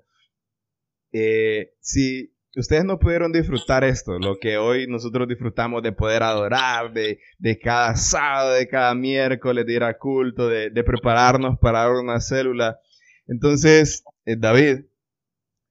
Eh, 1.11 1.71
si 1.79 2.31
ustedes 2.55 2.85
no 2.85 2.99
pudieron 2.99 3.31
disfrutar 3.31 3.83
esto, 3.83 4.17
lo 4.19 4.37
que 4.39 4.57
hoy 4.57 4.87
nosotros 4.87 5.27
disfrutamos 5.27 5.83
de 5.83 5.91
poder 5.91 6.23
adorar, 6.23 6.91
de, 6.93 7.19
de 7.37 7.59
cada 7.59 7.95
sábado, 7.95 8.53
de 8.53 8.67
cada 8.67 8.95
miércoles, 8.95 9.65
de 9.65 9.73
ir 9.73 9.83
a 9.83 9.97
culto, 9.97 10.47
de, 10.47 10.69
de 10.69 10.83
prepararnos 10.83 11.57
para 11.59 11.89
una 11.91 12.19
célula. 12.19 12.79
Entonces, 13.27 14.03
eh, 14.25 14.35
David, 14.37 14.85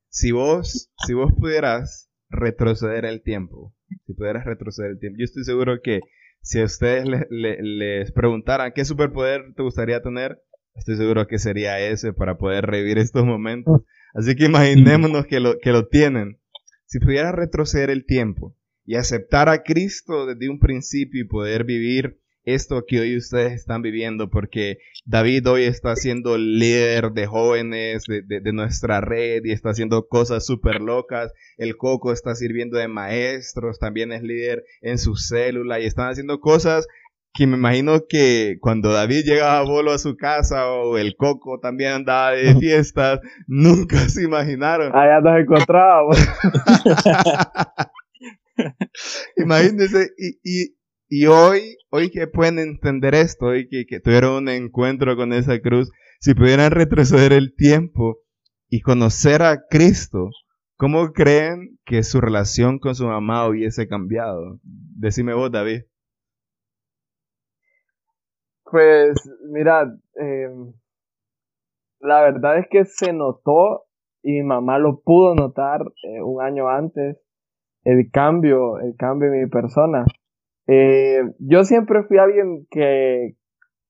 si 0.09 0.33
vos, 0.33 0.91
si 1.07 1.15
vos 1.15 1.33
pudieras 1.39 2.11
retroceder 2.31 3.05
el 3.05 3.23
tiempo, 3.23 3.75
si 4.07 4.15
pudieras 4.15 4.45
retroceder 4.45 4.93
el 4.93 4.99
tiempo, 4.99 5.19
yo 5.19 5.25
estoy 5.25 5.45
seguro 5.45 5.81
que 5.83 6.01
si 6.41 6.61
a 6.61 6.65
ustedes 6.65 7.05
les 7.31 8.13
preguntaran 8.13 8.73
qué 8.75 8.85
superpoder 8.85 9.55
te 9.57 9.63
gustaría 9.63 10.01
tener, 10.01 10.41
estoy 10.75 10.97
seguro 10.97 11.27
que 11.27 11.39
sería 11.39 11.81
ese 11.81 12.13
para 12.13 12.39
poder 12.39 12.65
revivir 12.67 12.99
estos 12.99 13.25
momentos. 13.25 13.83
Así 14.15 14.35
que 14.37 14.47
imaginémonos 14.47 15.27
que 15.27 15.41
lo, 15.41 15.59
que 15.59 15.73
lo 15.73 15.89
tienen. 15.89 16.39
Si 16.89 17.01
pudiera 17.01 17.33
retroceder 17.33 17.91
el 17.91 18.07
tiempo 18.07 18.57
y 18.87 18.95
aceptar 18.95 19.51
a 19.51 19.63
Cristo 19.63 20.25
desde 20.25 20.49
un 20.49 20.59
principio 20.59 21.21
y 21.21 21.29
poder 21.29 21.65
vivir 21.65 22.19
esto 22.45 22.87
que 22.87 22.99
hoy 23.01 23.15
ustedes 23.15 23.53
están 23.53 23.83
viviendo, 23.83 24.31
porque 24.31 24.79
David 25.05 25.47
hoy 25.51 25.65
está 25.65 25.95
siendo 25.97 26.39
líder 26.39 27.13
de 27.13 27.27
jóvenes 27.27 28.05
de, 28.07 28.53
nuestra 28.55 29.03
red 29.03 29.45
y 29.45 29.53
está 29.53 29.69
haciendo 29.69 30.09
cosas 30.09 30.47
súper 30.47 30.81
locas. 30.81 31.31
El 31.59 31.77
Coco 31.77 32.11
está 32.11 32.35
sirviendo 32.35 32.79
de 32.79 32.89
maestros, 32.89 33.79
también 33.79 34.11
es 34.13 34.23
líder 34.23 34.65
en 34.81 34.97
su 34.97 35.15
célula 35.17 35.81
y 35.81 35.85
están 35.85 36.09
haciendo 36.09 36.41
cosas 36.41 36.87
que 37.39 37.47
me 37.47 37.57
imagino 37.57 38.05
que 38.09 38.57
cuando 38.61 38.93
David 38.93 39.23
llegaba 39.25 39.61
a 39.61 39.63
Bolo 39.63 39.93
a 39.93 39.99
su 39.99 40.17
casa 40.17 40.73
o 40.73 40.99
el 40.99 41.15
Coco 41.15 41.61
también 41.61 41.93
andaba 41.93 42.33
de 42.33 42.57
fiestas, 42.57 43.21
nunca 43.47 43.97
se 44.09 44.25
imaginaron. 44.25 44.91
Allá 44.93 45.21
nos 45.21 45.39
encontrábamos. 45.39 46.19
Imagínense, 49.37 50.11
y, 50.19 50.41
y, 50.43 50.77
y, 51.09 51.27
hoy, 51.27 51.77
hoy 51.91 52.11
que 52.11 52.27
pueden 52.27 52.59
entender 52.59 53.15
esto, 53.15 53.47
hoy 53.47 53.69
que, 53.69 53.87
que 53.87 54.01
tuvieron 54.01 54.35
un 54.35 54.49
encuentro 54.49 55.15
con 55.15 55.33
esa 55.33 55.61
cruz, 55.61 55.93
si 56.19 56.35
pudieran 56.35 56.73
retroceder 56.73 57.33
el 57.33 57.55
tiempo 57.55 58.19
y 58.69 58.81
conocer 58.81 59.43
a 59.43 59.61
Cristo, 59.71 60.31
¿cómo 60.77 61.13
creen 61.13 61.79
que 61.85 62.03
su 62.03 62.21
relación 62.21 62.81
con 62.81 62.97
su 62.97 63.07
mamá 63.07 63.47
hubiese 63.47 63.87
cambiado? 63.87 64.59
Decime 64.65 65.35
vos, 65.35 65.53
David. 65.53 65.83
Pues, 68.71 69.17
mira, 69.51 69.91
em, 70.15 70.73
la 72.01 72.23
verdad 72.23 72.59
es 72.59 72.67
que 72.71 72.85
se 72.85 73.13
notó 73.13 73.85
y 74.23 74.33
mi 74.33 74.43
mamá 74.43 74.79
lo 74.79 75.01
pudo 75.01 75.35
notar 75.35 75.83
eh, 76.05 76.23
un 76.23 76.43
año 76.43 76.69
antes 76.69 77.17
el 77.85 78.11
cambio, 78.11 78.79
el 78.81 78.95
cambio 78.97 79.33
en 79.33 79.43
mi 79.43 79.49
persona. 79.49 80.05
Eh, 80.67 81.23
yo 81.39 81.65
siempre 81.65 82.03
fui 82.03 82.19
alguien 82.19 82.67
que, 82.71 83.37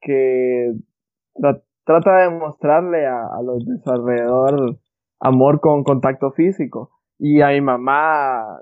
que 0.01 0.75
trata 1.85 2.19
de 2.19 2.31
mostrarle 2.31 3.07
a, 3.07 3.43
los 3.43 3.67
de 3.67 3.79
su 3.79 3.91
alrededor 3.91 4.79
amor 5.19 5.61
con 5.61 5.83
contacto 5.83 6.31
físico. 6.33 6.91
Y 7.19 7.41
a 7.41 7.49
mi 7.49 7.61
mamá 7.61 8.61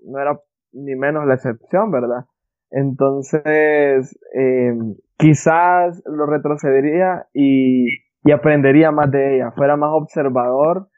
no 0.00 0.18
era 0.18 0.40
ni 0.72 0.96
menos 0.96 1.26
la 1.26 1.34
excepción, 1.34 1.90
¿verdad? 1.90 2.24
Entonces, 2.70 4.18
eh, 4.34 4.74
quizás 5.18 6.02
lo 6.06 6.26
retrocedería 6.26 7.26
y, 7.34 7.88
y, 8.24 8.32
aprendería 8.32 8.90
más 8.92 9.10
de 9.10 9.36
ella, 9.36 9.52
fuera 9.52 9.76
más 9.76 9.90
observador, 9.92 10.88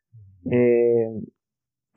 eh, 0.50 1.08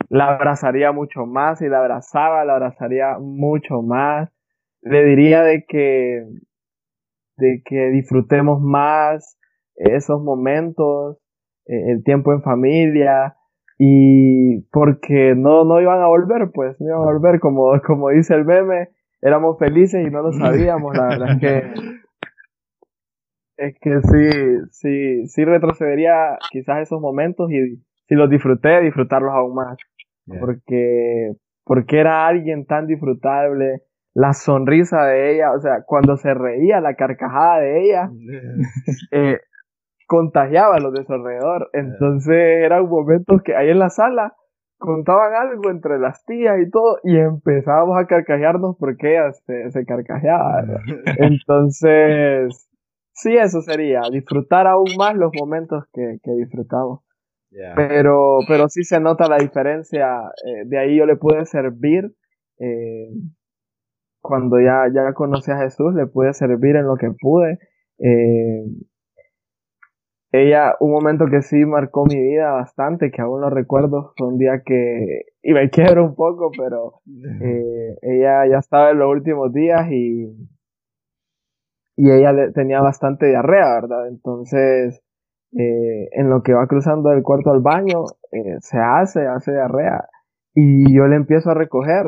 la 0.09 0.30
abrazaría 0.36 0.91
mucho 0.91 1.26
más, 1.26 1.61
y 1.61 1.67
la 1.67 1.80
abrazaba, 1.80 2.45
la 2.45 2.53
abrazaría 2.53 3.17
mucho 3.19 3.82
más, 3.82 4.30
le 4.82 5.03
diría 5.05 5.43
de 5.43 5.65
que, 5.67 6.26
de 7.38 7.61
que 7.65 7.89
disfrutemos 7.89 8.61
más 8.61 9.38
esos 9.76 10.21
momentos, 10.21 11.17
eh, 11.65 11.91
el 11.91 12.03
tiempo 12.03 12.32
en 12.32 12.41
familia, 12.41 13.36
y 13.78 14.61
porque 14.71 15.34
no, 15.36 15.65
no 15.65 15.82
iban 15.82 16.01
a 16.01 16.07
volver, 16.07 16.51
pues, 16.53 16.80
no 16.80 16.88
iban 16.88 17.01
a 17.01 17.11
volver, 17.11 17.39
como, 17.39 17.74
como 17.86 18.09
dice 18.09 18.34
el 18.36 18.45
meme, 18.45 18.89
éramos 19.21 19.57
felices 19.57 20.05
y 20.05 20.11
no 20.11 20.21
lo 20.21 20.32
sabíamos, 20.32 20.95
la 20.95 21.07
verdad 21.07 21.32
es 21.32 21.39
que 21.39 21.63
es 23.68 23.80
que 23.80 24.01
sí, 24.01 24.68
sí, 24.72 25.28
sí 25.28 25.45
retrocedería 25.45 26.38
quizás 26.51 26.82
esos 26.82 26.99
momentos 26.99 27.51
y 27.51 27.78
si 28.07 28.16
los 28.16 28.30
disfruté, 28.30 28.82
disfrutarlos 28.82 29.32
aún 29.34 29.55
más. 29.55 29.78
Porque, 30.39 31.34
porque 31.64 31.99
era 31.99 32.28
alguien 32.28 32.66
tan 32.66 32.88
disfrutable, 32.88 33.82
la 34.14 34.34
sonrisa 34.34 35.05
de 35.05 35.34
ella, 35.34 35.51
o 35.51 35.59
sea, 35.59 35.84
cuando 35.86 36.18
se 36.18 36.34
reía, 36.34 36.82
la 36.82 36.95
carcajada 36.95 37.59
de 37.59 37.84
ella, 37.84 38.09
eh, 39.11 39.39
contagiaba 40.07 40.76
a 40.76 40.80
los 40.80 40.93
de 40.93 41.03
su 41.05 41.14
alrededor. 41.14 41.70
Entonces 41.74 42.36
eran 42.36 42.88
momentos 42.88 43.41
que 43.43 43.55
ahí 43.55 43.70
en 43.70 43.80
la 43.80 43.89
sala 43.89 44.34
contaban 44.78 45.34
algo 45.34 45.72
entre 45.72 45.97
las 45.97 46.26
tías 46.26 46.59
y 46.59 46.70
todo 46.70 46.97
y 47.03 47.18
empezábamos 47.18 47.97
a 47.97 48.05
carcajearnos 48.05 48.76
porque 48.78 49.11
ella 49.14 49.32
se, 49.32 49.72
se 49.72 49.86
carcajeaba. 49.86 50.64
Entonces, 51.18 52.70
sí, 53.14 53.36
eso 53.38 53.61
sería, 53.61 54.01
disfrutar 54.11 54.68
aún 54.68 54.89
más 54.97 55.16
los 55.16 55.32
momentos 55.34 55.86
que, 55.93 56.20
que 56.24 56.32
disfrutamos. 56.32 57.01
Pero, 57.76 58.39
pero 58.47 58.68
sí 58.68 58.84
se 58.84 58.99
nota 58.99 59.28
la 59.28 59.38
diferencia, 59.38 60.22
eh, 60.45 60.64
de 60.66 60.80
ahí 60.80 60.97
yo 60.97 61.05
le 61.05 61.16
pude 61.16 61.45
servir, 61.45 62.11
eh, 62.59 63.09
cuando 64.22 64.59
ya, 64.59 64.86
ya 64.93 65.14
conocí 65.14 65.51
a 65.51 65.57
Jesús, 65.57 65.93
le 65.93 66.07
pude 66.07 66.34
servir 66.34 66.76
en 66.78 66.88
lo 66.88 66.95
que 66.95 67.11
pude. 67.11 67.59
Eh, 67.99 68.64
ella, 70.32 70.76
un 70.80 70.91
momento 70.91 71.26
que 71.28 71.43
sí 71.43 71.64
marcó 71.66 72.05
mi 72.05 72.20
vida 72.20 72.51
bastante, 72.51 73.11
que 73.11 73.22
aún 73.22 73.41
lo 73.41 73.51
recuerdo, 73.51 74.14
fue 74.18 74.30
un 74.30 74.39
día 74.39 74.64
que, 74.66 75.26
y 75.43 75.53
me 75.53 75.70
quiero 75.70 76.05
un 76.05 76.16
poco, 76.16 76.49
pero 76.57 77.01
ella 78.01 78.47
ya 78.47 78.57
estaba 78.57 78.91
en 78.91 78.99
los 78.99 79.11
últimos 79.11 79.53
días 79.53 79.91
y, 79.91 80.34
y 81.95 82.11
ella 82.11 82.33
tenía 82.53 82.81
bastante 82.81 83.27
diarrea, 83.27 83.81
¿verdad? 83.81 84.07
Entonces, 84.07 85.01
eh, 85.51 86.09
en 86.11 86.29
lo 86.29 86.41
que 86.41 86.53
va 86.53 86.67
cruzando 86.67 87.09
del 87.09 87.21
cuarto 87.23 87.51
al 87.51 87.61
baño, 87.61 88.05
eh, 88.31 88.57
se 88.59 88.79
hace, 88.79 89.27
hace 89.27 89.51
diarrea. 89.51 90.05
Y 90.55 90.95
yo 90.95 91.07
le 91.07 91.15
empiezo 91.15 91.51
a 91.51 91.55
recoger. 91.55 92.05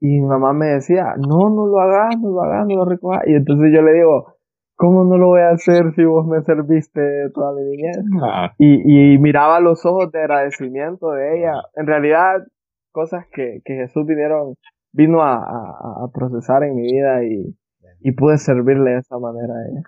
Y 0.00 0.20
mi 0.20 0.26
mamá 0.26 0.52
me 0.52 0.66
decía, 0.66 1.14
no, 1.16 1.48
no 1.50 1.66
lo 1.66 1.80
hagas, 1.80 2.18
no 2.20 2.30
lo 2.30 2.42
hagas, 2.42 2.66
no 2.66 2.76
lo 2.76 2.84
recojas. 2.84 3.22
Y 3.26 3.34
entonces 3.34 3.70
yo 3.72 3.82
le 3.82 3.92
digo, 3.92 4.34
¿cómo 4.76 5.04
no 5.04 5.16
lo 5.16 5.28
voy 5.28 5.40
a 5.40 5.50
hacer 5.50 5.94
si 5.94 6.04
vos 6.04 6.26
me 6.26 6.42
serviste 6.42 7.30
toda 7.32 7.54
mi 7.54 7.62
niñez? 7.62 7.98
Ah. 8.22 8.52
Y, 8.58 9.14
y, 9.14 9.18
miraba 9.18 9.60
los 9.60 9.86
ojos 9.86 10.10
de 10.10 10.18
agradecimiento 10.20 11.10
de 11.12 11.38
ella. 11.38 11.54
En 11.74 11.86
realidad, 11.86 12.44
cosas 12.92 13.24
que, 13.32 13.60
que 13.64 13.74
Jesús 13.74 14.04
vinieron, 14.06 14.56
vino 14.92 15.22
a, 15.22 15.36
a, 15.36 16.04
a 16.04 16.08
procesar 16.12 16.64
en 16.64 16.74
mi 16.74 16.82
vida 16.82 17.24
y, 17.24 17.56
y 18.04 18.12
pude 18.12 18.36
servirle 18.36 18.90
de 18.90 18.98
esa 18.98 19.18
manera 19.18 19.54
a 19.54 19.66
ella. 19.66 19.82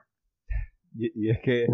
Y, 0.94 1.28
es 1.28 1.38
que 1.40 1.66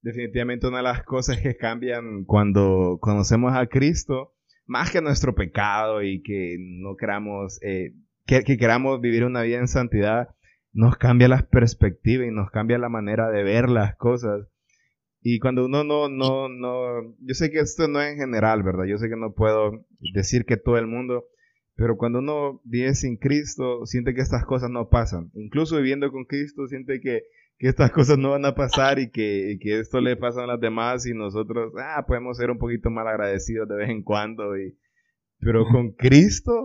definitivamente 0.00 0.66
una 0.66 0.78
de 0.78 0.84
las 0.84 1.04
cosas 1.04 1.38
que 1.38 1.56
cambian 1.56 2.24
cuando 2.24 2.96
conocemos 3.02 3.52
a 3.54 3.66
Cristo, 3.66 4.32
más 4.66 4.90
que 4.90 5.02
nuestro 5.02 5.34
pecado 5.34 6.02
y 6.02 6.22
que 6.22 6.56
no 6.58 6.96
queramos, 6.96 7.62
eh, 7.62 7.92
que, 8.24 8.42
queramos 8.56 9.02
vivir 9.02 9.24
una 9.26 9.42
vida 9.42 9.58
en 9.58 9.68
santidad, 9.68 10.34
nos 10.72 10.96
cambia 10.96 11.28
la 11.28 11.42
perspectiva 11.42 12.24
y 12.24 12.30
nos 12.30 12.50
cambia 12.50 12.78
la 12.78 12.88
manera 12.88 13.28
de 13.30 13.42
ver 13.42 13.68
las 13.68 13.94
cosas. 13.96 14.48
Y 15.20 15.38
cuando 15.38 15.66
uno 15.66 15.84
no, 15.84 16.08
no, 16.08 16.48
no, 16.48 17.14
yo 17.18 17.34
sé 17.34 17.50
que 17.50 17.60
esto 17.60 17.88
no 17.88 18.00
es 18.00 18.12
en 18.12 18.18
general, 18.18 18.62
¿verdad? 18.62 18.84
Yo 18.84 18.96
sé 18.96 19.10
que 19.10 19.16
no 19.16 19.34
puedo 19.34 19.84
decir 20.14 20.46
que 20.46 20.56
todo 20.56 20.78
el 20.78 20.86
mundo, 20.86 21.26
pero 21.80 21.96
cuando 21.96 22.18
uno 22.18 22.60
vive 22.64 22.94
sin 22.94 23.16
Cristo, 23.16 23.86
siente 23.86 24.12
que 24.12 24.20
estas 24.20 24.44
cosas 24.44 24.68
no 24.68 24.90
pasan. 24.90 25.30
Incluso 25.32 25.78
viviendo 25.78 26.12
con 26.12 26.26
Cristo, 26.26 26.66
siente 26.66 27.00
que 27.00 27.22
que 27.60 27.68
estas 27.68 27.90
cosas 27.92 28.16
no 28.16 28.30
van 28.30 28.46
a 28.46 28.54
pasar 28.54 28.98
y 28.98 29.10
que, 29.10 29.58
que 29.60 29.80
esto 29.80 30.00
le 30.00 30.16
pasa 30.16 30.44
a 30.44 30.46
las 30.46 30.58
demás 30.58 31.06
y 31.06 31.12
nosotros, 31.12 31.74
ah, 31.78 32.02
podemos 32.06 32.38
ser 32.38 32.50
un 32.50 32.56
poquito 32.56 32.88
mal 32.88 33.06
agradecidos 33.06 33.68
de 33.68 33.76
vez 33.76 33.90
en 33.90 34.02
cuando. 34.02 34.56
Y, 34.58 34.78
pero 35.40 35.66
con 35.66 35.92
Cristo 35.92 36.62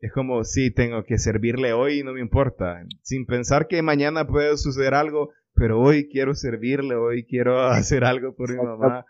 es 0.00 0.12
como, 0.12 0.44
sí, 0.44 0.70
tengo 0.70 1.02
que 1.04 1.16
servirle 1.16 1.72
hoy 1.72 2.00
y 2.00 2.02
no 2.04 2.12
me 2.12 2.20
importa. 2.20 2.84
Sin 3.00 3.24
pensar 3.24 3.68
que 3.68 3.80
mañana 3.80 4.26
puede 4.26 4.58
suceder 4.58 4.92
algo, 4.92 5.30
pero 5.54 5.80
hoy 5.80 6.10
quiero 6.10 6.34
servirle, 6.34 6.94
hoy 6.94 7.24
quiero 7.24 7.62
hacer 7.66 8.04
algo 8.04 8.36
por 8.36 8.50
mi 8.50 8.62
mamá. 8.62 9.06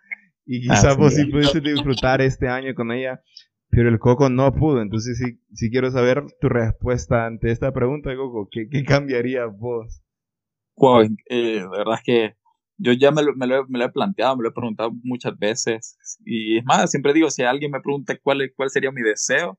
Y 0.46 0.60
quizás 0.60 0.96
vos 0.96 1.14
sí 1.14 1.24
pudiste 1.24 1.60
disfrutar 1.60 2.20
este 2.20 2.46
año 2.46 2.76
con 2.76 2.92
ella, 2.92 3.20
pero 3.74 3.88
el 3.88 3.98
Coco 3.98 4.28
no 4.28 4.52
pudo. 4.52 4.80
Entonces 4.80 5.18
sí, 5.18 5.40
sí 5.52 5.70
quiero 5.70 5.90
saber 5.90 6.24
tu 6.40 6.48
respuesta 6.48 7.26
ante 7.26 7.50
esta 7.50 7.72
pregunta, 7.72 8.14
Coco. 8.16 8.48
¿Qué, 8.50 8.68
qué 8.70 8.84
cambiaría 8.84 9.46
vos? 9.46 10.02
Wow, 10.76 11.02
eh, 11.28 11.60
la 11.60 11.70
verdad 11.70 11.94
es 11.94 12.02
que 12.04 12.36
yo 12.76 12.92
ya 12.92 13.10
me 13.10 13.22
lo, 13.22 13.34
me, 13.34 13.46
lo, 13.46 13.66
me 13.68 13.78
lo, 13.78 13.84
he 13.84 13.92
planteado, 13.92 14.36
me 14.36 14.42
lo 14.42 14.48
he 14.48 14.52
preguntado 14.52 14.90
muchas 15.02 15.38
veces. 15.38 15.96
Y 16.24 16.58
es 16.58 16.64
más, 16.64 16.90
siempre 16.90 17.12
digo, 17.12 17.30
si 17.30 17.42
alguien 17.42 17.70
me 17.70 17.80
pregunta 17.80 18.16
cuál, 18.22 18.52
cuál 18.56 18.70
sería 18.70 18.90
mi 18.90 19.02
deseo, 19.02 19.58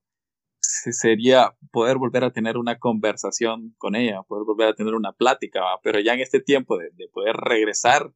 sería 0.59 1.55
poder 1.71 1.97
volver 1.97 2.23
a 2.23 2.31
tener 2.31 2.57
una 2.57 2.77
conversación 2.77 3.73
con 3.77 3.95
ella, 3.95 4.23
poder 4.23 4.45
volver 4.45 4.69
a 4.69 4.75
tener 4.75 4.93
una 4.93 5.13
plática, 5.13 5.61
pero 5.83 5.99
ya 5.99 6.13
en 6.13 6.19
este 6.19 6.39
tiempo 6.39 6.77
de, 6.77 6.89
de 6.93 7.07
poder 7.11 7.35
regresar 7.35 8.11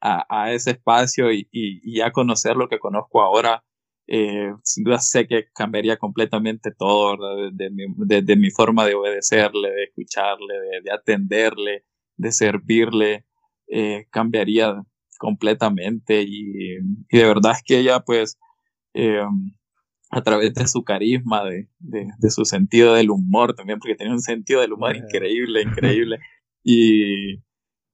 a, 0.00 0.26
a, 0.28 0.52
ese 0.52 0.72
espacio 0.72 1.32
y, 1.32 1.48
y, 1.50 1.80
y, 1.82 1.98
ya 1.98 2.12
conocer 2.12 2.56
lo 2.56 2.68
que 2.68 2.78
conozco 2.78 3.22
ahora, 3.22 3.64
eh, 4.06 4.52
sin 4.62 4.84
duda 4.84 4.98
sé 4.98 5.26
que 5.26 5.46
cambiaría 5.54 5.96
completamente 5.96 6.70
todo, 6.72 7.16
de, 7.50 7.70
mi, 7.70 7.84
de, 7.96 8.36
mi, 8.36 8.50
forma 8.50 8.84
de 8.84 8.94
obedecerle, 8.94 9.70
de 9.70 9.84
escucharle, 9.84 10.54
de, 10.82 10.92
atenderle, 10.92 11.84
de 12.16 12.32
servirle, 12.32 13.24
eh, 13.68 14.06
cambiaría 14.10 14.82
completamente. 15.18 16.22
Y, 16.22 16.76
y, 17.08 17.18
de 17.18 17.24
verdad 17.24 17.52
es 17.52 17.62
que 17.64 17.78
ella 17.78 18.00
pues 18.00 18.38
eh, 18.92 19.22
a 20.10 20.22
través 20.22 20.54
de 20.54 20.68
su 20.68 20.84
carisma, 20.84 21.42
de, 21.44 22.30
su 22.30 22.44
sentido 22.44 22.94
del 22.94 23.10
humor 23.10 23.54
también, 23.54 23.78
porque 23.80 23.96
tenía 23.96 24.12
un 24.12 24.20
sentido 24.20 24.60
del 24.60 24.72
humor 24.72 24.96
increíble, 24.96 25.62
increíble. 25.62 26.18
Y, 26.62 27.34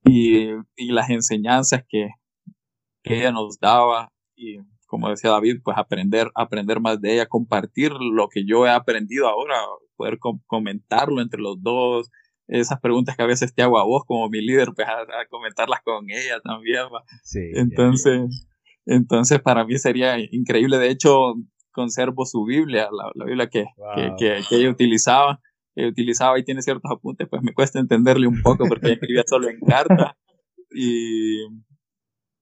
y, 0.04 0.50
y 0.76 0.92
las 0.92 1.08
enseñanzas 1.08 1.84
que, 1.88 2.10
que, 3.02 3.20
ella 3.20 3.32
nos 3.32 3.58
daba, 3.58 4.12
y 4.36 4.58
como 4.90 5.08
decía 5.08 5.30
David, 5.30 5.60
pues 5.62 5.78
aprender, 5.78 6.32
aprender 6.34 6.80
más 6.80 7.00
de 7.00 7.14
ella, 7.14 7.26
compartir 7.26 7.92
lo 7.92 8.28
que 8.28 8.44
yo 8.44 8.66
he 8.66 8.70
aprendido 8.70 9.28
ahora, 9.28 9.54
poder 9.94 10.18
comentarlo 10.46 11.22
entre 11.22 11.40
los 11.40 11.62
dos, 11.62 12.10
esas 12.48 12.80
preguntas 12.80 13.16
que 13.16 13.22
a 13.22 13.26
veces 13.26 13.54
te 13.54 13.62
hago 13.62 13.78
a 13.78 13.84
vos 13.84 14.02
como 14.04 14.28
mi 14.28 14.40
líder, 14.44 14.70
pues 14.74 14.88
a, 14.88 15.06
comentarlas 15.30 15.80
con 15.84 16.10
ella 16.10 16.40
también. 16.42 16.86
Sí, 17.22 17.38
entonces, 17.54 18.48
entonces 18.84 19.40
para 19.40 19.64
mí 19.64 19.78
sería 19.78 20.16
increíble. 20.18 20.78
De 20.78 20.90
hecho, 20.90 21.34
conservo 21.70 22.26
su 22.26 22.44
Biblia, 22.44 22.88
la, 23.14 23.24
Biblia 23.24 23.48
que, 23.48 23.66
que, 24.18 24.40
que, 24.48 24.56
ella 24.56 24.70
utilizaba, 24.70 25.40
utilizaba 25.76 26.36
y 26.36 26.44
tiene 26.44 26.62
ciertos 26.62 26.90
apuntes, 26.90 27.28
pues 27.30 27.42
me 27.42 27.54
cuesta 27.54 27.78
entenderle 27.78 28.26
un 28.26 28.42
poco 28.42 28.66
porque 28.66 28.86
ella 28.86 28.94
escribía 28.94 29.22
solo 29.24 29.48
en 29.48 29.60
carta. 29.60 30.16
Y, 30.72 31.48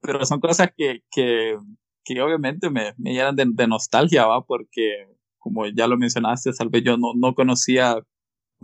pero 0.02 0.22
son 0.26 0.38
cosas 0.38 0.70
que, 0.76 1.02
que, 1.10 1.56
que 2.04 2.20
obviamente 2.22 2.70
me, 2.70 2.94
me 2.98 3.12
llenan 3.12 3.36
de, 3.36 3.66
nostalgia, 3.66 4.26
¿va? 4.26 4.44
Porque, 4.44 5.06
como 5.38 5.66
ya 5.66 5.86
lo 5.86 5.96
mencionaste, 5.96 6.52
tal 6.52 6.68
vez 6.68 6.82
yo 6.84 6.96
no, 6.96 7.12
no 7.14 7.34
conocía 7.34 8.02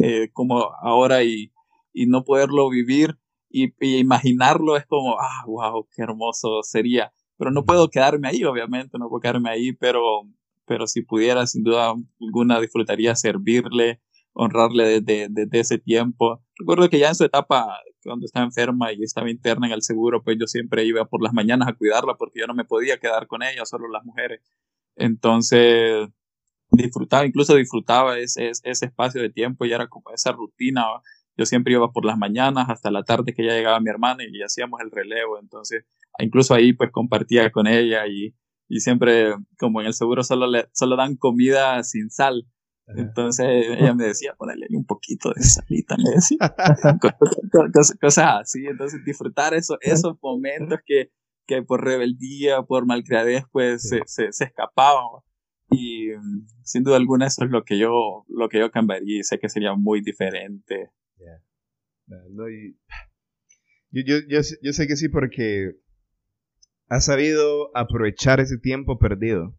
eh, 0.02 0.30
como 0.32 0.70
ahora 0.82 1.22
y, 1.24 1.52
y 1.92 2.06
no 2.06 2.24
poderlo 2.24 2.68
vivir 2.70 3.18
y, 3.50 3.74
y, 3.80 3.98
imaginarlo 3.98 4.76
es 4.76 4.86
como, 4.86 5.16
ah, 5.20 5.44
wow, 5.46 5.86
qué 5.94 6.02
hermoso 6.02 6.62
sería. 6.62 7.12
Pero 7.36 7.50
no 7.50 7.64
puedo 7.64 7.90
quedarme 7.90 8.28
ahí, 8.28 8.44
obviamente, 8.44 8.98
no 8.98 9.08
puedo 9.08 9.20
quedarme 9.20 9.50
ahí, 9.50 9.72
pero 9.72 10.00
pero 10.66 10.86
si 10.86 11.02
pudiera, 11.02 11.46
sin 11.46 11.62
duda 11.62 11.94
alguna, 12.20 12.60
disfrutaría 12.60 13.14
servirle, 13.16 14.00
honrarle 14.34 15.00
desde, 15.00 15.28
desde 15.30 15.60
ese 15.60 15.78
tiempo. 15.78 16.42
Recuerdo 16.58 16.88
que 16.90 16.98
ya 16.98 17.08
en 17.08 17.14
su 17.14 17.24
etapa, 17.24 17.78
cuando 18.02 18.26
estaba 18.26 18.44
enferma 18.44 18.92
y 18.92 19.02
estaba 19.02 19.30
interna 19.30 19.66
en 19.68 19.72
el 19.72 19.82
seguro, 19.82 20.22
pues 20.22 20.36
yo 20.38 20.46
siempre 20.46 20.84
iba 20.84 21.04
por 21.06 21.22
las 21.22 21.32
mañanas 21.32 21.68
a 21.68 21.72
cuidarla 21.72 22.16
porque 22.16 22.40
yo 22.40 22.46
no 22.46 22.54
me 22.54 22.64
podía 22.64 22.98
quedar 22.98 23.26
con 23.26 23.42
ella, 23.42 23.64
solo 23.64 23.88
las 23.88 24.04
mujeres. 24.04 24.40
Entonces, 24.96 26.08
disfrutaba, 26.70 27.26
incluso 27.26 27.54
disfrutaba 27.56 28.18
ese, 28.18 28.50
ese 28.50 28.86
espacio 28.86 29.22
de 29.22 29.30
tiempo 29.30 29.64
y 29.64 29.72
era 29.72 29.88
como 29.88 30.10
esa 30.12 30.32
rutina. 30.32 30.84
Yo 31.36 31.46
siempre 31.46 31.74
iba 31.74 31.90
por 31.92 32.04
las 32.04 32.18
mañanas 32.18 32.68
hasta 32.68 32.90
la 32.90 33.04
tarde 33.04 33.34
que 33.34 33.44
ya 33.44 33.52
llegaba 33.52 33.80
mi 33.80 33.90
hermana 33.90 34.24
y 34.24 34.42
hacíamos 34.42 34.80
el 34.80 34.90
relevo. 34.90 35.38
Entonces, 35.38 35.84
incluso 36.18 36.54
ahí 36.54 36.72
pues 36.72 36.90
compartía 36.92 37.50
con 37.50 37.66
ella 37.66 38.06
y 38.06 38.34
y 38.68 38.80
siempre, 38.80 39.34
como 39.58 39.80
en 39.80 39.88
el 39.88 39.94
seguro 39.94 40.22
solo, 40.22 40.46
le, 40.46 40.68
solo 40.72 40.96
dan 40.96 41.16
comida 41.16 41.82
sin 41.82 42.10
sal. 42.10 42.46
Entonces 42.86 43.46
ella 43.48 43.94
me 43.94 44.04
decía, 44.04 44.34
ponerle 44.34 44.66
un 44.70 44.84
poquito 44.84 45.32
de 45.34 45.42
salita, 45.42 45.96
me 45.96 46.10
decía. 46.10 46.38
cosas, 48.00 48.40
así. 48.40 48.66
Entonces 48.66 49.04
disfrutar 49.04 49.54
eso, 49.54 49.78
esos 49.80 50.16
momentos 50.22 50.80
que, 50.84 51.10
que 51.46 51.62
por 51.62 51.82
rebeldía, 51.82 52.62
por 52.62 52.86
malcriadez, 52.86 53.44
pues 53.50 53.88
se, 53.88 54.02
se, 54.06 54.32
se, 54.32 54.44
escapaban. 54.44 55.22
Y 55.70 56.10
sin 56.62 56.84
duda 56.84 56.96
alguna 56.96 57.26
eso 57.26 57.44
es 57.44 57.50
lo 57.50 57.64
que 57.64 57.78
yo, 57.78 58.24
lo 58.28 58.48
que 58.48 58.58
yo 58.58 58.70
cambiaría 58.70 59.20
y 59.20 59.24
sé 59.24 59.38
que 59.38 59.48
sería 59.48 59.74
muy 59.74 60.02
diferente. 60.02 60.90
yo, 62.06 64.02
yo, 64.02 64.16
yo, 64.28 64.40
yo 64.62 64.72
sé 64.72 64.86
que 64.86 64.96
sí 64.96 65.08
porque 65.08 65.72
ha 66.88 67.00
sabido 67.00 67.74
aprovechar 67.74 68.40
ese 68.40 68.58
tiempo 68.58 68.98
perdido. 68.98 69.56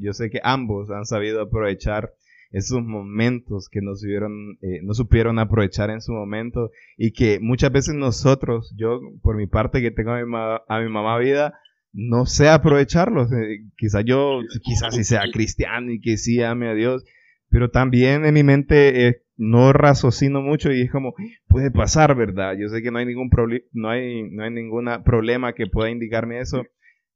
Yo 0.00 0.12
sé 0.12 0.30
que 0.30 0.40
ambos 0.42 0.90
han 0.90 1.04
sabido 1.04 1.42
aprovechar 1.42 2.14
esos 2.50 2.82
momentos 2.82 3.68
que 3.70 3.80
no, 3.82 3.92
eh, 3.92 4.80
no 4.82 4.94
supieron 4.94 5.38
aprovechar 5.38 5.90
en 5.90 6.00
su 6.00 6.12
momento 6.12 6.70
y 6.96 7.12
que 7.12 7.40
muchas 7.40 7.70
veces 7.70 7.94
nosotros, 7.94 8.74
yo 8.76 9.00
por 9.22 9.36
mi 9.36 9.46
parte 9.46 9.82
que 9.82 9.90
tengo 9.90 10.12
a 10.12 10.24
mi, 10.24 10.34
a 10.34 10.80
mi 10.80 10.88
mamá 10.88 11.18
vida, 11.18 11.54
no 11.92 12.26
sé 12.26 12.48
aprovecharlos. 12.48 13.30
Eh, 13.32 13.64
quizás 13.76 14.04
yo, 14.04 14.40
quizás 14.62 14.94
si 14.94 15.04
sea 15.04 15.22
cristiano 15.32 15.90
y 15.92 16.00
que 16.00 16.16
sí 16.16 16.42
ame 16.42 16.68
a 16.68 16.74
Dios, 16.74 17.04
pero 17.50 17.70
también 17.70 18.24
en 18.24 18.34
mi 18.34 18.42
mente 18.42 19.06
eh, 19.06 19.22
no 19.36 19.72
raciocino 19.72 20.40
mucho 20.40 20.72
y 20.72 20.82
es 20.82 20.90
como, 20.90 21.14
puede 21.48 21.70
pasar, 21.70 22.14
¿verdad? 22.16 22.56
Yo 22.58 22.68
sé 22.68 22.82
que 22.82 22.90
no 22.90 22.98
hay 22.98 23.06
ningún 23.06 23.30
no 23.72 23.90
hay, 23.90 24.28
no 24.30 24.44
hay 24.44 24.50
ningún 24.50 24.88
problema 25.04 25.54
que 25.54 25.66
pueda 25.66 25.90
indicarme 25.90 26.40
eso, 26.40 26.64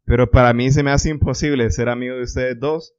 pero 0.04 0.30
para 0.30 0.52
mí 0.52 0.70
se 0.70 0.82
me 0.82 0.90
hace 0.90 1.10
imposible 1.10 1.70
ser 1.70 1.88
amigo 1.88 2.16
de 2.16 2.22
ustedes 2.22 2.58
dos 2.58 2.94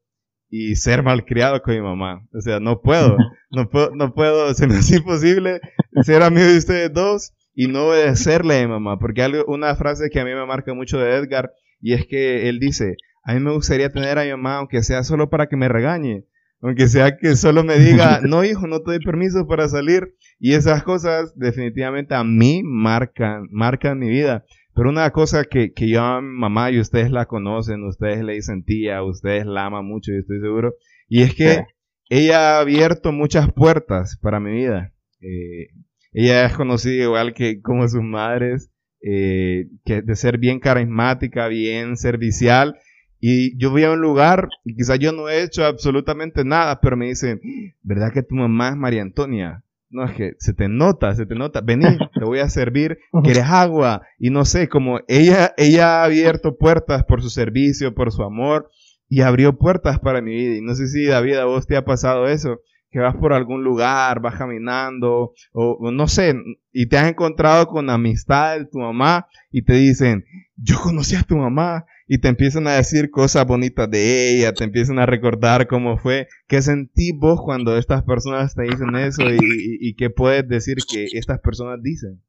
y 0.55 0.75
ser 0.75 1.01
malcriado 1.01 1.63
con 1.63 1.73
mi 1.73 1.81
mamá. 1.81 2.27
O 2.31 2.39
sea, 2.39 2.59
no 2.59 2.79
puedo, 2.79 3.17
no 3.49 3.71
puedo, 3.71 3.95
no 3.95 4.13
puedo, 4.13 4.53
se 4.53 4.67
me 4.67 4.75
hace 4.75 4.97
imposible 4.97 5.59
ser 6.03 6.21
amigo 6.21 6.45
de 6.45 6.59
ustedes 6.59 6.93
dos 6.93 7.33
y 7.55 7.65
no 7.65 7.87
obedecerle 7.87 8.59
a 8.59 8.61
mi 8.61 8.67
mamá, 8.67 8.99
porque 8.99 9.23
algo, 9.23 9.43
una 9.47 9.75
frase 9.75 10.11
que 10.11 10.19
a 10.19 10.25
mí 10.25 10.31
me 10.31 10.45
marca 10.45 10.71
mucho 10.75 10.99
de 10.99 11.15
Edgar 11.15 11.51
y 11.81 11.93
es 11.93 12.05
que 12.05 12.49
él 12.49 12.59
dice, 12.59 12.97
a 13.23 13.33
mí 13.33 13.39
me 13.39 13.51
gustaría 13.51 13.89
tener 13.89 14.19
a 14.19 14.25
mi 14.25 14.29
mamá, 14.29 14.57
aunque 14.57 14.83
sea 14.83 15.03
solo 15.03 15.27
para 15.27 15.47
que 15.47 15.57
me 15.57 15.69
regañe, 15.69 16.25
aunque 16.61 16.87
sea 16.87 17.17
que 17.17 17.35
solo 17.35 17.63
me 17.63 17.79
diga, 17.79 18.21
no 18.23 18.43
hijo, 18.43 18.67
no 18.67 18.77
te 18.81 18.91
doy 18.91 18.99
permiso 18.99 19.47
para 19.47 19.67
salir. 19.67 20.13
Y 20.39 20.53
esas 20.53 20.83
cosas 20.83 21.33
definitivamente 21.35 22.13
a 22.13 22.23
mí 22.23 22.61
marcan, 22.63 23.47
marcan 23.49 23.97
mi 23.97 24.09
vida. 24.09 24.45
Pero 24.75 24.89
una 24.89 25.11
cosa 25.11 25.43
que, 25.43 25.71
que 25.73 25.87
yo 25.87 26.01
a 26.01 26.21
mi 26.21 26.37
mamá, 26.37 26.71
y 26.71 26.79
ustedes 26.79 27.11
la 27.11 27.25
conocen, 27.25 27.83
ustedes 27.83 28.23
le 28.23 28.33
dicen 28.33 28.63
tía, 28.63 29.03
ustedes 29.03 29.45
la 29.45 29.65
aman 29.65 29.85
mucho, 29.85 30.11
y 30.11 30.17
estoy 30.17 30.41
seguro. 30.41 30.75
Y 31.07 31.21
es 31.21 31.35
que 31.35 31.65
ella 32.09 32.57
ha 32.57 32.59
abierto 32.59 33.11
muchas 33.11 33.51
puertas 33.51 34.17
para 34.21 34.39
mi 34.39 34.51
vida. 34.51 34.93
Eh, 35.21 35.69
ella 36.11 36.45
es 36.45 36.53
conocida 36.53 37.03
igual 37.03 37.33
que 37.33 37.61
como 37.61 37.87
sus 37.87 38.03
madres, 38.03 38.71
eh, 39.01 39.67
que 39.85 40.01
de 40.01 40.15
ser 40.15 40.37
bien 40.37 40.59
carismática, 40.59 41.47
bien 41.47 41.97
servicial. 41.97 42.77
Y 43.19 43.57
yo 43.57 43.71
voy 43.71 43.83
a 43.83 43.91
un 43.91 44.01
lugar 44.01 44.49
y 44.65 44.75
quizás 44.75 44.99
yo 44.99 45.11
no 45.11 45.29
he 45.29 45.43
hecho 45.43 45.65
absolutamente 45.65 46.43
nada, 46.43 46.81
pero 46.81 46.97
me 46.97 47.07
dicen, 47.07 47.39
¿verdad 47.81 48.11
que 48.11 48.23
tu 48.23 48.35
mamá 48.35 48.69
es 48.69 48.75
María 48.75 49.01
Antonia? 49.01 49.62
No, 49.93 50.05
es 50.05 50.13
que 50.13 50.33
se 50.39 50.53
te 50.55 50.67
nota, 50.67 51.13
se 51.13 51.27
te 51.27 51.35
nota. 51.35 51.61
Vení, 51.61 51.85
te 52.15 52.25
voy 52.25 52.39
a 52.39 52.49
servir, 52.49 52.97
¿quieres 53.23 53.43
agua? 53.43 54.01
Y 54.17 54.31
no 54.31 54.43
sé, 54.43 54.67
como 54.67 54.99
ella, 55.07 55.53
ella 55.55 56.01
ha 56.01 56.05
abierto 56.05 56.57
puertas 56.57 57.03
por 57.03 57.21
su 57.21 57.29
servicio, 57.29 57.93
por 57.93 58.11
su 58.11 58.23
amor, 58.23 58.71
y 59.07 59.21
abrió 59.21 59.55
puertas 59.55 59.99
para 59.99 60.19
mi 60.19 60.33
vida. 60.33 60.57
Y 60.57 60.61
no 60.61 60.73
sé 60.73 60.87
si 60.87 61.05
David, 61.05 61.35
a 61.35 61.45
vos 61.45 61.67
te 61.67 61.77
ha 61.77 61.85
pasado 61.85 62.27
eso, 62.27 62.59
que 62.89 62.97
vas 62.97 63.15
por 63.15 63.33
algún 63.33 63.63
lugar, 63.63 64.19
vas 64.19 64.35
caminando, 64.35 65.33
o, 65.51 65.77
o 65.79 65.91
no 65.91 66.07
sé, 66.07 66.33
y 66.71 66.87
te 66.87 66.97
has 66.97 67.07
encontrado 67.07 67.67
con 67.67 67.91
amistad 67.91 68.57
de 68.57 68.65
tu 68.65 68.79
mamá, 68.79 69.27
y 69.51 69.63
te 69.63 69.73
dicen, 69.73 70.25
yo 70.55 70.79
conocí 70.81 71.15
a 71.15 71.21
tu 71.21 71.37
mamá, 71.37 71.85
y 72.13 72.19
te 72.19 72.27
empiezan 72.27 72.67
a 72.67 72.73
decir 72.73 73.09
cosas 73.09 73.43
bonitas 73.47 73.89
de 73.89 74.35
ella, 74.35 74.53
te 74.53 74.65
empiezan 74.65 74.99
a 74.99 75.07
recordar 75.07 75.65
cómo 75.65 75.97
fue. 75.97 76.27
¿Qué 76.47 76.61
sentí 76.61 77.11
vos 77.11 77.41
cuando 77.43 77.75
estas 77.75 78.03
personas 78.03 78.53
te 78.53 78.61
dicen 78.61 78.95
eso 78.95 79.23
y, 79.23 79.95
qué 79.95 80.11
puedes 80.11 80.47
decir 80.47 80.77
que 80.87 81.07
estas 81.17 81.39
personas 81.39 81.81
dicen? 81.81 82.21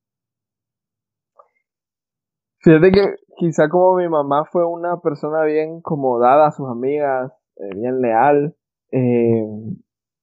Fíjate 2.60 2.92
que 2.92 3.16
quizá 3.36 3.68
como 3.68 3.98
mi 3.98 4.08
mamá 4.08 4.46
fue 4.50 4.66
una 4.66 5.02
persona 5.02 5.44
bien 5.44 5.82
como 5.82 6.18
dada 6.18 6.46
a 6.46 6.52
sus 6.52 6.66
amigas, 6.66 7.30
eh, 7.56 7.76
bien 7.76 8.00
leal, 8.00 8.56
eh, 8.90 9.44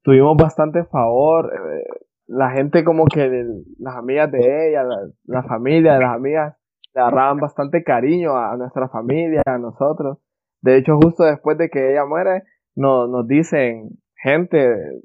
tuvimos 0.02 0.38
bastante 0.38 0.86
favor. 0.86 1.54
Eh, 1.54 1.84
la 2.26 2.50
gente 2.50 2.84
como 2.84 3.06
que 3.06 3.46
las 3.78 3.96
amigas 3.96 4.32
de 4.32 4.70
ella, 4.70 4.82
la, 5.26 5.44
familia 5.44 5.94
de 5.94 6.00
las 6.00 6.16
amigas, 6.16 6.58
le 6.94 7.02
agarraban 7.02 7.38
bastante 7.38 7.84
cariño 7.84 8.38
a, 8.38 8.56
nuestra 8.58 8.90
familia, 8.90 9.42
a 9.46 9.58
nosotros. 9.58 10.18
De 10.62 10.78
hecho, 10.78 10.98
justo 11.02 11.24
después 11.24 11.58
de 11.58 11.70
que 11.70 11.92
ella 11.92 12.06
muere, 12.06 12.44
nos, 12.76 13.10
nos 13.10 13.28
dicen, 13.28 13.90
gente 14.16 15.02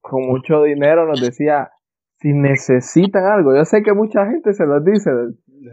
con 0.00 0.26
mucho 0.26 0.64
dinero 0.64 1.06
nos 1.06 1.20
decía, 1.20 1.70
si 2.18 2.32
necesitan 2.32 3.24
algo, 3.24 3.54
yo 3.54 3.64
sé 3.64 3.82
que 3.82 3.92
mucha 3.92 4.26
gente 4.26 4.52
se 4.52 4.66
los 4.66 4.84
dice, 4.84 5.10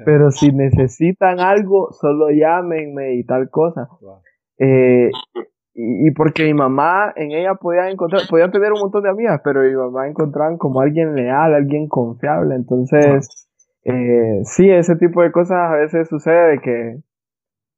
pero 0.06 0.32
si 0.32 0.52
necesitan 0.52 1.40
algo, 1.40 1.92
solo 1.92 2.30
llámenme 2.30 3.16
y 3.16 3.24
tal 3.24 3.50
cosa. 3.50 3.88
Eh, 4.58 5.10
y, 5.74 6.12
porque 6.12 6.44
mi 6.44 6.54
mamá 6.54 7.14
en 7.16 7.32
ella 7.32 7.56
podía 7.56 7.90
encontrar, 7.90 8.24
podía 8.30 8.52
tener 8.52 8.74
un 8.74 8.82
montón 8.82 9.04
de 9.04 9.10
amigas, 9.10 9.42
pero 9.44 9.62
mi 9.62 9.74
mamá 9.74 10.08
encontraban 10.08 10.58
como 10.58 10.82
alguien 10.82 11.16
leal, 11.16 11.54
alguien 11.54 11.88
confiable. 11.88 12.56
Entonces, 12.56 13.49
eh, 13.90 14.42
sí, 14.44 14.70
ese 14.70 14.96
tipo 14.96 15.22
de 15.22 15.32
cosas 15.32 15.58
a 15.72 15.76
veces 15.76 16.08
sucede 16.08 16.52
de 16.52 16.60
que, 16.60 16.98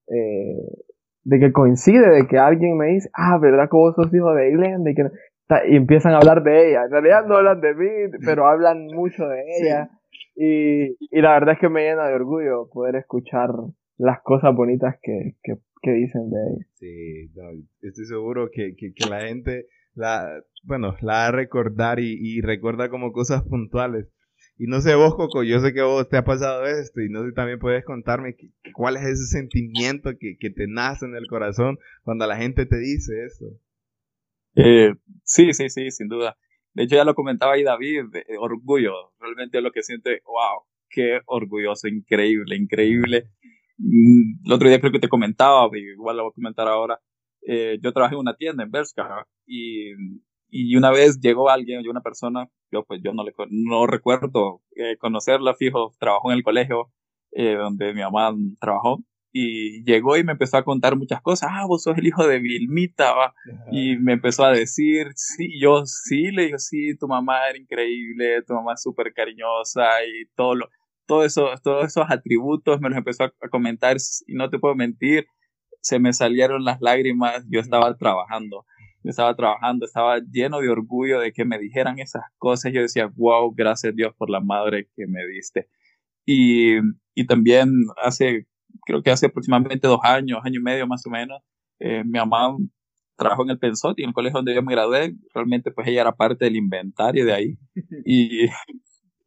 eh, 0.08 0.84
de 1.24 1.40
que 1.40 1.52
coincide, 1.52 2.10
de 2.10 2.28
que 2.28 2.38
alguien 2.38 2.78
me 2.78 2.88
dice, 2.88 3.10
ah, 3.14 3.38
¿verdad 3.40 3.70
que 3.70 3.78
vos 3.78 3.96
sos 3.96 4.14
hijo 4.14 4.34
de 4.34 4.52
Glenn? 4.52 4.84
De 4.84 4.94
que, 4.96 5.04
y 5.68 5.76
empiezan 5.76 6.14
a 6.14 6.18
hablar 6.18 6.44
de 6.44 6.70
ella. 6.70 6.86
En 6.86 6.92
realidad 6.92 7.26
no 7.26 7.38
hablan 7.38 7.62
de 7.62 7.76
mí, 7.76 7.90
pero 8.26 8.48
hablan 8.48 8.88
mucho 8.88 9.28
de 9.28 9.44
ella. 9.60 9.90
Y, 10.36 10.96
y 11.00 11.22
la 11.22 11.34
verdad 11.34 11.56
es 11.56 11.60
que 11.60 11.70
me 11.70 11.84
llena 11.84 12.08
de 12.08 12.16
orgullo 12.16 12.70
poder 12.72 12.96
escuchar 12.96 13.50
las 13.98 14.22
cosas 14.24 14.56
bonitas 14.56 14.96
que, 15.02 15.36
que, 15.44 15.56
que 15.82 15.92
dicen 15.92 16.30
de 16.30 16.38
ella. 16.38 16.66
Sí, 16.74 17.32
estoy 17.82 18.06
seguro 18.06 18.50
que, 18.52 18.76
que, 18.76 18.94
que, 18.94 19.10
la 19.10 19.22
gente 19.22 19.68
la, 19.94 20.42
bueno, 20.64 20.96
la 21.02 21.14
va 21.14 21.28
a 21.28 21.32
recordar 21.32 22.00
y, 22.00 22.18
y, 22.20 22.42
recuerda 22.42 22.90
como 22.90 23.12
cosas 23.12 23.44
puntuales. 23.44 24.08
Y 24.62 24.68
no 24.68 24.80
sé 24.80 24.94
vos, 24.94 25.16
Coco, 25.16 25.42
yo 25.42 25.60
sé 25.60 25.74
que 25.74 25.82
vos 25.82 26.08
te 26.08 26.18
ha 26.18 26.24
pasado 26.24 26.68
esto 26.68 27.02
y 27.02 27.10
no 27.10 27.24
sé, 27.24 27.32
también 27.32 27.58
puedes 27.58 27.84
contarme 27.84 28.36
cuál 28.74 28.96
es 28.96 29.06
ese 29.06 29.26
sentimiento 29.26 30.12
que, 30.20 30.38
que 30.40 30.52
te 30.52 30.68
nace 30.68 31.08
en 31.08 31.16
el 31.16 31.26
corazón 31.26 31.80
cuando 32.04 32.28
la 32.28 32.38
gente 32.38 32.68
te 32.68 32.78
dice 32.78 33.26
eso. 33.26 33.46
Eh, 34.54 34.94
sí, 35.24 35.52
sí, 35.54 35.68
sí, 35.72 35.90
sin 35.90 36.10
duda. 36.10 36.38
De 36.76 36.84
hecho, 36.84 36.96
ya 36.96 37.04
lo 37.04 37.16
comentaba 37.16 37.54
ahí 37.54 37.64
David, 37.64 38.02
orgullo. 38.38 38.94
Realmente 39.20 39.62
lo 39.62 39.72
que 39.72 39.82
siente, 39.82 40.22
wow, 40.28 40.62
qué 40.92 41.22
orgulloso, 41.26 41.88
increíble, 41.88 42.56
increíble. 42.56 43.32
Mm, 43.80 44.46
el 44.46 44.52
otro 44.52 44.70
día 44.70 44.80
creo 44.80 44.92
que 44.92 45.00
te 45.00 45.10
comentaba, 45.10 45.68
igual 45.76 46.18
lo 46.18 46.24
voy 46.26 46.30
a 46.30 46.36
comentar 46.36 46.68
ahora. 46.68 47.00
Eh, 47.42 47.80
yo 47.82 47.92
trabajé 47.94 48.14
en 48.14 48.22
una 48.22 48.36
tienda 48.36 48.64
en 48.64 48.70
Berska 48.70 49.26
y, 49.48 49.92
y 50.52 50.76
una 50.76 50.92
vez 50.92 51.20
llegó 51.20 51.50
alguien, 51.50 51.88
una 51.88 52.02
persona, 52.02 52.50
yo 52.72 52.84
pues 52.84 53.02
yo 53.04 53.14
no, 53.14 53.24
le, 53.24 53.34
no 53.50 53.88
recuerdo 53.88 54.62
eh, 54.76 54.98
conocerla, 54.98 55.56
fijo, 55.56 55.94
trabajó 56.00 56.32
en 56.32 56.38
el 56.38 56.44
colegio 56.44 56.92
eh, 57.32 57.56
donde 57.56 57.94
mi 57.94 58.02
mamá 58.02 58.36
trabajó 58.60 59.00
y 59.32 59.84
llegó 59.86 60.18
y 60.18 60.24
me 60.24 60.34
empezó 60.34 60.58
a 60.58 60.64
contar 60.64 60.98
muchas 60.98 61.22
cosas. 61.22 61.50
Ah, 61.52 61.66
vos 61.66 61.84
sos 61.84 61.98
el 61.98 62.08
hijo 62.08 62.28
de 62.28 62.40
Vilmita, 62.40 63.14
va. 63.14 63.34
Y 63.72 63.96
me 63.98 64.14
empezó 64.14 64.44
a 64.44 64.52
decir, 64.52 65.08
sí, 65.16 65.60
yo 65.60 65.86
sí, 65.86 66.32
le 66.32 66.48
digo, 66.48 66.58
sí, 66.58 66.98
tu 66.98 67.08
mamá 67.08 67.48
era 67.50 67.58
increíble, 67.58 68.42
tu 68.44 68.54
mamá 68.54 68.74
es 68.74 68.82
súper 68.82 69.14
cariñosa 69.14 70.04
y 70.06 70.26
todo 70.36 70.56
lo, 70.56 70.70
todo 71.06 71.24
eso, 71.24 71.50
todos 71.64 71.86
esos 71.86 72.06
atributos 72.10 72.82
me 72.82 72.90
los 72.90 72.98
empezó 72.98 73.26
a, 73.26 73.32
comentar 73.50 73.98
y 74.28 74.34
no 74.34 74.50
te 74.50 74.60
puedo 74.60 74.76
mentir, 74.76 75.28
se 75.82 76.00
me 76.00 76.14
salieron 76.14 76.64
las 76.64 76.82
lágrimas, 76.82 77.46
yo 77.50 77.60
estaba 77.60 77.96
trabajando. 77.98 78.66
Yo 79.04 79.10
estaba 79.10 79.36
trabajando, 79.36 79.86
estaba 79.86 80.20
lleno 80.20 80.60
de 80.60 80.70
orgullo 80.70 81.20
de 81.20 81.34
que 81.34 81.46
me 81.46 81.58
dijeran 81.60 82.00
esas 82.00 82.24
cosas. 82.38 82.72
Yo 82.74 82.82
decía, 82.82 83.12
wow, 83.16 83.54
gracias 83.56 83.96
Dios 83.96 84.14
por 84.18 84.30
la 84.30 84.40
madre 84.40 84.88
que 84.96 85.08
me 85.08 85.26
diste. 85.28 85.68
Y, 86.26 86.78
y 87.16 87.26
también 87.28 87.72
hace 88.04 88.48
creo 88.86 89.02
que 89.04 89.12
hace 89.12 89.28
aproximadamente 89.28 89.88
dos 89.88 90.00
años, 90.04 90.40
año 90.44 90.60
y 90.60 90.64
medio 90.64 90.88
más 90.88 91.06
o 91.06 91.10
menos, 91.10 91.42
eh, 91.80 92.04
mi 92.04 92.20
mamá 92.20 92.56
trabajó 93.18 93.44
en 93.44 93.52
el 93.52 93.60
Pensotti, 93.60 94.04
en 94.04 94.10
el 94.10 94.14
colegio 94.14 94.38
donde 94.40 94.56
yo 94.56 94.64
me 94.64 94.74
gradué. 94.74 95.16
Realmente, 95.34 95.72
pues 95.72 95.88
ella 95.88 96.02
era 96.02 96.16
parte 96.16 96.46
del 96.46 96.56
inventario 96.56 97.26
de 97.26 97.34
ahí. 97.34 97.58
Y, 98.06 98.48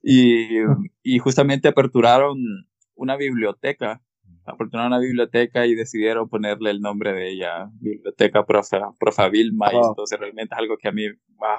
y, 0.03 0.59
y 1.03 1.19
justamente 1.19 1.69
aperturaron 1.69 2.37
una 2.95 3.17
biblioteca. 3.17 4.03
Aperturaron 4.47 4.93
una 4.93 5.01
biblioteca 5.01 5.67
y 5.67 5.75
decidieron 5.75 6.29
ponerle 6.29 6.71
el 6.71 6.81
nombre 6.81 7.13
de 7.13 7.31
ella, 7.31 7.71
Biblioteca 7.81 8.45
Profa, 8.45 8.93
Profa 8.99 9.29
Vilma. 9.29 9.71
Y 9.73 9.77
entonces 9.77 10.19
realmente 10.19 10.55
es 10.55 10.59
algo 10.59 10.77
que 10.77 10.89
a 10.89 10.93
mí 10.93 11.05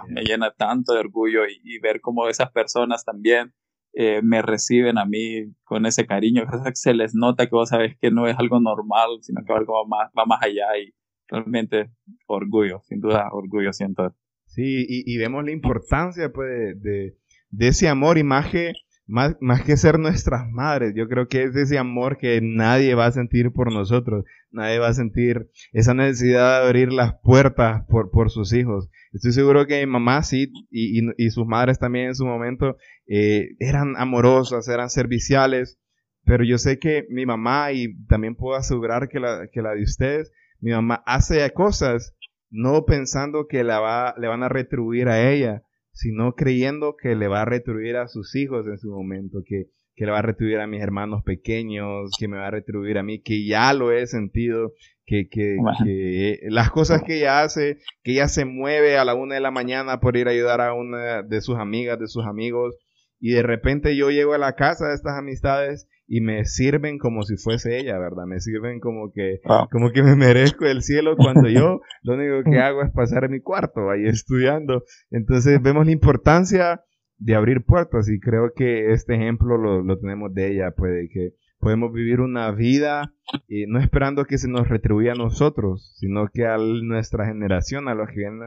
me 0.09 0.23
llena 0.23 0.51
tanto 0.51 0.93
de 0.93 0.99
orgullo 0.99 1.47
y, 1.47 1.61
y 1.63 1.79
ver 1.79 2.01
cómo 2.01 2.27
esas 2.27 2.51
personas 2.51 3.03
también 3.03 3.53
eh, 3.97 4.21
me 4.21 4.41
reciben 4.41 4.97
a 4.97 5.05
mí 5.05 5.53
con 5.63 5.85
ese 5.85 6.05
cariño, 6.05 6.43
se 6.73 6.93
les 6.93 7.15
nota 7.15 7.45
que 7.45 7.55
vos 7.55 7.69
sabes 7.69 7.95
que 7.97 8.11
no 8.11 8.27
es 8.27 8.37
algo 8.37 8.59
normal, 8.59 9.19
sino 9.21 9.41
que 9.45 9.53
algo 9.53 9.73
va 9.73 9.87
más, 9.87 10.11
va 10.11 10.25
más 10.25 10.43
allá 10.43 10.65
y 10.77 10.93
realmente 11.29 11.91
orgullo, 12.27 12.81
sin 12.83 12.99
duda 12.99 13.29
orgullo 13.31 13.71
siento. 13.71 14.13
Sí, 14.47 14.85
y, 14.87 15.17
vemos 15.17 15.45
la 15.45 15.51
importancia 15.51 16.29
pues, 16.29 16.81
de, 16.81 17.15
de, 17.49 17.67
ese 17.67 17.87
amor 17.87 18.17
y 18.17 18.23
más 18.23 18.51
que, 18.51 18.73
más, 19.07 19.35
más 19.39 19.63
que 19.63 19.77
ser 19.77 19.99
nuestras 19.99 20.49
madres, 20.49 20.93
yo 20.95 21.07
creo 21.07 21.27
que 21.27 21.43
es 21.43 21.55
ese 21.55 21.77
amor 21.77 22.17
que 22.17 22.39
nadie 22.41 22.95
va 22.95 23.05
a 23.05 23.11
sentir 23.11 23.51
por 23.51 23.71
nosotros, 23.71 24.25
nadie 24.51 24.79
va 24.79 24.87
a 24.87 24.93
sentir 24.93 25.49
esa 25.73 25.93
necesidad 25.93 26.61
de 26.61 26.67
abrir 26.67 26.91
las 26.91 27.13
puertas 27.21 27.83
por, 27.87 28.09
por 28.09 28.31
sus 28.31 28.53
hijos. 28.53 28.89
Estoy 29.13 29.31
seguro 29.31 29.67
que 29.67 29.85
mi 29.85 29.91
mamá 29.91 30.23
sí, 30.23 30.51
y, 30.71 31.01
y, 31.17 31.29
sus 31.29 31.45
madres 31.45 31.77
también 31.79 32.07
en 32.07 32.15
su 32.15 32.25
momento, 32.25 32.77
eh, 33.07 33.49
eran 33.59 33.95
amorosas, 33.97 34.67
eran 34.67 34.89
serviciales, 34.89 35.79
pero 36.23 36.43
yo 36.43 36.57
sé 36.57 36.79
que 36.79 37.05
mi 37.09 37.25
mamá, 37.25 37.71
y 37.71 37.95
también 38.07 38.35
puedo 38.35 38.57
asegurar 38.57 39.07
que 39.07 39.19
la, 39.19 39.47
que 39.51 39.61
la 39.61 39.75
de 39.75 39.83
ustedes, 39.83 40.31
mi 40.59 40.71
mamá 40.71 41.03
hace 41.05 41.47
cosas 41.51 42.15
no 42.49 42.85
pensando 42.85 43.47
que 43.47 43.63
la 43.63 43.79
va, 43.79 44.15
le 44.17 44.27
van 44.27 44.41
a 44.43 44.49
retribuir 44.49 45.09
a 45.09 45.29
ella, 45.29 45.63
sino 45.95 46.33
creyendo 46.35 46.97
que 46.97 47.15
le 47.15 47.29
va 47.29 47.41
a 47.41 47.45
retribuir 47.45 47.95
a 47.95 48.07
sus 48.07 48.35
hijos 48.35 48.67
en 48.67 48.77
su 48.77 48.91
momento, 48.91 49.39
que, 49.45 49.67
que 49.95 50.05
le 50.05 50.11
va 50.11 50.19
a 50.19 50.23
retribuir 50.23 50.59
a 50.59 50.67
mis 50.67 50.81
hermanos 50.81 51.23
pequeños, 51.23 52.11
que 52.19 52.27
me 52.27 52.37
va 52.37 52.47
a 52.47 52.51
retribuir 52.51 52.97
a 52.97 53.03
mí, 53.03 53.21
que 53.21 53.47
ya 53.47 53.73
lo 53.73 53.93
he 53.93 54.05
sentido, 54.05 54.73
que, 55.05 55.29
que, 55.29 55.57
que, 55.85 56.39
las 56.49 56.69
cosas 56.69 57.01
que 57.01 57.17
ella 57.17 57.43
hace, 57.43 57.77
que 58.03 58.11
ella 58.11 58.27
se 58.27 58.43
mueve 58.43 58.97
a 58.97 59.05
la 59.05 59.15
una 59.15 59.35
de 59.35 59.41
la 59.41 59.51
mañana 59.51 60.01
por 60.01 60.17
ir 60.17 60.27
a 60.27 60.31
ayudar 60.31 60.59
a 60.59 60.73
una 60.73 61.23
de 61.23 61.39
sus 61.39 61.57
amigas, 61.57 61.97
de 61.97 62.07
sus 62.07 62.25
amigos, 62.25 62.75
y 63.21 63.31
de 63.31 63.43
repente 63.43 63.95
yo 63.95 64.11
llego 64.11 64.33
a 64.33 64.37
la 64.37 64.55
casa 64.55 64.89
de 64.89 64.95
estas 64.95 65.17
amistades 65.17 65.87
y 66.07 66.21
me 66.21 66.45
sirven 66.45 66.97
como 66.97 67.23
si 67.23 67.35
fuese 67.37 67.79
ella, 67.79 67.97
¿verdad? 67.97 68.25
Me 68.25 68.39
sirven 68.39 68.79
como 68.79 69.11
que, 69.11 69.39
ah. 69.45 69.67
como 69.71 69.91
que 69.91 70.03
me 70.03 70.15
merezco 70.15 70.65
el 70.65 70.81
cielo 70.81 71.15
cuando 71.17 71.49
yo 71.49 71.81
lo 72.03 72.13
único 72.13 72.49
que 72.49 72.59
hago 72.59 72.83
es 72.83 72.91
pasar 72.91 73.23
en 73.25 73.31
mi 73.31 73.41
cuarto 73.41 73.89
ahí 73.89 74.05
estudiando. 74.05 74.83
Entonces 75.09 75.61
vemos 75.61 75.85
la 75.85 75.91
importancia 75.91 76.83
de 77.17 77.35
abrir 77.35 77.63
puertas 77.65 78.09
y 78.09 78.19
creo 78.19 78.51
que 78.55 78.91
este 78.91 79.15
ejemplo 79.15 79.57
lo, 79.57 79.81
lo 79.81 79.99
tenemos 79.99 80.33
de 80.33 80.51
ella, 80.51 80.71
puede 80.71 81.07
que 81.09 81.33
podemos 81.59 81.91
vivir 81.91 82.19
una 82.19 82.51
vida 82.51 83.13
y 83.47 83.65
no 83.65 83.79
esperando 83.79 84.25
que 84.25 84.37
se 84.37 84.47
nos 84.47 84.67
retribuya 84.67 85.13
a 85.13 85.15
nosotros, 85.15 85.95
sino 85.97 86.27
que 86.31 86.45
a 86.45 86.57
nuestra 86.57 87.25
generación, 87.25 87.87
a 87.87 87.95
los 87.95 88.09
que 88.09 88.17
vienen 88.17 88.41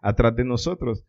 atrás 0.00 0.34
de 0.36 0.44
nosotros. 0.44 1.04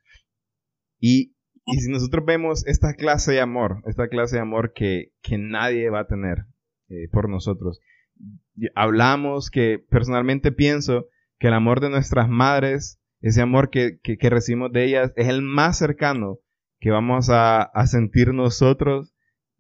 Y, 1.00 1.36
y, 1.66 1.80
si 1.80 1.92
nosotros 1.92 2.26
vemos 2.26 2.66
esta 2.68 2.94
clase 2.94 3.34
de 3.34 3.42
amor, 3.42 3.82
esta 3.86 4.08
clase 4.08 4.36
de 4.36 4.42
amor 4.42 4.74
que, 4.74 5.12
que 5.22 5.38
nadie 5.38 5.90
va 5.90 6.02
a 6.02 6.08
tener 6.08 6.46
eh, 6.90 7.08
por 7.12 7.30
nosotros, 7.30 7.80
hablamos 8.76 9.50
que 9.50 9.84
personalmente 9.90 10.52
pienso 10.52 11.08
que 11.40 11.48
el 11.48 11.54
amor 11.54 11.80
de 11.80 11.90
nuestras 11.90 12.30
madres, 12.30 13.00
ese 13.22 13.42
amor 13.42 13.70
que, 13.70 14.00
que, 14.02 14.18
que 14.18 14.30
recibimos 14.30 14.72
de 14.72 14.86
ellas, 14.86 15.14
es 15.16 15.28
el 15.28 15.42
más 15.42 15.78
cercano 15.78 16.40
que 16.80 16.92
vamos 16.92 17.30
a, 17.30 17.62
a 17.62 17.88
sentir 17.88 18.34
nosotros 18.34 19.14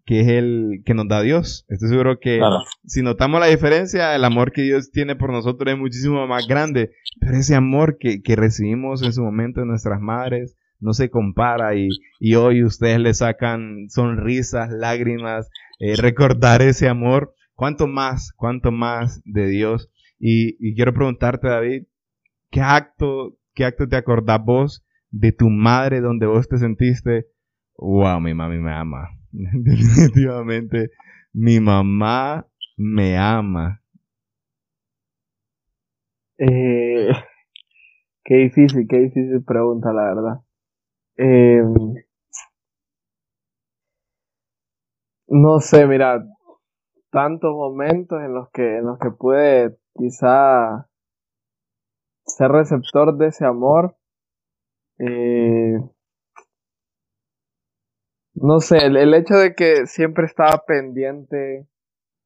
que 0.06 0.20
es 0.20 0.28
el 0.28 0.84
que 0.86 0.94
nos 0.94 1.08
da 1.08 1.22
Dios. 1.22 1.66
Estoy 1.70 1.90
seguro 1.90 2.20
que 2.20 2.42
si 2.86 3.02
notamos 3.02 3.40
la 3.40 3.48
diferencia, 3.48 4.16
el 4.16 4.26
amor 4.26 4.52
que 4.52 4.62
Dios 4.62 4.92
tiene 4.92 5.16
por 5.16 5.32
nosotros 5.32 5.72
es 5.72 5.80
muchísimo 5.80 6.28
más 6.28 6.46
grande, 6.48 6.92
pero 7.20 7.38
ese 7.38 7.56
amor 7.56 7.98
que, 7.98 8.22
que 8.22 8.36
recibimos 8.36 9.02
en 9.02 9.14
su 9.14 9.24
momento 9.24 9.62
de 9.62 9.66
nuestras 9.66 10.02
madres 10.02 10.58
no 10.84 10.94
se 10.94 11.10
compara 11.10 11.76
y, 11.76 11.90
y 12.20 12.36
hoy 12.36 12.64
ustedes 12.64 13.00
le 13.00 13.14
sacan 13.14 13.90
sonrisas, 13.90 14.70
lágrimas, 14.72 15.50
eh, 15.80 15.96
recordar 15.96 16.62
ese 16.62 16.88
amor. 16.88 17.34
¿Cuánto 17.56 17.88
más, 17.88 18.34
cuánto 18.36 18.72
más 18.72 19.22
de 19.26 19.48
Dios? 19.48 19.90
Y, 20.20 20.76
quiero 20.76 20.94
preguntarte, 20.94 21.48
David, 21.48 21.84
¿qué 22.50 22.62
acto, 22.62 23.38
qué 23.54 23.66
acto 23.66 23.88
te 23.88 23.96
acordás 23.96 24.44
vos 24.44 24.86
de 25.12 25.32
tu 25.32 25.50
madre 25.50 26.02
donde 26.02 26.26
vos 26.26 26.48
te 26.48 26.58
sentiste, 26.58 27.28
wow, 27.78 28.20
mi 28.20 28.34
mami 28.34 28.58
me 28.58 28.72
ama? 28.72 29.10
definitivamente 29.32 30.92
mi 31.34 31.60
mamá 31.60 32.48
me 32.78 33.18
ama? 33.18 33.82
Eh, 36.38 37.10
qué 38.24 38.36
difícil, 38.36 38.88
qué 38.88 39.00
difícil 39.00 39.44
pregunta, 39.44 39.92
la 39.92 40.04
verdad. 40.04 40.43
Eh, 41.18 41.62
no 45.28 45.60
sé, 45.60 45.86
mira, 45.88 46.24
tantos 47.12 47.54
momentos 47.54 48.20
en 48.22 48.34
los 48.34 48.50
que, 48.52 48.78
en 48.78 48.86
los 48.86 48.98
que 49.00 49.12
puede 49.12 49.78
quizá 49.96 50.88
ser 52.26 52.52
receptor 52.52 53.16
de 53.18 53.28
ese 53.28 53.46
amor. 53.46 53.96
Eh, 55.00 55.78
no 58.36 58.60
sé, 58.60 58.78
el, 58.86 59.14
hecho 59.14 59.36
de 59.36 59.54
que 59.54 59.86
siempre 59.86 60.26
estaba 60.26 60.64
pendiente, 60.66 61.68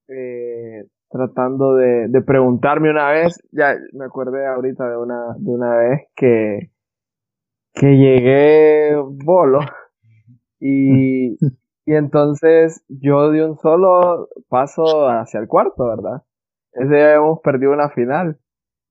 eh, 0.08 0.86
tratando 1.10 1.76
de, 1.76 2.08
de, 2.08 2.22
preguntarme 2.22 2.90
una 2.90 3.12
vez, 3.12 3.42
ya 3.52 3.76
me 3.94 4.06
acordé 4.06 4.46
ahorita 4.48 4.90
de 4.90 4.98
una, 4.98 5.36
de 5.38 5.52
una 5.52 5.76
vez 5.78 6.08
que, 6.16 6.72
que 7.80 7.96
llegué 7.96 8.96
bolo 8.96 9.60
y, 10.60 11.34
y 11.86 11.96
entonces 11.96 12.84
yo 12.88 13.32
de 13.32 13.46
un 13.46 13.58
solo 13.58 14.30
paso 14.50 15.08
hacia 15.08 15.40
el 15.40 15.48
cuarto, 15.48 15.88
¿verdad? 15.88 16.24
Ese 16.72 16.96
día 16.96 17.16
hemos 17.16 17.40
perdido 17.42 17.74
una 17.74 17.90
final 17.90 18.40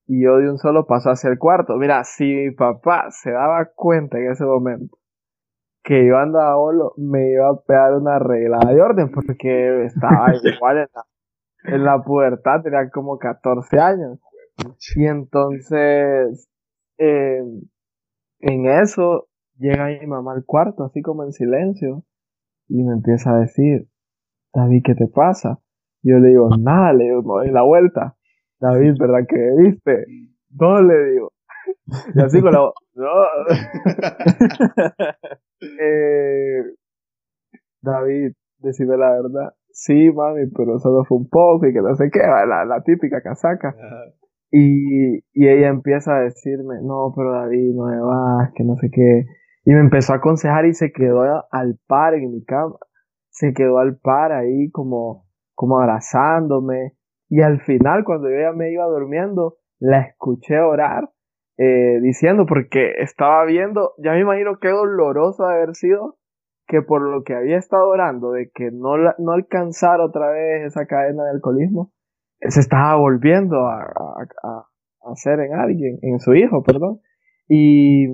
y 0.07 0.24
yo 0.24 0.39
de 0.39 0.51
un 0.51 0.59
solo 0.59 0.87
paso 0.87 1.11
hacia 1.11 1.30
el 1.30 1.39
cuarto. 1.39 1.76
Mira, 1.76 2.05
si 2.05 2.24
mi 2.24 2.51
papá 2.53 3.11
se 3.11 3.32
daba 3.32 3.70
cuenta 3.74 4.18
en 4.18 4.30
ese 4.30 4.45
momento 4.45 4.97
que 5.82 6.07
yo 6.07 6.18
andaba 6.18 6.57
bolo, 6.57 6.95
me 6.97 7.30
iba 7.30 7.49
a 7.49 7.61
pegar 7.61 7.95
una 7.95 8.18
regla 8.18 8.59
de 8.59 8.80
orden 8.80 9.11
porque 9.12 9.84
estaba 9.84 10.32
igual 10.43 10.78
en 10.78 10.89
la, 10.93 11.74
en 11.76 11.84
la 11.84 12.03
pubertad, 12.03 12.62
tenía 12.62 12.91
como 12.91 13.18
14 13.18 13.78
años. 13.78 14.18
Y 14.97 15.07
entonces, 15.07 16.49
eh, 16.99 17.43
en 18.47 18.66
eso, 18.66 19.28
llega 19.59 19.88
mi 20.01 20.07
mamá 20.07 20.34
al 20.34 20.44
cuarto, 20.44 20.84
así 20.84 21.03
como 21.03 21.24
en 21.24 21.32
silencio, 21.32 22.05
y 22.68 22.82
me 22.82 22.94
empieza 22.94 23.34
a 23.34 23.40
decir, 23.40 23.88
David, 24.55 24.82
¿qué 24.84 24.94
te 24.94 25.09
pasa? 25.09 25.59
Yo 26.03 26.18
le 26.18 26.28
digo, 26.28 26.49
nada, 26.59 26.92
le 26.92 27.05
digo, 27.05 27.22
doy 27.22 27.51
la 27.51 27.62
vuelta. 27.62 28.16
David, 28.61 28.94
¿verdad 28.99 29.26
que 29.28 29.51
viste? 29.59 30.07
No, 30.51 30.80
le 30.80 31.11
digo. 31.11 31.32
Y 32.14 32.20
así 32.20 32.40
con 32.40 32.53
la 32.53 32.61
voz, 32.61 32.74
no. 32.94 33.07
eh, 35.80 36.62
David, 37.82 38.32
decime 38.59 38.97
la 38.97 39.11
verdad. 39.11 39.55
Sí, 39.70 40.11
mami, 40.11 40.47
pero 40.57 40.78
solo 40.78 41.05
fue 41.05 41.18
un 41.18 41.28
poco 41.28 41.66
y 41.66 41.72
que 41.72 41.82
no 41.82 41.94
sé 41.97 42.09
qué, 42.11 42.20
la 42.20 42.82
típica 42.84 43.20
casaca. 43.20 43.74
Y, 44.51 45.18
y 45.32 45.49
ella 45.49 45.68
empieza 45.68 46.16
a 46.16 46.20
decirme, 46.20 46.76
no, 46.82 47.12
pero 47.14 47.32
David, 47.32 47.74
no 47.74 47.86
me 47.86 48.01
vas, 48.01 48.53
que 48.55 48.64
no 48.64 48.76
sé 48.76 48.90
qué. 48.90 49.26
Y 49.64 49.72
me 49.72 49.80
empezó 49.80 50.12
a 50.12 50.16
aconsejar 50.16 50.64
y 50.66 50.74
se 50.74 50.92
quedó 50.92 51.22
al 51.51 51.78
par 51.86 52.14
en 52.14 52.30
mi 52.30 52.44
cama. 52.44 52.76
Se 53.30 53.53
quedó 53.53 53.78
al 53.78 53.99
par 53.99 54.32
ahí 54.32 54.70
como, 54.70 55.26
como 55.55 55.80
abrazándome. 55.80 56.92
Y 57.28 57.42
al 57.42 57.61
final, 57.61 58.05
cuando 58.05 58.30
yo 58.30 58.36
ya 58.40 58.53
me 58.53 58.70
iba 58.70 58.84
durmiendo, 58.86 59.57
la 59.80 60.03
escuché 60.03 60.61
orar, 60.61 61.11
eh, 61.59 61.99
diciendo, 62.01 62.47
porque 62.47 62.92
estaba 62.99 63.44
viendo, 63.44 63.94
ya 63.99 64.12
me 64.12 64.20
imagino 64.20 64.59
qué 64.61 64.68
doloroso 64.68 65.44
haber 65.44 65.74
sido, 65.74 66.16
que 66.66 66.82
por 66.82 67.03
lo 67.03 67.22
que 67.22 67.34
había 67.34 67.59
estado 67.59 67.88
orando, 67.88 68.32
de 68.32 68.51
que 68.55 68.70
no, 68.72 68.97
no 69.18 69.32
alcanzara 69.32 70.05
otra 70.05 70.30
vez 70.30 70.66
esa 70.66 70.86
cadena 70.86 71.24
de 71.24 71.30
alcoholismo, 71.30 71.92
se 72.41 72.61
estaba 72.61 72.97
volviendo 72.97 73.66
a, 73.66 73.82
a, 73.82 74.66
hacer 75.12 75.41
en 75.41 75.55
alguien, 75.55 75.99
en 76.03 76.18
su 76.18 76.34
hijo, 76.34 76.62
perdón. 76.62 77.01
Y, 77.49 78.07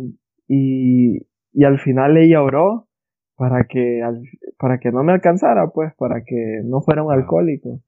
y, 0.47 1.27
y 1.53 1.65
al 1.65 1.79
final 1.79 2.17
ella 2.17 2.43
oró 2.43 2.89
para 3.37 3.65
que, 3.65 4.01
para 4.59 4.79
que 4.79 4.93
no 4.93 5.03
me 5.03 5.13
alcanzara, 5.13 5.69
pues, 5.69 5.93
para 5.97 6.23
que 6.25 6.61
no 6.65 6.81
fuera 6.83 7.03
un 7.03 7.13
alcohólico. 7.13 7.81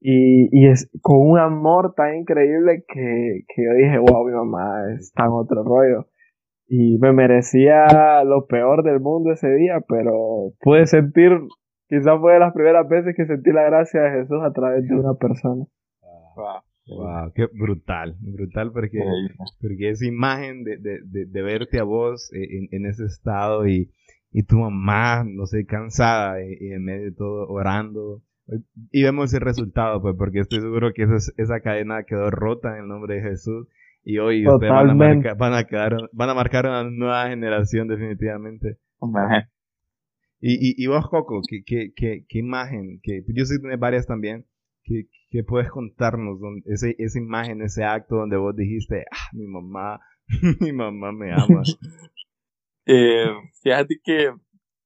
Y, 0.00 0.48
y 0.52 0.68
es 0.68 0.90
con 1.00 1.16
un 1.18 1.38
amor 1.38 1.94
tan 1.94 2.16
increíble 2.16 2.84
que, 2.86 3.44
que 3.48 3.64
yo 3.64 3.72
dije, 3.74 3.98
wow, 3.98 4.26
mi 4.26 4.32
mamá 4.32 4.92
está 4.98 5.24
en 5.24 5.32
otro 5.32 5.62
rollo. 5.64 6.06
Y 6.68 6.98
me 6.98 7.12
merecía 7.12 8.24
lo 8.24 8.46
peor 8.46 8.82
del 8.82 9.00
mundo 9.00 9.32
ese 9.32 9.48
día, 9.54 9.80
pero 9.88 10.52
pude 10.60 10.86
sentir, 10.86 11.30
quizás 11.88 12.18
fue 12.20 12.34
de 12.34 12.40
las 12.40 12.52
primeras 12.52 12.88
veces 12.88 13.14
que 13.16 13.26
sentí 13.26 13.52
la 13.52 13.62
gracia 13.62 14.02
de 14.02 14.10
Jesús 14.20 14.38
a 14.42 14.52
través 14.52 14.86
de 14.88 14.94
una 14.96 15.14
persona. 15.14 15.64
Wow. 16.36 16.62
Wow, 16.88 17.32
qué 17.34 17.46
brutal, 17.52 18.16
brutal 18.20 18.70
porque, 18.72 19.00
porque 19.60 19.90
esa 19.90 20.06
imagen 20.06 20.62
de, 20.62 20.76
de, 20.78 21.26
de, 21.26 21.42
verte 21.42 21.80
a 21.80 21.82
vos 21.82 22.30
en, 22.32 22.68
en 22.70 22.86
ese 22.86 23.06
estado 23.06 23.66
y, 23.66 23.90
y, 24.30 24.44
tu 24.44 24.58
mamá, 24.58 25.24
no 25.24 25.46
sé, 25.46 25.66
cansada 25.66 26.40
y, 26.44 26.72
en 26.72 26.84
medio 26.84 27.06
de 27.06 27.12
todo 27.12 27.48
orando. 27.48 28.22
Y 28.92 29.02
vemos 29.02 29.34
el 29.34 29.40
resultado, 29.40 30.00
pues, 30.00 30.14
porque 30.16 30.38
estoy 30.38 30.60
seguro 30.60 30.92
que 30.94 31.02
esa, 31.02 31.32
esa 31.36 31.60
cadena 31.60 32.04
quedó 32.04 32.30
rota 32.30 32.76
en 32.76 32.84
el 32.84 32.88
nombre 32.88 33.16
de 33.16 33.22
Jesús. 33.22 33.66
Y 34.04 34.18
hoy 34.18 34.46
ustedes 34.46 34.70
van 34.70 34.90
a, 34.90 34.94
marcar, 34.94 35.36
van, 35.36 35.54
a 35.54 35.64
quedar, 35.64 35.96
van 36.12 36.30
a 36.30 36.34
marcar 36.34 36.66
una 36.66 36.84
nueva 36.84 37.28
generación 37.28 37.88
definitivamente. 37.88 38.78
Y, 40.40 40.52
y, 40.52 40.84
y 40.84 40.86
vos, 40.86 41.08
Coco, 41.08 41.40
¿qué, 41.48 41.64
qué, 41.66 41.92
qué, 41.96 42.24
qué 42.28 42.38
imagen? 42.38 43.00
Que, 43.02 43.24
yo 43.26 43.44
sé 43.44 43.56
que 43.56 43.62
tienes 43.62 43.80
varias 43.80 44.06
también. 44.06 44.46
¿Qué, 44.86 45.08
¿Qué, 45.30 45.42
puedes 45.42 45.70
contarnos? 45.70 46.38
Ese, 46.64 46.94
esa 46.98 47.18
imagen, 47.18 47.60
ese 47.62 47.84
acto 47.84 48.16
donde 48.16 48.36
vos 48.36 48.54
dijiste, 48.54 49.04
ah, 49.10 49.28
mi 49.32 49.46
mamá, 49.46 50.00
mi 50.60 50.72
mamá 50.72 51.12
me 51.12 51.32
ama. 51.32 51.62
eh, 52.86 53.26
fíjate 53.62 54.00
que, 54.02 54.32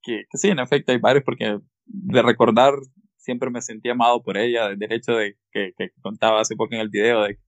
que, 0.02 0.24
sí, 0.32 0.48
en 0.48 0.58
efecto 0.58 0.92
hay 0.92 0.98
varios, 0.98 1.24
porque 1.24 1.58
de 1.84 2.22
recordar 2.22 2.74
siempre 3.16 3.50
me 3.50 3.60
sentí 3.60 3.90
amado 3.90 4.22
por 4.22 4.38
ella, 4.38 4.74
del 4.74 4.92
hecho 4.92 5.12
de 5.12 5.36
que, 5.52 5.72
contaba 6.00 6.40
hace 6.40 6.56
poco 6.56 6.74
en 6.74 6.80
el 6.80 6.88
video, 6.88 7.22
de 7.22 7.38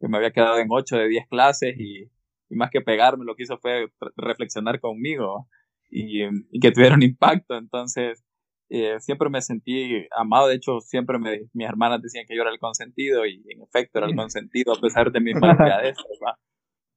que 0.00 0.08
me 0.08 0.18
había 0.18 0.30
quedado 0.30 0.58
en 0.58 0.68
8 0.70 0.96
de 0.96 1.08
10 1.08 1.26
clases 1.28 1.74
y, 1.76 2.04
y 2.48 2.56
más 2.56 2.70
que 2.70 2.80
pegarme, 2.80 3.24
lo 3.24 3.34
que 3.34 3.42
hizo 3.42 3.58
fue 3.58 3.90
reflexionar 4.16 4.80
conmigo 4.80 5.48
y, 5.90 6.24
y 6.24 6.60
que 6.60 6.70
tuvieron 6.70 7.02
impacto. 7.02 7.56
Entonces, 7.56 8.25
eh, 8.68 8.98
siempre 8.98 9.30
me 9.30 9.40
sentí 9.42 10.06
amado, 10.16 10.48
de 10.48 10.56
hecho 10.56 10.80
siempre 10.80 11.18
me, 11.18 11.42
mis 11.52 11.68
hermanas 11.68 12.02
decían 12.02 12.24
que 12.26 12.34
yo 12.34 12.42
era 12.42 12.50
el 12.50 12.58
consentido 12.58 13.24
y 13.24 13.42
en 13.48 13.62
efecto 13.62 13.98
era 13.98 14.08
el 14.08 14.16
consentido 14.16 14.72
a 14.74 14.80
pesar 14.80 15.12
de 15.12 15.20
mis 15.20 15.36
malcriadezas, 15.36 16.04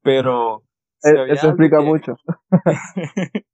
Pero... 0.01 0.63
E, 1.03 1.32
eso 1.32 1.49
explica 1.49 1.80
mucho. 1.82 2.17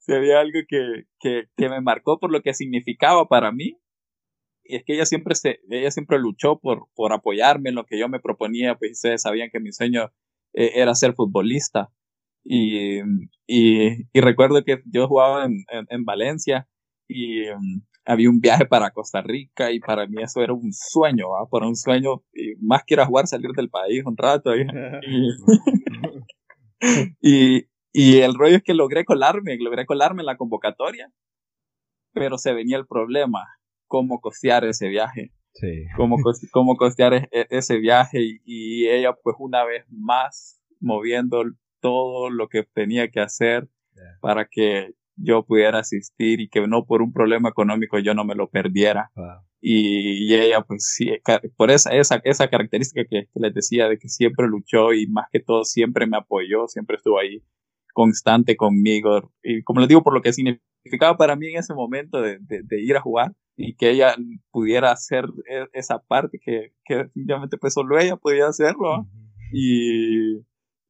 si 0.00 0.12
había 0.14 0.40
algo 0.40 0.60
que, 0.66 1.04
que, 1.20 1.44
que, 1.56 1.68
me 1.68 1.80
marcó 1.80 2.18
por 2.18 2.32
lo 2.32 2.40
que 2.40 2.54
significaba 2.54 3.28
para 3.28 3.52
mí, 3.52 3.78
y 4.64 4.76
es 4.76 4.84
que 4.84 4.94
ella 4.94 5.06
siempre, 5.06 5.34
se, 5.34 5.60
ella 5.70 5.90
siempre 5.90 6.18
luchó 6.18 6.58
por, 6.58 6.88
por 6.94 7.12
apoyarme 7.12 7.68
en 7.68 7.76
lo 7.76 7.84
que 7.84 7.98
yo 7.98 8.08
me 8.08 8.18
proponía, 8.18 8.76
pues 8.76 8.92
ustedes 8.92 9.22
sabían 9.22 9.50
que 9.52 9.60
mi 9.60 9.72
sueño 9.72 10.10
eh, 10.54 10.72
era 10.74 10.94
ser 10.94 11.14
futbolista. 11.14 11.92
Y, 12.42 13.00
y, 13.46 14.08
y, 14.12 14.20
recuerdo 14.20 14.64
que 14.64 14.80
yo 14.86 15.06
jugaba 15.06 15.44
en, 15.44 15.64
en 15.68 16.04
Valencia 16.04 16.68
y 17.08 17.48
um, 17.48 17.82
había 18.04 18.30
un 18.30 18.40
viaje 18.40 18.66
para 18.66 18.90
Costa 18.90 19.20
Rica 19.22 19.72
y 19.72 19.80
para 19.80 20.06
mí 20.06 20.22
eso 20.22 20.40
era 20.42 20.52
un 20.52 20.72
sueño, 20.72 21.30
¿va? 21.30 21.46
Para 21.48 21.66
un 21.66 21.76
sueño, 21.76 22.22
y 22.32 22.54
más 22.60 22.82
que 22.86 22.94
ir 22.94 23.00
a 23.00 23.06
jugar, 23.06 23.26
salir 23.26 23.50
del 23.52 23.68
país 23.68 24.04
un 24.04 24.16
rato. 24.16 24.52
Y, 27.22 27.68
y, 27.90 28.18
el 28.18 28.34
rollo 28.34 28.56
es 28.56 28.62
que 28.62 28.74
logré 28.74 29.06
colarme, 29.06 29.56
logré 29.58 29.86
colarme 29.86 30.20
en 30.20 30.26
la 30.26 30.36
convocatoria, 30.36 31.10
pero 32.12 32.36
se 32.36 32.52
venía 32.52 32.76
el 32.76 32.86
problema, 32.86 33.46
cómo 33.86 34.20
costear 34.20 34.66
ese 34.66 34.88
viaje. 34.88 35.32
Sí. 35.54 35.86
Cómo, 35.96 36.16
cómo 36.52 36.76
costear 36.76 37.14
e, 37.14 37.28
e, 37.32 37.46
ese 37.48 37.78
viaje 37.78 38.20
y, 38.20 38.40
y 38.44 38.88
ella 38.88 39.14
pues 39.22 39.36
una 39.38 39.64
vez 39.64 39.86
más 39.88 40.60
moviendo 40.80 41.42
todo 41.80 42.28
lo 42.28 42.48
que 42.48 42.62
tenía 42.62 43.08
que 43.08 43.20
hacer 43.20 43.68
para 44.20 44.46
que 44.46 44.92
yo 45.16 45.44
pudiera 45.44 45.78
asistir 45.78 46.40
y 46.40 46.48
que 46.48 46.66
no 46.66 46.84
por 46.84 47.02
un 47.02 47.12
problema 47.12 47.48
económico 47.48 47.98
yo 47.98 48.14
no 48.14 48.24
me 48.24 48.34
lo 48.34 48.48
perdiera. 48.48 49.10
Y, 49.60 50.34
ella, 50.34 50.60
pues 50.62 50.94
sí, 50.94 51.10
por 51.56 51.70
esa, 51.70 51.90
esa, 51.90 52.20
esa 52.24 52.48
característica 52.48 53.04
que, 53.08 53.28
les 53.34 53.54
decía 53.54 53.88
de 53.88 53.98
que 53.98 54.08
siempre 54.08 54.46
luchó 54.46 54.92
y 54.92 55.06
más 55.08 55.26
que 55.32 55.40
todo 55.40 55.64
siempre 55.64 56.06
me 56.06 56.16
apoyó, 56.16 56.68
siempre 56.68 56.96
estuvo 56.96 57.18
ahí 57.18 57.42
constante 57.92 58.56
conmigo. 58.56 59.32
Y 59.42 59.62
como 59.62 59.80
les 59.80 59.88
digo, 59.88 60.02
por 60.02 60.14
lo 60.14 60.22
que 60.22 60.32
significaba 60.32 61.16
para 61.16 61.34
mí 61.34 61.48
en 61.48 61.58
ese 61.58 61.74
momento 61.74 62.20
de, 62.20 62.38
de, 62.40 62.82
ir 62.82 62.96
a 62.96 63.00
jugar 63.00 63.32
y 63.56 63.74
que 63.74 63.90
ella 63.90 64.14
pudiera 64.52 64.92
hacer 64.92 65.24
e, 65.50 65.64
esa 65.72 65.98
parte 66.00 66.38
que, 66.40 66.72
que 66.84 66.96
definitivamente 66.96 67.56
pues 67.56 67.72
solo 67.72 67.98
ella 67.98 68.16
podía 68.16 68.46
hacerlo. 68.46 69.08
Y 69.52 70.42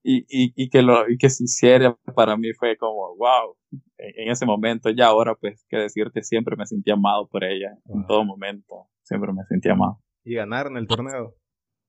y, 0.09 0.19
y, 0.29 0.53
y, 0.55 0.69
que 0.71 0.83
lo 0.83 1.11
y 1.11 1.19
que 1.19 1.29
se 1.29 1.43
hiciera 1.43 1.97
para 2.15 2.37
mí 2.37 2.53
fue 2.53 2.77
como 2.77 3.17
wow 3.17 3.57
en, 3.99 4.31
ese 4.31 4.47
momento 4.47 4.89
ya 4.91 5.07
ahora 5.07 5.35
pues 5.35 5.67
que 5.69 5.79
decirte 5.79 6.23
siempre 6.23 6.55
me 6.57 6.65
sentí 6.65 6.93
amado 6.93 7.27
por 7.27 7.43
ella 7.43 7.77
en 7.87 8.07
todo 8.07 8.25
momento 8.25 8.89
siempre 9.03 9.33
me 9.33 9.45
sentí 9.45 9.69
amado. 9.69 10.01
Y 10.25 10.35
ganaron 10.35 10.77
el 10.77 10.87
torneo. 10.87 11.35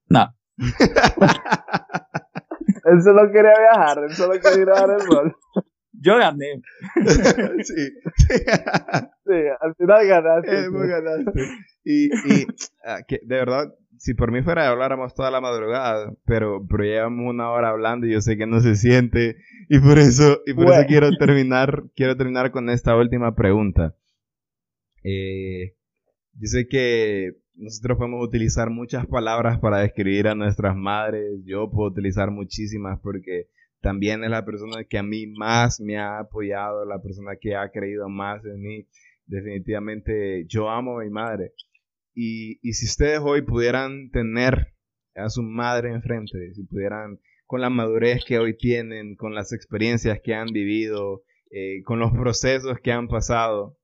No. 0.09 0.33
Él 2.85 3.01
solo 3.03 3.31
quería 3.31 3.53
viajar 3.59 3.99
él 4.03 4.11
solo 4.15 4.33
quería 4.39 4.61
ir 4.61 4.69
a 4.69 4.73
dar 4.73 4.89
el 4.91 5.05
rol 5.05 5.35
yo 5.91 6.17
gané. 6.17 6.61
Sí. 7.63 7.91
Sí 9.25 9.39
al 9.59 9.75
final 9.75 10.07
ganaste 10.07 10.59
eh, 10.59 10.69
ganaste. 10.71 11.31
Y, 11.83 12.05
y 12.05 12.47
ah, 12.85 12.99
que, 13.07 13.19
de 13.23 13.35
verdad 13.35 13.73
si 13.97 14.13
por 14.13 14.31
mí 14.31 14.41
fuera, 14.41 14.69
habláramos 14.69 15.13
toda 15.13 15.31
la 15.31 15.41
madrugada, 15.41 16.13
pero, 16.25 16.65
pero 16.67 16.83
llevamos 16.83 17.33
una 17.33 17.49
hora 17.51 17.69
hablando 17.69 18.07
y 18.07 18.11
yo 18.11 18.21
sé 18.21 18.37
que 18.37 18.45
no 18.45 18.61
se 18.61 18.75
siente. 18.75 19.37
Y 19.69 19.79
por 19.79 19.97
eso, 19.97 20.41
y 20.45 20.53
por 20.53 20.65
eso 20.71 20.85
quiero 20.87 21.09
terminar, 21.19 21.83
quiero 21.95 22.15
terminar 22.15 22.51
con 22.51 22.69
esta 22.69 22.95
última 22.95 23.35
pregunta. 23.35 23.95
Eh, 25.03 25.75
yo 26.33 26.47
sé 26.47 26.67
que 26.67 27.33
nosotros 27.55 27.97
podemos 27.97 28.25
utilizar 28.25 28.69
muchas 28.69 29.05
palabras 29.07 29.59
para 29.59 29.79
describir 29.79 30.27
a 30.27 30.35
nuestras 30.35 30.75
madres. 30.75 31.41
Yo 31.43 31.69
puedo 31.69 31.89
utilizar 31.89 32.29
muchísimas 32.29 32.99
porque 32.99 33.47
también 33.81 34.23
es 34.23 34.29
la 34.29 34.45
persona 34.45 34.83
que 34.83 34.97
a 34.97 35.03
mí 35.03 35.27
más 35.27 35.79
me 35.79 35.97
ha 35.97 36.19
apoyado, 36.19 36.85
la 36.85 37.01
persona 37.01 37.35
que 37.39 37.55
ha 37.55 37.69
creído 37.69 38.09
más 38.09 38.43
en 38.45 38.61
mí. 38.61 38.87
Definitivamente 39.25 40.45
yo 40.47 40.69
amo 40.69 40.99
a 40.99 41.03
mi 41.03 41.09
madre. 41.09 41.53
Y, 42.19 42.57
y 42.67 42.73
si 42.73 42.87
ustedes 42.87 43.19
hoy 43.23 43.43
pudieran 43.43 44.09
tener 44.09 44.73
a 45.13 45.29
su 45.29 45.43
madre 45.43 45.91
enfrente, 45.91 46.51
si 46.55 46.63
pudieran, 46.63 47.19
con 47.45 47.61
la 47.61 47.69
madurez 47.69 48.25
que 48.25 48.39
hoy 48.39 48.57
tienen, 48.57 49.15
con 49.15 49.35
las 49.35 49.53
experiencias 49.53 50.19
que 50.23 50.33
han 50.33 50.47
vivido, 50.47 51.21
eh, 51.51 51.83
con 51.83 51.99
los 51.99 52.11
procesos 52.13 52.79
que 52.81 52.91
han 52.91 53.07
pasado, 53.07 53.77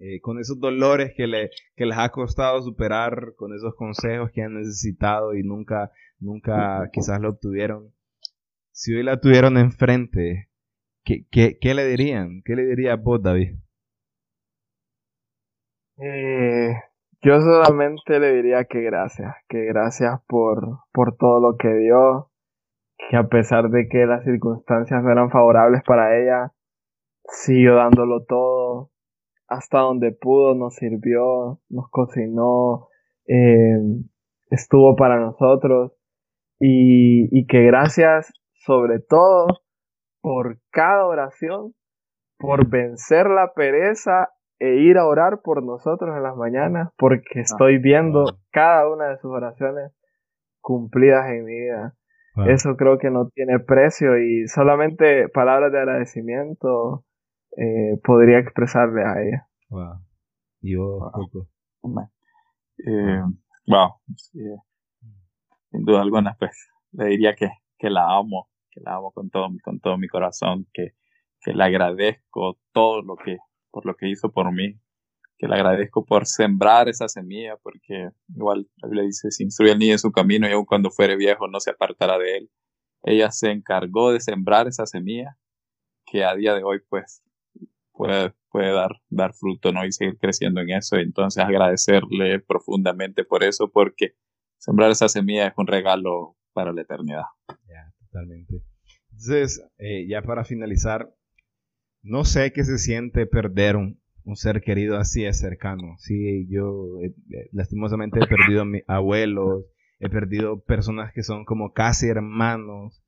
eh, 0.00 0.20
con 0.20 0.40
esos 0.40 0.58
dolores 0.58 1.12
que, 1.16 1.28
le, 1.28 1.50
que 1.76 1.86
les 1.86 1.96
ha 1.96 2.08
costado 2.08 2.60
superar, 2.60 3.34
con 3.36 3.54
esos 3.54 3.76
consejos 3.76 4.32
que 4.32 4.42
han 4.42 4.54
necesitado 4.54 5.32
y 5.32 5.44
nunca, 5.44 5.92
nunca 6.18 6.90
quizás 6.92 7.20
lo 7.20 7.30
obtuvieron. 7.30 7.94
Si 8.72 8.92
hoy 8.92 9.04
la 9.04 9.20
tuvieron 9.20 9.58
enfrente, 9.58 10.50
¿qué, 11.04 11.24
qué, 11.30 11.56
qué 11.60 11.74
le 11.74 11.86
dirían? 11.86 12.42
¿Qué 12.44 12.56
le 12.56 12.66
diría 12.66 12.94
a 12.94 12.96
vos, 12.96 13.22
David? 13.22 13.58
Eh, 15.98 16.74
yo 17.24 17.40
solamente 17.40 18.20
le 18.20 18.34
diría 18.34 18.64
que 18.64 18.82
gracias, 18.82 19.34
que 19.48 19.64
gracias 19.64 20.20
por, 20.28 20.80
por 20.92 21.16
todo 21.16 21.40
lo 21.40 21.56
que 21.56 21.72
dio, 21.72 22.30
que 22.98 23.16
a 23.16 23.28
pesar 23.28 23.70
de 23.70 23.88
que 23.88 24.04
las 24.04 24.24
circunstancias 24.24 25.02
no 25.02 25.10
eran 25.10 25.30
favorables 25.30 25.82
para 25.86 26.20
ella, 26.20 26.52
siguió 27.24 27.76
dándolo 27.76 28.24
todo, 28.24 28.90
hasta 29.48 29.78
donde 29.78 30.12
pudo, 30.12 30.54
nos 30.54 30.74
sirvió, 30.74 31.60
nos 31.70 31.88
cocinó, 31.90 32.88
eh, 33.26 33.78
estuvo 34.50 34.94
para 34.94 35.18
nosotros 35.18 35.92
y, 36.60 37.28
y 37.36 37.46
que 37.46 37.62
gracias 37.62 38.34
sobre 38.52 39.00
todo 39.00 39.46
por 40.20 40.58
cada 40.70 41.06
oración, 41.06 41.74
por 42.38 42.68
vencer 42.68 43.28
la 43.28 43.52
pereza 43.54 44.33
e 44.58 44.76
ir 44.76 44.98
a 44.98 45.06
orar 45.06 45.40
por 45.42 45.62
nosotros 45.62 46.16
en 46.16 46.22
las 46.22 46.36
mañanas 46.36 46.92
porque 46.96 47.40
ah, 47.40 47.42
estoy 47.42 47.78
viendo 47.78 48.24
cada 48.50 48.88
una 48.88 49.08
de 49.08 49.18
sus 49.18 49.30
oraciones 49.30 49.92
cumplidas 50.60 51.28
en 51.30 51.44
mi 51.44 51.54
vida. 51.54 51.94
Eso 52.48 52.74
creo 52.76 52.98
que 52.98 53.10
no 53.10 53.28
tiene 53.28 53.60
precio 53.60 54.18
y 54.18 54.48
solamente 54.48 55.28
palabras 55.28 55.70
de 55.70 55.78
agradecimiento 55.78 57.04
eh, 57.56 57.96
podría 58.02 58.40
expresarle 58.40 59.04
a 59.04 59.22
ella. 59.22 59.46
Wow. 59.68 60.00
Y 60.60 60.74
vos, 60.74 61.12
eh, 62.78 63.22
wow. 63.68 63.90
Sin 65.70 65.84
duda 65.84 66.02
alguna, 66.02 66.34
pues 66.36 66.70
le 66.90 67.06
diría 67.06 67.34
que, 67.34 67.50
que 67.78 67.88
la 67.88 68.16
amo, 68.16 68.48
que 68.70 68.80
la 68.80 68.96
amo 68.96 69.12
con 69.12 69.30
todo, 69.30 69.48
con 69.62 69.78
todo 69.78 69.96
mi 69.96 70.08
corazón, 70.08 70.66
que, 70.72 70.94
que 71.40 71.52
le 71.52 71.62
agradezco 71.62 72.58
todo 72.72 73.02
lo 73.02 73.14
que 73.16 73.38
por 73.74 73.84
lo 73.86 73.96
que 73.96 74.08
hizo 74.08 74.30
por 74.30 74.52
mí, 74.52 74.80
que 75.36 75.48
le 75.48 75.56
agradezco 75.56 76.06
por 76.06 76.26
sembrar 76.26 76.88
esa 76.88 77.08
semilla, 77.08 77.56
porque 77.56 78.10
igual 78.28 78.68
la 78.76 78.88
Biblia 78.88 79.04
dice, 79.04 79.32
si 79.32 79.42
instruye 79.42 79.72
al 79.72 79.80
niño 79.80 79.92
en 79.92 79.98
su 79.98 80.12
camino 80.12 80.48
y 80.48 80.52
aun 80.52 80.64
cuando 80.64 80.92
fuere 80.92 81.16
viejo 81.16 81.48
no 81.48 81.58
se 81.58 81.70
apartará 81.70 82.16
de 82.16 82.36
él. 82.36 82.50
Ella 83.02 83.32
se 83.32 83.50
encargó 83.50 84.12
de 84.12 84.20
sembrar 84.20 84.68
esa 84.68 84.86
semilla 84.86 85.36
que 86.06 86.24
a 86.24 86.36
día 86.36 86.54
de 86.54 86.62
hoy 86.62 86.82
pues 86.88 87.24
puede, 87.90 88.32
puede 88.48 88.72
dar, 88.72 88.92
dar 89.08 89.34
fruto, 89.34 89.72
¿no? 89.72 89.84
Y 89.84 89.90
seguir 89.90 90.18
creciendo 90.18 90.60
en 90.60 90.70
eso. 90.70 90.96
Entonces 90.96 91.42
agradecerle 91.42 92.38
profundamente 92.38 93.24
por 93.24 93.42
eso, 93.42 93.72
porque 93.72 94.14
sembrar 94.58 94.92
esa 94.92 95.08
semilla 95.08 95.48
es 95.48 95.54
un 95.56 95.66
regalo 95.66 96.36
para 96.52 96.72
la 96.72 96.82
eternidad. 96.82 97.24
Ya, 97.48 97.92
totalmente. 97.98 98.62
Entonces, 99.10 99.66
eh, 99.78 100.06
ya 100.08 100.22
para 100.22 100.44
finalizar, 100.44 101.12
no 102.04 102.24
sé 102.24 102.52
qué 102.52 102.64
se 102.64 102.78
siente 102.78 103.26
perder 103.26 103.76
un, 103.76 103.98
ser 104.34 104.60
querido 104.62 104.98
así 104.98 105.22
de 105.22 105.32
cercano. 105.32 105.96
Sí, 105.98 106.46
yo 106.48 107.00
eh, 107.02 107.14
eh, 107.30 107.48
lastimosamente 107.52 108.20
he 108.22 108.26
perdido 108.26 108.62
a 108.62 108.66
mis 108.66 108.82
abuelos, 108.86 109.64
he 109.98 110.08
perdido 110.08 110.62
personas 110.62 111.12
que 111.12 111.22
son 111.22 111.44
como 111.44 111.72
casi 111.72 112.08
hermanos, 112.08 113.02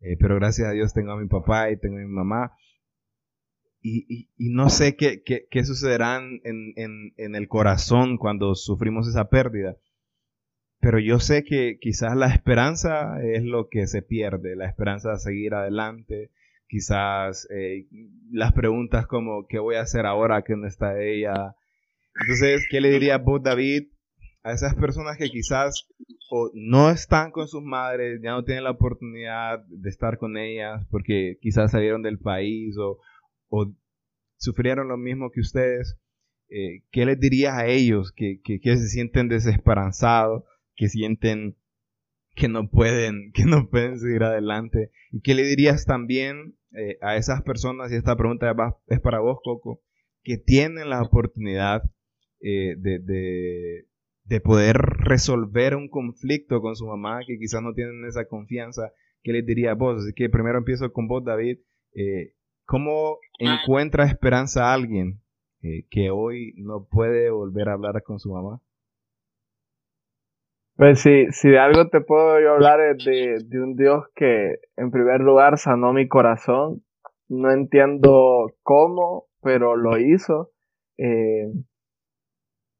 eh, 0.00 0.16
pero 0.18 0.36
gracias 0.36 0.68
a 0.68 0.72
Dios 0.72 0.92
tengo 0.92 1.12
a 1.12 1.20
mi 1.20 1.28
papá 1.28 1.70
y 1.70 1.78
tengo 1.78 1.96
a 1.96 2.00
mi 2.00 2.06
mamá. 2.06 2.52
Y, 3.84 4.28
no 4.38 4.70
sé 4.70 4.94
qué, 4.94 5.24
qué, 5.24 5.64
sucederán 5.64 6.40
en, 6.44 6.72
en, 7.16 7.34
el 7.34 7.48
corazón 7.48 8.16
cuando 8.16 8.54
sufrimos 8.54 9.08
esa 9.08 9.28
pérdida. 9.28 9.76
Pero 10.78 11.00
yo 11.00 11.18
sé 11.18 11.42
que 11.42 11.78
quizás 11.80 12.16
la 12.16 12.28
esperanza 12.28 13.20
es 13.24 13.42
lo 13.42 13.68
que 13.68 13.88
se 13.88 14.02
pierde, 14.02 14.54
la 14.54 14.68
esperanza 14.68 15.10
de 15.10 15.18
seguir 15.18 15.54
adelante, 15.54 16.30
quizás 16.72 17.46
eh, 17.50 17.86
las 18.30 18.54
preguntas 18.54 19.06
como 19.06 19.46
¿qué 19.46 19.58
voy 19.58 19.74
a 19.74 19.82
hacer 19.82 20.06
ahora 20.06 20.40
que 20.40 20.56
no 20.56 20.66
está 20.66 20.98
ella? 21.02 21.54
Entonces, 22.18 22.66
¿qué 22.70 22.80
le 22.80 22.88
diría 22.88 23.18
vos, 23.18 23.42
David, 23.42 23.88
a 24.42 24.52
esas 24.52 24.74
personas 24.74 25.18
que 25.18 25.28
quizás 25.28 25.86
o 26.30 26.50
no 26.54 26.88
están 26.88 27.30
con 27.30 27.46
sus 27.46 27.62
madres, 27.62 28.22
ya 28.22 28.30
no 28.30 28.44
tienen 28.44 28.64
la 28.64 28.70
oportunidad 28.70 29.62
de 29.68 29.90
estar 29.90 30.16
con 30.16 30.38
ellas 30.38 30.86
porque 30.90 31.36
quizás 31.42 31.72
salieron 31.72 32.00
del 32.00 32.18
país 32.18 32.74
o, 32.78 32.98
sufrieron 34.38 34.88
lo 34.88 34.96
mismo 34.96 35.30
que 35.30 35.40
ustedes? 35.40 35.98
Eh, 36.48 36.84
¿Qué 36.90 37.04
les 37.04 37.20
dirías 37.20 37.52
a 37.52 37.66
ellos 37.66 38.12
que, 38.12 38.40
que 38.42 38.76
se 38.78 38.88
sienten 38.88 39.28
desesperanzados, 39.28 40.44
que 40.74 40.88
sienten 40.88 41.54
que 42.34 42.48
no 42.48 42.68
pueden, 42.68 43.32
que 43.34 43.44
no 43.44 43.68
pueden 43.68 43.98
seguir 43.98 44.22
adelante. 44.22 44.90
¿Y 45.10 45.20
qué 45.20 45.34
le 45.34 45.44
dirías 45.44 45.84
también 45.84 46.56
eh, 46.74 46.96
a 47.02 47.16
esas 47.16 47.42
personas, 47.42 47.92
y 47.92 47.96
esta 47.96 48.16
pregunta 48.16 48.54
es 48.86 49.00
para 49.00 49.20
vos, 49.20 49.40
Coco, 49.44 49.82
que 50.22 50.38
tienen 50.38 50.88
la 50.88 51.02
oportunidad 51.02 51.82
eh, 52.40 52.76
de, 52.78 53.84
de, 54.24 54.40
poder 54.40 54.76
resolver 54.76 55.76
un 55.76 55.88
conflicto 55.88 56.62
con 56.62 56.74
su 56.74 56.86
mamá, 56.86 57.20
que 57.26 57.38
quizás 57.38 57.62
no 57.62 57.74
tienen 57.74 58.06
esa 58.06 58.26
confianza, 58.26 58.90
¿qué 59.22 59.32
les 59.32 59.44
diría 59.44 59.72
a 59.72 59.74
vos? 59.74 60.02
Así 60.02 60.14
que 60.14 60.30
primero 60.30 60.58
empiezo 60.58 60.90
con 60.94 61.08
vos, 61.08 61.22
David. 61.22 61.58
Eh, 61.94 62.32
¿Cómo 62.64 63.18
encuentra 63.38 64.06
esperanza 64.06 64.70
a 64.70 64.74
alguien 64.74 65.20
que 65.90 66.10
hoy 66.10 66.54
no 66.56 66.88
puede 66.90 67.30
volver 67.30 67.68
a 67.68 67.74
hablar 67.74 68.02
con 68.02 68.18
su 68.18 68.32
mamá? 68.32 68.62
Pues 70.76 71.00
sí, 71.00 71.26
si 71.32 71.50
de 71.50 71.58
algo 71.58 71.88
te 71.88 72.00
puedo 72.00 72.40
yo 72.40 72.52
hablar 72.54 72.80
es 72.80 73.04
de, 73.04 73.38
de 73.44 73.62
un 73.62 73.76
Dios 73.76 74.04
que 74.14 74.56
en 74.76 74.90
primer 74.90 75.20
lugar 75.20 75.58
sanó 75.58 75.92
mi 75.92 76.08
corazón. 76.08 76.82
No 77.28 77.50
entiendo 77.50 78.46
cómo, 78.62 79.26
pero 79.42 79.76
lo 79.76 79.98
hizo. 79.98 80.50
Eh, 80.98 81.46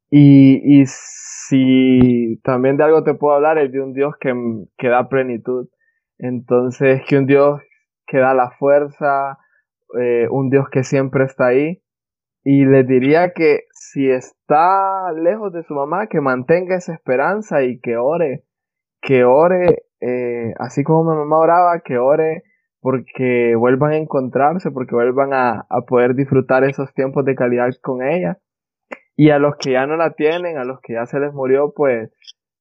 y, 0.09 0.81
y 0.81 0.85
si 0.87 2.39
también 2.43 2.77
de 2.77 2.83
algo 2.83 3.03
te 3.03 3.13
puedo 3.15 3.35
hablar 3.35 3.57
es 3.57 3.71
de 3.71 3.81
un 3.81 3.93
Dios 3.93 4.15
que, 4.19 4.33
que 4.77 4.87
da 4.89 5.09
plenitud. 5.09 5.69
Entonces, 6.19 7.01
que 7.07 7.17
un 7.17 7.25
Dios 7.25 7.61
que 8.07 8.17
da 8.19 8.33
la 8.33 8.51
fuerza, 8.51 9.37
eh, 9.99 10.27
un 10.29 10.49
Dios 10.49 10.67
que 10.71 10.83
siempre 10.83 11.25
está 11.25 11.47
ahí. 11.47 11.81
Y 12.43 12.65
le 12.65 12.83
diría 12.83 13.33
que 13.33 13.61
si 13.91 14.09
está 14.09 15.11
lejos 15.13 15.51
de 15.53 15.63
su 15.63 15.73
mamá, 15.73 16.07
que 16.07 16.21
mantenga 16.21 16.75
esa 16.75 16.93
esperanza 16.93 17.63
y 17.63 17.79
que 17.79 17.97
ore, 17.97 18.43
que 19.01 19.23
ore, 19.25 19.83
eh, 20.01 20.53
así 20.59 20.83
como 20.83 21.11
mi 21.11 21.17
mamá 21.17 21.37
oraba, 21.37 21.79
que 21.79 21.97
ore 21.97 22.43
porque 22.79 23.55
vuelvan 23.55 23.91
a 23.93 23.97
encontrarse, 23.97 24.71
porque 24.71 24.95
vuelvan 24.95 25.33
a, 25.33 25.65
a 25.69 25.81
poder 25.87 26.15
disfrutar 26.15 26.63
esos 26.63 26.93
tiempos 26.93 27.23
de 27.25 27.35
calidad 27.35 27.69
con 27.81 28.01
ella. 28.01 28.39
Y 29.15 29.29
a 29.29 29.39
los 29.39 29.55
que 29.57 29.71
ya 29.71 29.85
no 29.85 29.95
la 29.95 30.13
tienen, 30.13 30.57
a 30.57 30.65
los 30.65 30.79
que 30.81 30.93
ya 30.93 31.05
se 31.05 31.19
les 31.19 31.33
murió, 31.33 31.71
pues 31.73 32.11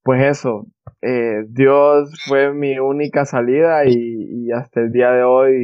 pues 0.05 0.39
eso, 0.39 0.67
eh, 1.01 1.45
Dios 1.49 2.11
fue 2.27 2.53
mi 2.53 2.79
única 2.79 3.25
salida 3.25 3.85
y, 3.87 4.51
hasta 4.51 4.81
el 4.81 4.91
día 4.91 5.13
de 5.13 5.23
hoy 5.23 5.63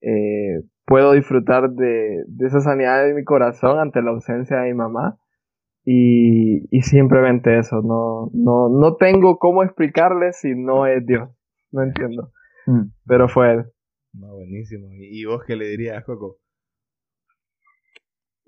eh, 0.00 0.62
puedo 0.84 1.12
disfrutar 1.12 1.70
de, 1.70 2.24
esa 2.40 2.60
sanidad 2.60 3.04
de 3.04 3.14
mi 3.14 3.24
corazón 3.24 3.78
ante 3.78 4.02
la 4.02 4.10
ausencia 4.10 4.58
de 4.58 4.68
mi 4.70 4.74
mamá. 4.74 5.18
Y, 5.86 6.66
simplemente 6.80 7.58
eso, 7.58 7.82
no, 7.82 8.30
no, 8.32 8.70
no 8.70 8.96
tengo 8.96 9.38
cómo 9.38 9.62
explicarle 9.62 10.32
si 10.32 10.54
no 10.54 10.86
es 10.86 11.04
Dios, 11.04 11.28
no 11.72 11.82
entiendo, 11.82 12.32
mm. 12.66 12.84
pero 13.06 13.28
fue 13.28 13.52
Él. 13.52 13.64
No, 14.14 14.34
buenísimo. 14.34 14.88
¿Y 14.92 15.26
vos 15.26 15.42
qué 15.46 15.56
le 15.56 15.68
dirías, 15.68 16.02
Coco? 16.04 16.38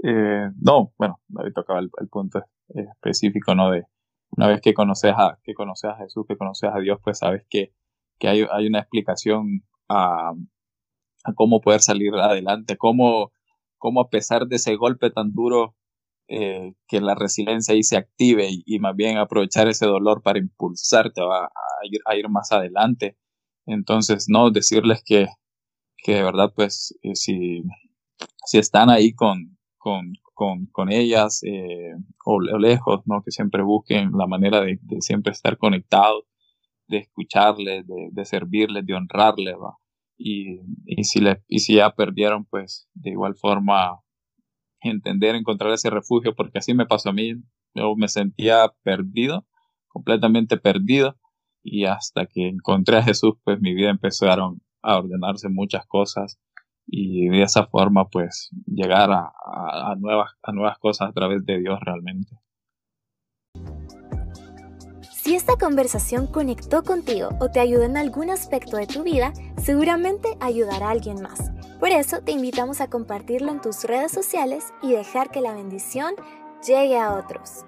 Eh, 0.02 0.48
no, 0.62 0.92
bueno, 0.96 1.20
David 1.28 1.52
tocaba 1.54 1.80
el, 1.80 1.90
punto 2.08 2.42
específico, 2.68 3.54
¿no? 3.54 3.70
De 3.70 3.84
una 4.30 4.48
vez 4.48 4.60
que 4.62 4.72
conoces 4.72 5.12
a, 5.14 5.38
que 5.42 5.52
conoces 5.52 5.90
a 5.90 5.96
Jesús, 5.96 6.24
que 6.26 6.36
conoces 6.36 6.70
a 6.72 6.78
Dios, 6.78 7.00
pues 7.02 7.18
sabes 7.18 7.44
que, 7.50 7.74
que 8.18 8.28
hay, 8.28 8.46
hay 8.50 8.66
una 8.66 8.80
explicación 8.80 9.62
a, 9.88 10.32
cómo 11.34 11.60
poder 11.60 11.80
salir 11.80 12.14
adelante, 12.14 12.76
cómo, 12.76 13.32
cómo 13.78 14.00
a 14.00 14.10
pesar 14.10 14.46
de 14.46 14.56
ese 14.56 14.76
golpe 14.76 15.10
tan 15.10 15.32
duro, 15.32 15.74
eh, 16.28 16.74
que 16.88 17.00
la 17.00 17.14
resiliencia 17.14 17.72
ahí 17.74 17.84
se 17.84 17.96
active 17.96 18.48
y, 18.50 18.78
más 18.80 18.96
bien 18.96 19.16
aprovechar 19.16 19.68
ese 19.68 19.86
dolor 19.86 20.22
para 20.22 20.40
impulsarte 20.40 21.20
a, 21.20 21.48
ir, 21.84 22.00
a 22.04 22.16
ir 22.16 22.28
más 22.28 22.50
adelante. 22.50 23.16
Entonces, 23.64 24.26
no, 24.28 24.50
decirles 24.50 25.02
que, 25.04 25.28
que 25.98 26.14
de 26.14 26.22
verdad, 26.24 26.52
pues, 26.54 26.98
eh, 27.02 27.14
si, 27.14 27.62
si 28.44 28.58
están 28.58 28.90
ahí 28.90 29.12
con, 29.14 29.56
con, 29.78 30.14
con, 30.34 30.66
con 30.66 30.90
ellas 30.90 31.42
eh, 31.44 31.94
o, 32.24 32.40
lejos, 32.40 33.02
¿no? 33.06 33.22
Que 33.22 33.30
siempre 33.30 33.62
busquen 33.62 34.10
la 34.12 34.26
manera 34.26 34.60
de, 34.62 34.80
siempre 35.00 35.32
estar 35.32 35.56
conectados, 35.58 36.24
de 36.88 36.98
escucharles, 36.98 37.86
de, 37.86 38.08
de 38.10 38.24
servirles, 38.24 38.84
de 38.84 38.94
honrarles. 38.94 39.54
Y, 40.18 40.60
y, 40.86 41.04
si 41.04 41.20
le, 41.20 41.42
y 41.46 41.60
si 41.60 41.74
ya 41.76 41.90
perdieron, 41.90 42.44
pues 42.46 42.88
de 42.94 43.10
igual 43.10 43.36
forma 43.36 44.00
entender, 44.80 45.34
encontrar 45.34 45.72
ese 45.72 45.90
refugio, 45.90 46.34
porque 46.34 46.58
así 46.58 46.74
me 46.74 46.86
pasó 46.86 47.10
a 47.10 47.12
mí, 47.12 47.34
yo 47.74 47.94
me 47.96 48.08
sentía 48.08 48.72
perdido, 48.82 49.46
completamente 49.88 50.56
perdido, 50.56 51.16
y 51.62 51.84
hasta 51.84 52.26
que 52.26 52.48
encontré 52.48 52.98
a 52.98 53.02
Jesús, 53.02 53.34
pues 53.44 53.60
mi 53.60 53.74
vida 53.74 53.90
empezaron 53.90 54.62
a 54.82 54.98
ordenarse 54.98 55.48
muchas 55.48 55.84
cosas 55.86 56.38
y 56.86 57.28
de 57.28 57.42
esa 57.42 57.66
forma 57.66 58.08
pues 58.08 58.50
llegar 58.66 59.10
a, 59.10 59.94
nuevas, 59.98 60.30
a 60.42 60.52
nuevas 60.52 60.78
cosas 60.78 61.08
a 61.08 61.12
través 61.12 61.44
de 61.44 61.58
Dios 61.58 61.78
realmente. 61.84 62.38
Si 65.26 65.34
esta 65.34 65.56
conversación 65.56 66.28
conectó 66.28 66.84
contigo 66.84 67.30
o 67.40 67.50
te 67.50 67.58
ayudó 67.58 67.82
en 67.82 67.96
algún 67.96 68.30
aspecto 68.30 68.76
de 68.76 68.86
tu 68.86 69.02
vida, 69.02 69.32
seguramente 69.60 70.36
ayudará 70.38 70.86
a 70.86 70.90
alguien 70.90 71.20
más. 71.20 71.50
Por 71.80 71.88
eso 71.88 72.20
te 72.20 72.30
invitamos 72.30 72.80
a 72.80 72.88
compartirlo 72.88 73.50
en 73.50 73.60
tus 73.60 73.82
redes 73.82 74.12
sociales 74.12 74.66
y 74.82 74.92
dejar 74.92 75.32
que 75.32 75.40
la 75.40 75.52
bendición 75.52 76.14
llegue 76.64 76.96
a 76.96 77.14
otros. 77.14 77.64